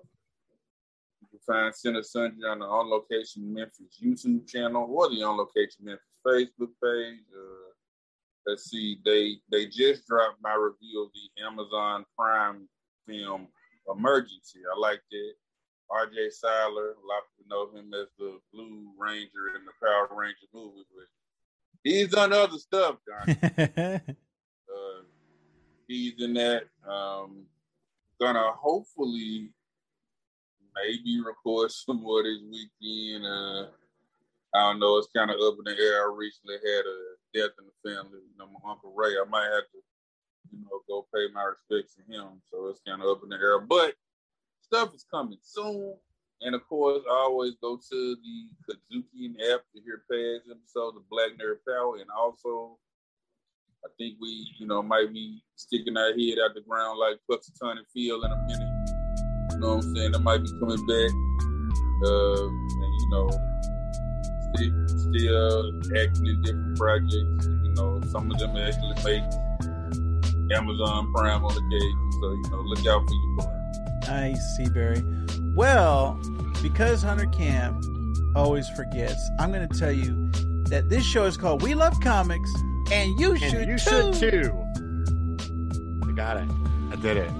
you 1.21 1.27
can 1.31 1.39
find 1.45 1.73
Center 1.73 2.03
Sundry 2.03 2.47
on 2.47 2.59
the 2.59 2.65
On 2.65 2.89
Location 2.89 3.53
Memphis 3.53 3.99
YouTube 4.01 4.47
channel 4.47 4.87
or 4.89 5.09
the 5.09 5.23
On 5.23 5.37
Location 5.37 5.83
Memphis 5.83 6.06
Facebook 6.25 6.73
page. 6.83 7.23
Uh, 7.33 7.71
let's 8.45 8.69
see, 8.69 8.99
they 9.05 9.37
they 9.51 9.65
just 9.65 10.07
dropped 10.07 10.41
my 10.41 10.53
review 10.53 11.03
of 11.03 11.09
the 11.13 11.43
Amazon 11.43 12.05
Prime 12.17 12.67
film 13.07 13.47
Emergency. 13.89 14.59
I 14.75 14.79
liked 14.79 15.03
it. 15.11 15.35
R.J. 15.89 16.29
Cyler, 16.31 16.91
a 16.91 17.07
lot 17.07 17.23
of 17.23 17.37
people 17.37 17.71
know 17.71 17.79
him 17.79 17.93
as 17.93 18.07
the 18.19 18.39
Blue 18.53 18.91
Ranger 18.97 19.55
in 19.55 19.63
the 19.63 19.71
Power 19.81 20.09
Ranger 20.11 20.47
movie, 20.53 20.85
but 20.93 21.07
he's 21.83 22.09
done 22.09 22.33
other 22.33 22.57
stuff, 22.57 22.97
Don. 23.07 23.37
uh, 23.57 25.01
he's 25.87 26.21
in 26.21 26.33
that. 26.33 26.63
Um, 26.85 27.45
gonna 28.19 28.51
hopefully 28.53 29.51
maybe 30.75 31.21
record 31.21 31.71
some 31.71 32.01
more 32.01 32.23
this 32.23 32.39
weekend. 32.49 33.25
Uh, 33.25 33.67
I 34.57 34.71
don't 34.71 34.79
know. 34.79 34.97
It's 34.97 35.13
kind 35.15 35.29
of 35.29 35.37
up 35.37 35.57
in 35.59 35.65
the 35.69 35.77
air. 35.77 36.01
I 36.01 36.15
recently 36.15 36.55
had 36.55 36.83
a 36.85 36.97
death 37.33 37.53
in 37.59 37.65
the 37.69 37.77
family. 37.85 38.25
You 38.25 38.37
know, 38.39 38.49
my 38.49 38.71
uncle 38.71 38.91
Ray. 38.95 39.13
I 39.13 39.29
might 39.29 39.45
have 39.53 39.69
to, 39.69 39.79
you 40.51 40.65
know, 40.65 40.81
go 40.87 41.05
pay 41.13 41.27
my 41.31 41.43
respects 41.43 41.93
to 41.95 42.01
him. 42.11 42.41
So 42.49 42.67
it's 42.67 42.81
kind 42.81 43.01
of 43.01 43.07
up 43.07 43.21
in 43.23 43.29
the 43.29 43.37
air. 43.37 43.59
But 43.59 43.93
stuff 44.61 44.95
is 44.95 45.05
coming 45.13 45.37
soon. 45.43 45.93
And 46.41 46.55
of 46.55 46.67
course, 46.67 47.03
I 47.09 47.13
always 47.13 47.53
go 47.61 47.77
to 47.77 48.15
the 48.15 48.37
Kazuki 48.65 49.29
app 49.53 49.61
to 49.73 49.81
hear 49.81 50.03
past 50.09 50.49
episodes 50.49 50.97
of 50.97 51.09
Black 51.09 51.31
Nerd 51.37 51.61
Power. 51.67 51.97
And 51.97 52.09
also, 52.15 52.77
I 53.85 53.89
think 53.97 54.17
we, 54.19 54.49
you 54.59 54.65
know, 54.65 54.81
might 54.81 55.13
be 55.13 55.43
sticking 55.55 55.97
our 55.97 56.13
head 56.17 56.37
out 56.43 56.55
the 56.55 56.61
ground 56.67 56.97
like 56.97 57.19
Punxsutawney 57.29 57.85
Phil 57.93 58.23
in 58.23 58.31
a 58.31 58.37
minute. 58.47 58.73
You 59.51 59.59
know 59.59 59.75
what 59.75 59.85
I'm 59.85 59.95
saying? 59.95 60.15
I 60.15 60.19
might 60.19 60.41
be 60.41 60.51
coming 60.59 60.85
back. 60.85 61.11
Uh, 62.05 62.45
and, 62.45 62.93
you 63.01 63.09
know, 63.09 63.46
still, 64.55 64.87
still 64.87 65.69
acting 66.01 66.25
in 66.27 66.41
different 66.41 66.77
projects. 66.77 67.47
You 67.47 67.73
know, 67.75 68.01
some 68.09 68.31
of 68.31 68.37
them 68.39 68.55
actually 68.57 68.95
make 69.03 69.23
Amazon 70.51 71.11
Prime 71.13 71.43
on 71.43 71.53
the 71.53 71.61
occasion. 71.67 72.11
So, 72.21 72.31
you 72.31 72.43
know, 72.51 72.61
look 72.61 72.79
out 72.87 73.07
for 73.07 73.13
your 73.13 73.35
boy. 73.37 73.53
Nice, 74.07 74.55
Seabury. 74.57 75.03
Well, 75.53 76.19
because 76.61 77.01
Hunter 77.03 77.25
Camp 77.27 77.83
always 78.35 78.69
forgets, 78.69 79.29
I'm 79.39 79.51
going 79.51 79.67
to 79.67 79.77
tell 79.79 79.91
you 79.91 80.29
that 80.69 80.89
this 80.89 81.03
show 81.05 81.25
is 81.25 81.35
called 81.37 81.61
We 81.61 81.73
Love 81.75 81.99
Comics, 82.01 82.53
and 82.91 83.19
you 83.19 83.31
And 83.31 83.39
should 83.41 83.67
you 83.67 83.77
too. 83.77 84.13
should 84.13 84.13
too. 84.13 84.63
I 86.07 86.11
got 86.13 86.37
it. 86.37 86.49
I 86.91 86.95
did 86.95 87.17
it. 87.17 87.31